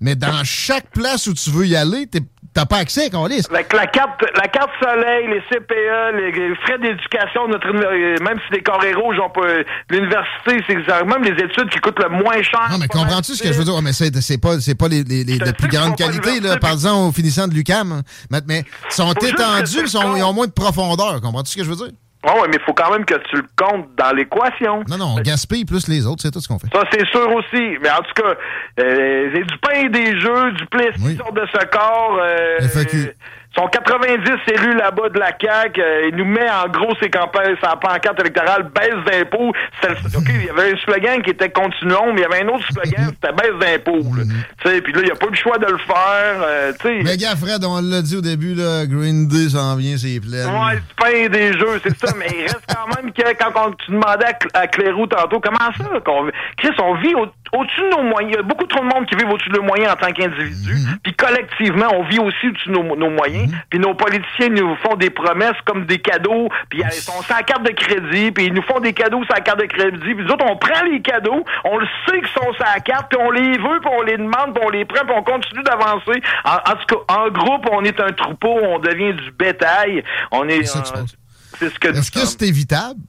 mais 0.00 0.14
dans 0.14 0.44
chaque 0.44 0.90
place 0.90 1.26
où 1.26 1.34
tu 1.34 1.50
veux 1.50 1.66
y 1.66 1.76
aller, 1.76 2.08
t'as 2.54 2.66
pas 2.66 2.78
accès, 2.78 3.10
qu'on 3.10 3.26
liste. 3.26 3.50
Avec 3.52 3.72
la 3.72 3.86
carte, 3.86 4.24
la 4.34 4.48
carte 4.48 4.70
soleil, 4.82 5.28
les 5.28 5.40
CPE, 5.50 6.16
les 6.16 6.54
frais 6.56 6.78
d'éducation, 6.78 7.46
notre 7.48 7.72
même 7.72 8.38
si 8.46 8.54
les 8.54 8.62
carrés 8.62 8.94
rouges 8.94 9.18
ont 9.18 9.30
pas 9.30 9.46
l'université, 9.90 10.64
c'est 10.66 11.04
même 11.04 11.22
les 11.22 11.44
études 11.44 11.70
qui 11.70 11.78
coûtent 11.78 12.02
le 12.02 12.08
moins 12.08 12.42
cher. 12.42 12.68
Non, 12.70 12.78
mais 12.78 12.88
comprends-tu 12.88 13.34
ce 13.34 13.42
que 13.42 13.52
je 13.52 13.58
veux 13.58 13.64
dire? 13.64 13.74
Oh, 13.76 13.82
mais 13.82 13.92
c'est 13.92 14.40
pas, 14.40 14.58
c'est 14.60 14.74
pas 14.74 14.88
les, 14.88 15.04
les, 15.04 15.24
les 15.24 15.38
de 15.38 15.52
plus 15.52 15.68
grande 15.68 15.96
qualité, 15.96 16.40
là, 16.40 16.56
par 16.56 16.72
exemple, 16.72 17.08
au 17.08 17.12
finissant 17.12 17.46
de 17.46 17.54
l'UCAM. 17.54 18.02
Mais, 18.30 18.40
mais 18.46 18.64
ils 18.90 18.94
sont 18.94 19.12
étendus, 19.12 19.78
ils 19.84 19.96
ont 19.98 20.32
moins 20.32 20.46
de 20.46 20.52
profondeur. 20.52 21.20
Comprends-tu 21.20 21.52
ce 21.52 21.56
que 21.56 21.64
je 21.64 21.70
veux 21.70 21.76
dire? 21.76 21.94
Oh 22.26 22.32
oui, 22.42 22.48
mais 22.50 22.56
il 22.56 22.64
faut 22.64 22.74
quand 22.74 22.90
même 22.90 23.04
que 23.06 23.14
tu 23.30 23.36
le 23.36 23.46
comptes 23.56 23.88
dans 23.96 24.14
l'équation. 24.14 24.84
Non, 24.88 24.98
non, 24.98 25.14
on 25.16 25.20
gaspille 25.20 25.64
plus 25.64 25.88
les 25.88 26.06
autres, 26.06 26.20
c'est 26.20 26.30
tout 26.30 26.40
ce 26.40 26.48
qu'on 26.48 26.58
fait. 26.58 26.68
Ça, 26.72 26.82
c'est 26.92 27.06
sûr 27.06 27.34
aussi. 27.34 27.78
Mais 27.82 27.90
en 27.90 28.02
tout 28.02 28.12
cas, 28.14 28.34
euh, 28.80 29.30
c'est 29.32 29.44
du 29.44 29.58
pain 29.58 29.86
et 29.86 29.88
des 29.88 30.20
jeux, 30.20 30.52
du 30.52 30.66
plaisir 30.66 30.92
oui. 31.02 31.16
de 31.16 31.46
ce 31.46 31.66
corps. 31.66 32.18
Euh, 32.20 32.60
FAQ. 32.60 33.14
Sont 33.56 33.66
90 33.66 34.30
élus 34.46 34.76
là-bas 34.76 35.08
de 35.08 35.18
la 35.18 35.32
CAQ. 35.40 35.80
Euh, 35.80 36.08
il 36.10 36.16
nous 36.16 36.24
met 36.24 36.48
en 36.48 36.68
gros 36.68 36.94
ses 37.02 37.10
campagnes, 37.10 37.56
sa 37.60 37.74
pancarte 37.74 38.20
électorale, 38.20 38.70
baisse 38.72 38.94
d'impôts. 39.06 39.48
OK, 39.48 40.28
il 40.28 40.44
y 40.44 40.50
avait 40.50 40.72
un 40.72 40.76
slogan 40.76 41.20
qui 41.22 41.30
était 41.30 41.50
continuons, 41.50 42.12
mais 42.12 42.20
il 42.20 42.22
y 42.22 42.24
avait 42.24 42.44
un 42.44 42.48
autre 42.48 42.64
slogan, 42.70 43.10
c'était 43.10 43.32
baisse 43.32 43.58
d'impôts. 43.60 44.04
Mm 44.04 44.80
Puis 44.82 44.92
là, 44.92 45.00
il 45.00 45.04
n'y 45.04 45.10
a 45.10 45.16
pas 45.16 45.26
le 45.26 45.34
choix 45.34 45.58
de 45.58 45.66
le 45.66 45.78
faire. 45.78 46.42
Euh, 46.42 46.72
mais 46.84 47.16
gars, 47.16 47.34
Fred, 47.34 47.64
on 47.64 47.80
l'a 47.80 48.02
dit 48.02 48.16
au 48.16 48.20
début, 48.20 48.54
là, 48.54 48.86
Green 48.86 49.26
Day 49.26 49.48
s'en 49.50 49.74
vient, 49.74 49.96
c'est 49.96 50.20
plein. 50.20 50.46
Ouais, 50.46 50.76
du 50.76 50.94
pain 50.96 51.28
des 51.28 51.52
jeux, 51.52 51.80
c'est 51.82 51.98
ça. 51.98 52.14
mais 52.16 52.28
il 52.30 52.42
reste 52.42 52.64
quand 52.68 52.86
même 52.96 53.12
que 53.12 53.34
quand 53.36 53.66
on, 53.66 53.72
tu 53.72 53.90
demandais 53.90 54.26
à, 54.26 54.58
à 54.60 54.66
Clérou 54.68 55.08
tantôt, 55.08 55.40
comment 55.40 55.72
ça? 55.76 56.00
Qu'on, 56.04 56.30
Chris, 56.56 56.70
on 56.80 56.94
vit 56.96 57.14
au, 57.14 57.26
au-dessus 57.58 57.80
de 57.80 57.96
nos 57.96 58.02
moyens. 58.02 58.32
Il 58.32 58.36
y 58.36 58.38
a 58.38 58.42
beaucoup 58.42 58.66
trop 58.66 58.80
de 58.80 58.88
monde 58.94 59.06
qui 59.06 59.16
vit 59.16 59.24
au-dessus 59.24 59.50
de 59.50 59.56
nos 59.56 59.64
moyens 59.64 59.92
en 59.92 59.96
tant 59.96 60.12
qu'individu. 60.12 60.74
Mm-hmm. 60.74 60.98
Puis 61.02 61.14
collectivement, 61.14 61.86
on 61.94 62.04
vit 62.04 62.20
aussi 62.20 62.48
au-dessus 62.48 62.68
de 62.68 62.74
nos, 62.74 62.96
nos 62.96 63.10
moyens. 63.10 63.39
Puis 63.70 63.78
nos 63.78 63.94
politiciens 63.94 64.48
nous 64.50 64.76
font 64.76 64.96
des 64.96 65.10
promesses 65.10 65.56
comme 65.64 65.86
des 65.86 65.98
cadeaux, 65.98 66.48
puis 66.68 66.82
ils 66.84 66.92
sont 66.92 67.22
sans 67.22 67.42
carte 67.42 67.62
de 67.62 67.72
crédit, 67.72 68.30
puis 68.32 68.46
ils 68.46 68.52
nous 68.52 68.62
font 68.62 68.80
des 68.80 68.92
cadeaux 68.92 69.22
sans 69.24 69.40
carte 69.42 69.60
de 69.60 69.66
crédit. 69.66 69.98
Puis 69.98 70.24
nous 70.24 70.30
autres, 70.30 70.44
on 70.48 70.56
prend 70.56 70.82
les 70.84 71.00
cadeaux, 71.00 71.44
on 71.64 71.78
le 71.78 71.86
sait 72.06 72.20
qu'ils 72.20 72.28
sont 72.28 72.52
sans 72.58 72.80
carte, 72.84 73.10
puis 73.10 73.18
on 73.20 73.30
les 73.30 73.58
veut, 73.58 73.80
puis 73.80 73.90
on 73.92 74.02
les 74.02 74.16
demande, 74.16 74.54
puis 74.54 74.64
on 74.64 74.70
les 74.70 74.84
prend, 74.84 75.04
puis 75.04 75.14
on 75.16 75.22
continue 75.22 75.62
d'avancer. 75.62 76.20
En, 76.44 76.72
en, 76.72 76.76
tout 76.76 76.96
cas, 76.96 77.14
en 77.16 77.28
groupe, 77.30 77.66
on 77.70 77.84
est 77.84 78.00
un 78.00 78.12
troupeau, 78.12 78.58
on 78.62 78.78
devient 78.78 79.14
du 79.14 79.30
bétail. 79.32 80.04
On 80.30 80.48
est... 80.48 80.64
C'est 80.64 80.78
euh, 80.78 81.70
ce 81.70 81.78
que 81.78 81.88
Est-ce 81.88 82.10
que 82.10 82.20
c'est 82.20 82.42
évitable? 82.42 83.00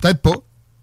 Peut-être 0.00 0.22
pas. 0.22 0.36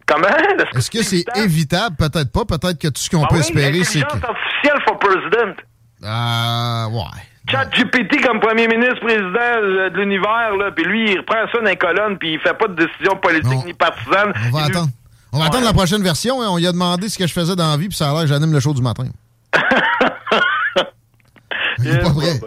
Comment? 0.05 0.27
Est-ce 0.75 0.91
que 0.91 1.01
c'est 1.01 1.25
évitable? 1.36 1.95
Peut-être 1.95 2.31
pas. 2.31 2.45
Peut-être 2.45 2.79
que 2.79 2.88
tout 2.89 3.01
ce 3.01 3.10
qu'on 3.10 3.23
ah 3.23 3.27
peut 3.27 3.36
oui, 3.36 3.41
espérer, 3.41 3.84
c'est 3.84 4.01
que... 4.01 4.05
officielle 4.05 4.81
for 4.86 4.99
president. 4.99 5.55
Euh, 6.03 6.89
ouais. 6.89 7.35
Chat 7.49 7.65
GPT 7.65 8.23
comme 8.23 8.39
premier 8.39 8.67
ministre 8.67 8.99
président 9.01 9.29
de 9.29 9.97
l'univers, 9.97 10.55
là, 10.58 10.71
puis 10.75 10.84
lui, 10.84 11.12
il 11.12 11.19
reprend 11.19 11.45
ça 11.51 11.60
dans 11.60 11.65
les 11.65 11.75
colonnes, 11.75 12.17
puis 12.17 12.34
il 12.34 12.39
fait 12.39 12.58
pas 12.58 12.67
de 12.67 12.75
décision 12.75 13.15
politique 13.21 13.65
ni 13.65 13.73
partisane. 13.73 14.34
On 14.47 14.51
va 14.51 14.62
il 14.62 14.71
attendre. 14.71 14.89
On 15.31 15.38
va 15.38 15.43
ouais. 15.43 15.49
attendre 15.49 15.65
la 15.65 15.73
prochaine 15.73 16.01
version. 16.01 16.41
Hein. 16.41 16.47
On 16.49 16.58
lui 16.58 16.65
a 16.65 16.71
demandé 16.71 17.10
ce 17.10 17.17
que 17.17 17.27
je 17.27 17.34
faisais 17.34 17.55
dans 17.55 17.69
la 17.69 17.77
vie, 17.77 17.89
puis 17.89 17.97
ça 17.97 18.10
a 18.10 18.13
l'air 18.13 18.21
que 18.21 18.27
j'anime 18.27 18.53
le 18.53 18.60
show 18.60 18.73
du 18.73 18.81
matin. 18.81 19.05
il 21.79 21.88
est 21.88 22.01
pas 22.01 22.13
prêt. 22.13 22.39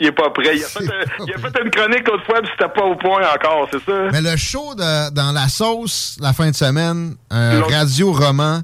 Il 0.00 0.06
est 0.06 0.12
pas 0.12 0.30
prêt. 0.30 0.56
Il 0.56 0.62
a, 0.62 0.66
fait, 0.68 0.84
un, 0.84 1.24
il 1.26 1.34
a 1.34 1.38
fait, 1.38 1.64
une 1.64 1.70
chronique 1.70 2.08
autrefois, 2.08 2.40
puis 2.42 2.50
c'était 2.52 2.72
pas 2.72 2.84
au 2.84 2.94
point 2.96 3.22
encore, 3.34 3.68
c'est 3.72 3.82
ça? 3.84 4.08
Mais 4.12 4.20
le 4.20 4.36
show 4.36 4.74
de, 4.74 5.10
dans 5.10 5.32
la 5.32 5.48
sauce, 5.48 6.16
la 6.20 6.32
fin 6.32 6.50
de 6.50 6.54
semaine, 6.54 7.16
un 7.30 7.62
radio 7.62 8.12
roman, 8.12 8.60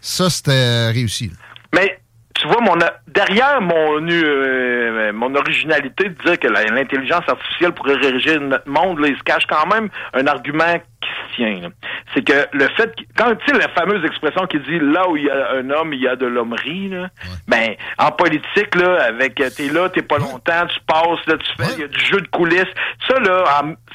ça, 0.00 0.30
c'était 0.30 0.90
réussi. 0.90 1.32
Mais 1.74 2.00
tu 2.40 2.48
vois, 2.48 2.60
mon 2.62 2.76
derrière 3.06 3.60
mon 3.60 4.00
euh, 4.08 5.12
mon 5.12 5.34
originalité 5.34 6.08
de 6.08 6.14
dire 6.24 6.38
que 6.38 6.48
l'intelligence 6.48 7.28
artificielle 7.28 7.72
pourrait 7.72 7.96
régir 7.96 8.40
notre 8.40 8.68
monde, 8.68 8.98
là, 8.98 9.08
il 9.08 9.16
se 9.16 9.22
cache 9.22 9.44
quand 9.46 9.66
même 9.66 9.88
un 10.14 10.26
argument 10.26 10.78
qui 11.02 11.08
se 11.08 11.36
tient. 11.36 11.70
C'est 12.14 12.24
que 12.24 12.46
le 12.52 12.66
fait, 12.76 12.94
quand 13.16 13.34
tu 13.34 13.46
sais 13.46 13.58
la 13.58 13.68
fameuse 13.68 14.04
expression 14.04 14.46
qui 14.46 14.58
dit 14.60 14.78
là 14.80 15.08
où 15.08 15.16
il 15.16 15.24
y 15.24 15.30
a 15.30 15.52
un 15.52 15.68
homme, 15.70 15.92
il 15.92 16.00
y 16.00 16.08
a 16.08 16.16
de 16.16 16.26
l'hommerie, 16.26 16.88
là, 16.88 17.08
ben 17.46 17.74
en 17.98 18.10
politique 18.10 18.74
là, 18.74 19.02
avec 19.04 19.34
t'es 19.34 19.68
là, 19.68 19.90
t'es 19.90 20.02
pas 20.02 20.18
longtemps, 20.18 20.66
tu 20.66 20.80
passes, 20.86 21.26
là, 21.26 21.36
tu 21.36 21.62
fais, 21.62 21.74
il 21.74 21.80
y 21.80 21.84
a 21.84 21.88
du 21.88 22.00
jeu 22.00 22.20
de 22.20 22.28
coulisses. 22.28 22.72
Ça 23.06 23.18
là, 23.20 23.44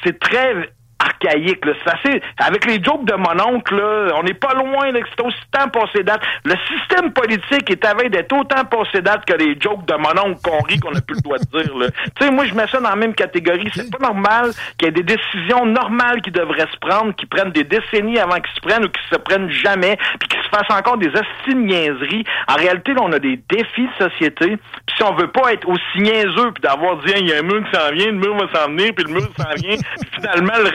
c'est 0.04 0.20
très 0.20 0.70
archaïque. 1.06 1.64
C'est 1.64 1.92
assez. 1.92 2.22
Avec 2.40 2.66
les 2.66 2.84
jokes 2.84 3.06
de 3.06 3.16
mon 3.16 3.56
oncle, 3.56 3.76
là, 3.76 4.14
on 4.16 4.24
n'est 4.24 4.34
pas 4.34 4.54
loin, 4.54 4.92
c'est 4.94 5.26
aussi 5.26 5.38
tant 5.52 5.70
passé 5.70 6.04
date. 6.04 6.22
Le 6.44 6.56
système 6.68 7.12
politique 7.12 7.70
est 7.70 7.86
à 7.86 7.96
d'être 7.96 8.34
autant 8.34 8.64
passé 8.66 9.02
date 9.02 9.26
que 9.26 9.34
les 9.34 9.58
jokes 9.60 9.86
de 9.86 9.96
mon 9.96 10.30
oncle 10.30 10.42
qu'on 10.44 10.62
rit 10.64 10.80
qu'on 10.80 10.92
n'a 10.92 11.02
plus 11.02 11.16
le 11.16 11.22
droit 11.22 11.38
de 11.38 11.46
dire. 11.46 11.72
Tu 12.20 12.26
sais, 12.26 12.32
moi 12.32 12.46
je 12.46 12.54
mets 12.54 12.68
ça 12.68 12.80
dans 12.80 12.90
la 12.90 12.96
même 12.96 13.14
catégorie. 13.14 13.70
C'est 13.74 13.92
pas 13.92 14.06
normal 14.06 14.52
qu'il 14.78 14.88
y 14.88 14.90
ait 14.90 14.92
des 14.92 15.04
décisions 15.04 15.66
normales 15.66 16.22
qui 16.22 16.32
devraient 16.32 16.68
se 16.72 16.78
prendre, 16.80 17.14
qui 17.16 17.26
prennent 17.26 17.52
des 17.52 17.64
décennies 17.64 18.20
avant 18.20 18.36
qu'ils 18.36 18.56
se 18.56 18.62
prennent 18.62 18.86
ou 18.86 18.90
qui 18.90 19.02
se 19.12 19.18
prennent 19.18 19.50
jamais, 19.50 19.98
puis 20.20 20.30
qu'ils 20.30 20.44
se 20.44 20.50
fassent 20.50 20.78
encore 20.78 20.98
des 20.98 21.10
niaiseries. 21.54 22.24
En 22.48 22.56
réalité, 22.56 22.94
là, 22.94 23.02
on 23.04 23.12
a 23.12 23.20
des 23.20 23.40
défis 23.50 23.88
de 24.00 24.10
société. 24.10 24.58
Puis 24.58 24.96
si 24.98 25.04
on 25.04 25.14
veut 25.16 25.28
pas 25.28 25.54
être 25.54 25.68
aussi 25.68 26.00
niaiseux, 26.00 26.52
puis 26.54 26.62
d'avoir 26.62 26.98
dit, 26.98 27.14
il 27.18 27.30
y 27.30 27.34
a 27.34 27.40
un 27.40 27.42
mur 27.42 27.64
qui 27.64 27.78
s'en 27.78 27.92
vient, 27.92 28.08
le 28.08 28.14
mur 28.14 28.36
va 28.36 28.60
s'en 28.60 28.70
venir, 28.70 28.92
puis 28.96 29.06
le 29.06 29.14
mur 29.14 29.28
s'en 29.38 29.54
vient, 29.56 29.78
puis 29.78 30.10
finalement 30.16 30.58
le 30.58 30.70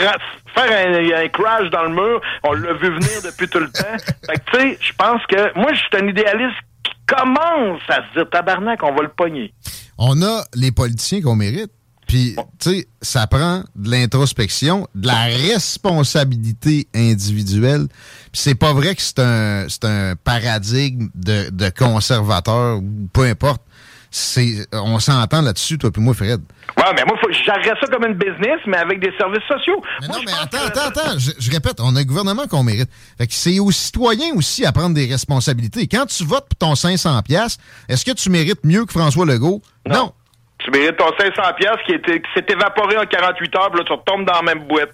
faire 0.54 1.22
un, 1.22 1.28
crash 1.28 1.70
dans 1.70 1.84
le 1.84 1.90
mur. 1.90 2.20
On 2.42 2.52
l'a 2.52 2.72
vu 2.74 2.88
venir 2.88 3.22
depuis 3.24 3.48
tout 3.48 3.60
le 3.60 3.70
temps. 3.72 3.98
Fait 4.26 4.38
que, 4.38 4.50
tu 4.52 4.60
sais, 4.60 4.78
je 4.80 4.92
pense 4.94 5.24
que 5.26 5.58
moi, 5.58 5.72
je 5.72 5.78
suis 5.78 6.04
un 6.04 6.08
idéaliste 6.08 6.56
qui 6.82 6.92
commence 7.06 7.82
à 7.88 7.96
se 8.08 8.18
dire 8.18 8.30
tabarnak, 8.30 8.82
on 8.82 8.94
va 8.94 9.02
le 9.02 9.08
pogner. 9.08 9.52
On 9.98 10.22
a 10.22 10.44
les 10.54 10.72
politiciens 10.72 11.20
qu'on 11.20 11.36
mérite. 11.36 11.70
Puis, 12.06 12.34
tu 12.58 12.70
sais, 12.70 12.88
ça 13.00 13.28
prend 13.28 13.62
de 13.76 13.88
l'introspection, 13.88 14.88
de 14.96 15.06
la 15.06 15.26
responsabilité 15.26 16.88
individuelle. 16.92 17.86
Puis 18.32 18.42
c'est 18.42 18.56
pas 18.56 18.72
vrai 18.72 18.96
que 18.96 19.02
c'est 19.02 19.20
un, 19.20 19.66
un 19.84 20.16
paradigme 20.16 21.08
de, 21.14 21.50
de 21.50 21.70
conservateur 21.70 22.78
ou 22.78 23.08
peu 23.12 23.22
importe 23.22 23.62
c'est, 24.10 24.66
on 24.72 24.98
s'entend 24.98 25.40
là-dessus, 25.40 25.78
toi 25.78 25.92
puis 25.92 26.02
moi, 26.02 26.14
Fred. 26.14 26.40
Ouais, 26.76 26.84
mais 26.96 27.04
moi, 27.06 27.16
j'arrête 27.46 27.76
ça 27.80 27.86
comme 27.86 28.04
une 28.04 28.14
business, 28.14 28.58
mais 28.66 28.78
avec 28.78 29.00
des 29.00 29.12
services 29.16 29.44
sociaux. 29.46 29.80
Mais 30.00 30.08
non, 30.08 30.20
mais 30.26 30.32
attends, 30.32 30.66
attends, 30.66 30.88
attends, 30.88 31.18
je, 31.18 31.50
répète, 31.50 31.80
on 31.80 31.94
a 31.94 32.00
un 32.00 32.04
gouvernement 32.04 32.46
qu'on 32.48 32.64
mérite. 32.64 32.90
Fait 33.18 33.28
que 33.28 33.34
c'est 33.34 33.60
aux 33.60 33.70
citoyens 33.70 34.34
aussi 34.34 34.66
à 34.66 34.72
prendre 34.72 34.94
des 34.94 35.06
responsabilités. 35.06 35.86
Quand 35.86 36.06
tu 36.06 36.24
votes 36.24 36.48
pour 36.48 36.58
ton 36.58 36.74
500 36.74 37.22
pièces, 37.22 37.58
est-ce 37.88 38.04
que 38.04 38.10
tu 38.10 38.30
mérites 38.30 38.64
mieux 38.64 38.84
que 38.84 38.92
François 38.92 39.26
Legault? 39.26 39.62
Non. 39.88 40.12
Tu 40.58 40.70
mérites 40.72 40.96
ton 40.96 41.10
500 41.16 41.42
pièces 41.56 41.78
qui, 41.86 41.92
s'est 42.34 42.46
évaporé 42.48 42.96
en 42.96 43.06
48 43.06 43.56
heures, 43.56 43.70
puis 43.70 43.78
là, 43.78 43.84
tu 43.86 43.92
retombes 43.92 44.26
dans 44.26 44.34
la 44.34 44.42
même 44.42 44.66
boîte. 44.66 44.90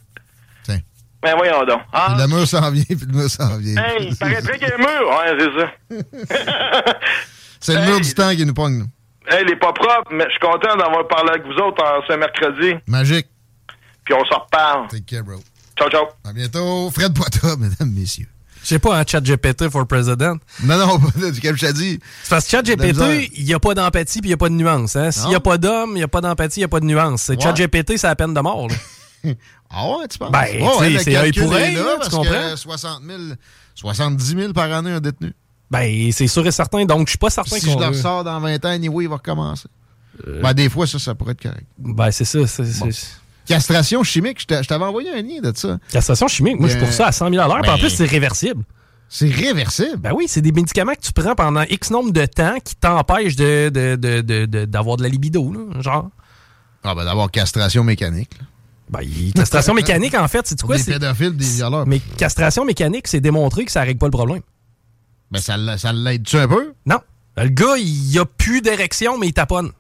Tiens. 0.63 0.81
Ben 1.23 1.35
voyons 1.37 1.65
donc. 1.65 1.81
Ah. 1.91 2.17
Le 2.19 2.27
mur 2.27 2.47
s'en 2.47 2.71
vient, 2.71 2.85
puis 2.89 2.99
le 3.01 3.17
mur 3.17 3.31
s'en 3.31 3.57
vient. 3.57 3.83
Hey, 3.83 4.09
il 4.11 4.17
paraîtrait 4.17 4.59
qu'il 4.59 4.69
y 4.69 4.71
a 4.71 4.75
un 4.75 4.79
mur. 4.79 5.09
Ouais, 5.09 5.37
c'est 5.39 6.05
ça. 6.05 6.99
c'est 7.61 7.75
le 7.75 7.87
mur 7.87 8.01
du 8.01 8.15
temps 8.15 8.31
qui 8.31 8.45
nous 8.45 8.55
pogne, 8.55 8.79
nous. 8.79 8.87
Hey, 9.29 9.43
il 9.47 9.53
est 9.53 9.57
pas 9.57 9.73
propre, 9.73 10.11
mais 10.13 10.25
je 10.25 10.31
suis 10.31 10.41
content 10.41 10.77
d'avoir 10.77 11.07
parlé 11.09 11.31
avec 11.31 11.45
vous 11.45 11.59
autres 11.63 11.83
en 11.83 12.01
ce 12.07 12.17
mercredi. 12.17 12.75
Magique. 12.87 13.27
Puis 14.05 14.15
on 14.15 14.25
s'en 14.27 14.41
reparle. 14.41 14.89
Take 14.89 15.03
care, 15.03 15.25
bro. 15.25 15.41
Ciao, 15.77 15.91
ciao. 15.91 16.07
À 16.25 16.33
bientôt. 16.33 16.91
Fred 16.91 17.13
Poitras, 17.13 17.57
mesdames, 17.59 17.91
messieurs. 17.91 18.29
Je 18.63 18.69
sais 18.69 18.79
pas, 18.79 18.99
un 18.99 19.05
chat 19.07 19.21
GPT 19.21 19.69
for 19.69 19.87
president. 19.87 20.39
Non, 20.65 20.79
non, 20.79 20.99
comme 20.99 21.57
je 21.57 21.67
t'ai 21.67 21.73
dit. 21.73 22.01
Parce 22.29 22.45
que 22.45 22.51
chat 22.51 22.63
GPT, 22.63 23.31
il 23.37 23.45
n'y 23.45 23.55
a 23.55 23.61
pas 23.61 23.75
d'empathie 23.75 24.21
puis 24.21 24.29
il 24.29 24.31
n'y 24.31 24.35
a 24.35 24.39
pas 24.39 24.49
de 24.49 24.55
nuance. 24.55 24.97
Hein? 24.97 25.13
S'il 25.13 25.29
n'y 25.29 25.35
a 25.35 25.41
pas 25.41 25.59
d'homme, 25.59 25.91
il 25.91 25.99
n'y 25.99 26.03
a 26.03 26.09
pas 26.09 26.21
d'empathie, 26.21 26.61
il 26.61 26.63
n'y 26.63 26.65
a 26.65 26.69
pas 26.69 26.81
de 26.81 26.87
nuance. 26.87 27.29
Ouais. 27.29 27.37
Chat 27.41 27.53
GPT, 27.53 27.97
c'est 27.97 28.09
la 28.09 28.17
peine 28.17 28.35
de 28.35 28.41
mort. 28.41 28.67
ah 29.71 29.89
ouais, 29.89 30.09
tu 30.09 30.19
penses? 30.19 30.33
Ben, 30.33 30.47
oh, 30.63 30.83
c'est 30.99 31.17
un 31.17 31.31
pour 31.31 31.53
là, 31.53 31.99
tu 32.03 32.11
comprends? 32.11 32.57
60 32.57 33.03
000, 33.05 33.19
70 33.75 34.37
000 34.37 34.53
par 34.53 34.73
année 34.73 34.91
un 34.91 35.01
détenu. 35.01 35.33
Ben, 35.71 36.13
c'est 36.13 36.29
sûr 36.29 36.47
et 36.47 36.53
certain. 36.53 36.85
Donc, 36.85 37.07
je 37.07 37.13
suis 37.13 37.19
pas 37.19 37.31
certain 37.31 37.57
si 37.57 37.71
je 37.71 37.79
le 37.79 37.87
ressors 37.87 38.25
dans 38.25 38.39
20 38.39 38.65
ans, 38.65 38.69
anyway, 38.69 39.05
il 39.05 39.09
va 39.09 39.17
recommencer. 39.17 39.69
Euh... 40.27 40.41
Ben, 40.41 40.55
des 40.55 40.69
fois, 40.69 40.87
ça, 40.87 40.99
ça 40.99 41.15
pourrait 41.15 41.33
être 41.33 41.43
correct. 41.43 41.67
Ben, 41.79 42.11
c'est 42.11 42.25
ça. 42.25 42.39
Castration 43.47 44.03
chimique, 44.03 44.41
je 44.41 44.67
t'avais 44.67 44.85
envoyé 44.85 45.11
un 45.11 45.23
lien 45.23 45.41
de 45.41 45.57
ça. 45.57 45.79
Castration 45.91 46.29
chimique, 46.29 46.59
moi, 46.59 46.69
je 46.69 46.79
pour 46.79 46.93
ça 46.93 47.07
à 47.07 47.13
100 47.13 47.31
000 47.31 47.43
à 47.43 47.47
l'heure. 47.47 47.73
En 47.73 47.79
plus, 47.79 47.91
c'est 47.91 48.07
réversible. 48.07 48.65
C'est 49.09 49.31
réversible? 49.31 49.99
Ben 49.99 50.13
oui, 50.13 50.25
c'est 50.27 50.43
des 50.43 50.51
médicaments 50.51 50.95
que 50.95 51.01
tu 51.01 51.13
prends 51.13 51.37
pendant 51.37 51.63
X 51.63 51.91
nombre 51.91 52.11
de 52.11 52.27
temps 52.27 52.57
qui 52.65 52.75
t'empêchent 52.75 53.37
d'avoir 53.37 53.71
de, 53.71 53.97
de, 53.97 54.21
de, 54.45 54.65
de, 54.65 55.03
la 55.03 55.09
libido, 55.09 55.53
là, 55.53 55.81
genre. 55.81 56.11
Ah, 56.83 56.95
ben 56.95 57.05
d'avoir 57.05 57.31
castration 57.31 57.85
mécanique. 57.85 58.31
Là. 58.41 58.47
Ben, 58.91 59.09
castration 59.33 59.75
mécanique, 59.75 60.15
en 60.15 60.27
fait, 60.27 60.47
c'est 60.47 60.61
quoi? 60.61 60.77
Des 60.77 60.83
pédophiles, 60.83 61.37
des 61.37 61.45
violeurs. 61.45 61.87
Mais 61.87 62.01
castration 62.17 62.65
mécanique, 62.65 63.07
c'est 63.07 63.21
démontré 63.21 63.65
que 63.65 63.71
ça 63.71 63.83
règle 63.83 63.99
pas 63.99 64.07
le 64.07 64.13
problème. 64.13 64.43
Ben, 65.31 65.41
ça, 65.41 65.57
ça 65.79 65.93
l'aide-tu 65.93 66.37
un 66.37 66.49
peu? 66.49 66.75
Non. 66.87 67.01
Le 67.37 67.49
gars, 67.49 67.77
il 67.77 68.19
a 68.19 68.25
plus 68.25 68.63
d'érection, 68.63 69.19
mais 69.19 69.29
il 69.29 69.33
taponne. 69.33 69.71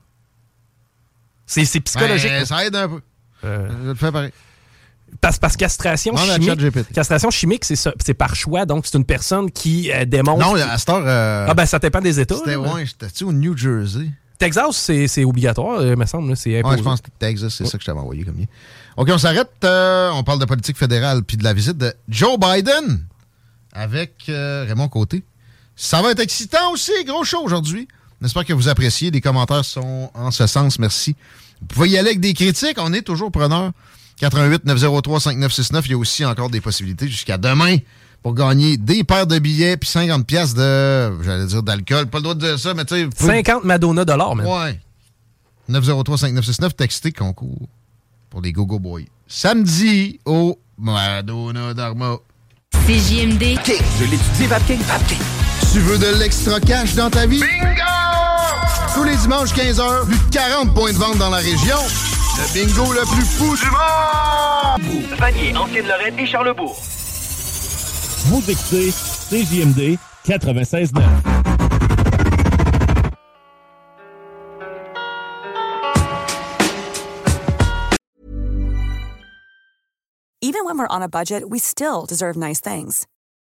C'est 1.47 1.81
psychologique. 1.81 2.31
Ben, 2.31 2.45
ça 2.45 2.67
aide 2.67 2.77
un 2.77 2.89
peu. 2.89 3.01
Euh... 3.45 3.69
Je 3.83 3.89
le 3.89 3.95
fais 3.95 4.13
pareil. 4.13 4.33
Parce, 5.21 5.39
parce 5.39 5.57
castration 5.57 6.17
chimique, 6.17 6.93
castration 6.93 7.31
chimique, 7.31 7.65
c'est 7.65 8.15
par 8.15 8.35
choix. 8.35 8.67
Donc, 8.67 8.87
c'est 8.87 8.99
une 8.99 9.05
personne 9.05 9.51
qui 9.51 9.91
euh, 9.93 10.05
démontre. 10.05 10.45
Non, 10.45 10.55
à 10.57 10.77
cette 10.77 10.91
heure. 10.91 11.05
Euh, 11.07 11.47
ah, 11.49 11.55
ben, 11.55 11.65
ça 11.65 11.79
dépend 11.79 12.01
des 12.01 12.19
États. 12.21 12.35
C'était, 12.37 12.57
ouais, 12.57 12.85
j'étais-tu 12.85 13.25
au 13.25 13.33
New 13.33 13.57
Jersey? 13.57 14.11
Texas, 14.39 14.91
c'est 15.07 15.25
obligatoire, 15.25 15.83
il 15.83 15.97
me 15.97 16.05
semble. 16.05 16.37
C'est 16.37 16.63
ouais, 16.63 16.77
je 16.77 16.83
pense 16.83 17.01
que 17.01 17.09
Texas, 17.19 17.55
c'est 17.55 17.65
ça 17.65 17.79
que 17.79 17.83
je 17.83 17.87
t'avais 17.87 18.01
envoyé 18.01 18.23
comme 18.25 18.37
lien. 18.37 18.45
OK, 18.99 19.09
on 19.11 19.17
s'arrête. 19.17 19.51
Euh, 19.65 20.11
on 20.13 20.25
parle 20.25 20.41
de 20.41 20.45
politique 20.45 20.77
fédérale 20.77 21.23
puis 21.23 21.39
de 21.39 21.45
la 21.45 21.55
visite 21.55 21.79
de 21.79 21.95
Joe 22.09 22.39
Biden 22.39 23.07
avec 23.73 24.25
Raymond 24.29 24.89
Côté. 24.89 25.23
Ça 25.77 26.01
va 26.01 26.12
être 26.12 26.21
excitant 26.21 26.73
aussi, 26.73 26.93
gros 27.05 27.23
show 27.25 27.43
aujourd'hui. 27.45 27.87
J'espère 28.23 28.47
que 28.47 28.55
vous 28.55 28.69
appréciez. 28.69 29.11
Les 29.11 29.21
commentaires 29.21 29.65
sont 29.65 30.11
en 30.15 30.31
ce 30.31 30.47
sens. 30.47 30.79
Merci. 30.79 31.15
Vous 31.61 31.67
pouvez 31.67 31.91
y 31.91 31.99
aller 31.99 32.09
avec 32.09 32.21
des 32.21 32.33
critiques. 32.33 32.79
On 32.79 32.93
est 32.95 33.03
toujours 33.03 33.31
preneur. 33.31 33.73
88 34.21 34.65
903 34.65 35.21
5969. 35.21 35.87
Il 35.87 35.91
y 35.91 35.95
a 35.95 35.99
aussi 35.99 36.25
encore 36.25 36.49
des 36.49 36.62
possibilités 36.62 37.09
jusqu'à 37.09 37.37
demain 37.37 37.77
pour 38.23 38.35
gagner 38.35 38.79
des 38.79 39.05
paires 39.05 39.27
de 39.27 39.39
billets 39.39 39.77
puis 39.77 39.89
50 39.89 40.27
pièces 40.27 40.55
de, 40.55 41.23
j'allais 41.23 41.47
dire 41.47 41.62
d'alcool. 41.62 42.07
Pas 42.07 42.19
le 42.19 42.23
droit 42.23 42.35
de 42.35 42.41
dire 42.41 42.59
ça, 42.59 42.73
mais 42.73 42.87
tu 42.87 42.95
sais. 42.95 43.09
50 43.15 43.65
Madonna 43.65 44.05
dollars, 44.07 44.35
même. 44.35 44.47
Ouais. 44.47 44.81
903 45.69 46.17
5969. 46.19 46.75
Textez 46.75 47.12
concours 47.12 47.69
pour 48.31 48.41
les 48.41 48.53
Go-Go 48.53 48.79
Boys. 48.79 49.03
Samedi 49.29 50.21
au 50.25 50.59
Madonna 50.79 51.75
Dharma. 51.75 52.17
CJMD. 52.87 53.43
Je 53.99 54.05
l'étudie, 54.05 54.47
Vapking. 54.47 54.81
Vapking. 54.81 55.36
Tu 55.77 55.83
veux 55.83 55.99
de 55.99 56.19
l'extra 56.19 56.59
cash 56.59 56.95
dans 56.95 57.11
ta 57.11 57.27
vie? 57.27 57.39
Bingo! 57.39 57.83
Tous 58.95 59.05
les 59.05 59.15
dimanches 59.15 59.53
15h, 59.53 60.07
plus 60.07 60.17
de 60.17 60.33
40 60.33 60.75
points 60.75 60.91
de 60.91 60.97
vente 60.97 61.19
dans 61.19 61.29
la 61.29 61.37
région. 61.37 61.77
Le 62.39 62.55
bingo 62.55 62.95
le 62.95 63.03
plus 63.03 63.27
fou 63.27 63.55
du 63.55 63.71
monde! 63.71 65.19
Vanier, 65.19 65.55
Ancienne-Lorraine 65.55 66.19
et 66.19 66.25
Charlebourg. 66.25 66.75
Vous 68.25 68.43
écoutez 68.51 68.91
CJMD 68.91 69.99
96.9. 70.27 71.03
Even 80.41 80.65
when 80.65 80.79
we're 80.79 80.87
on 80.89 81.03
a 81.03 81.09
budget, 81.09 81.51
we 81.51 81.59
still 81.59 82.07
deserve 82.07 82.35
nice 82.35 82.62
things. 82.62 83.07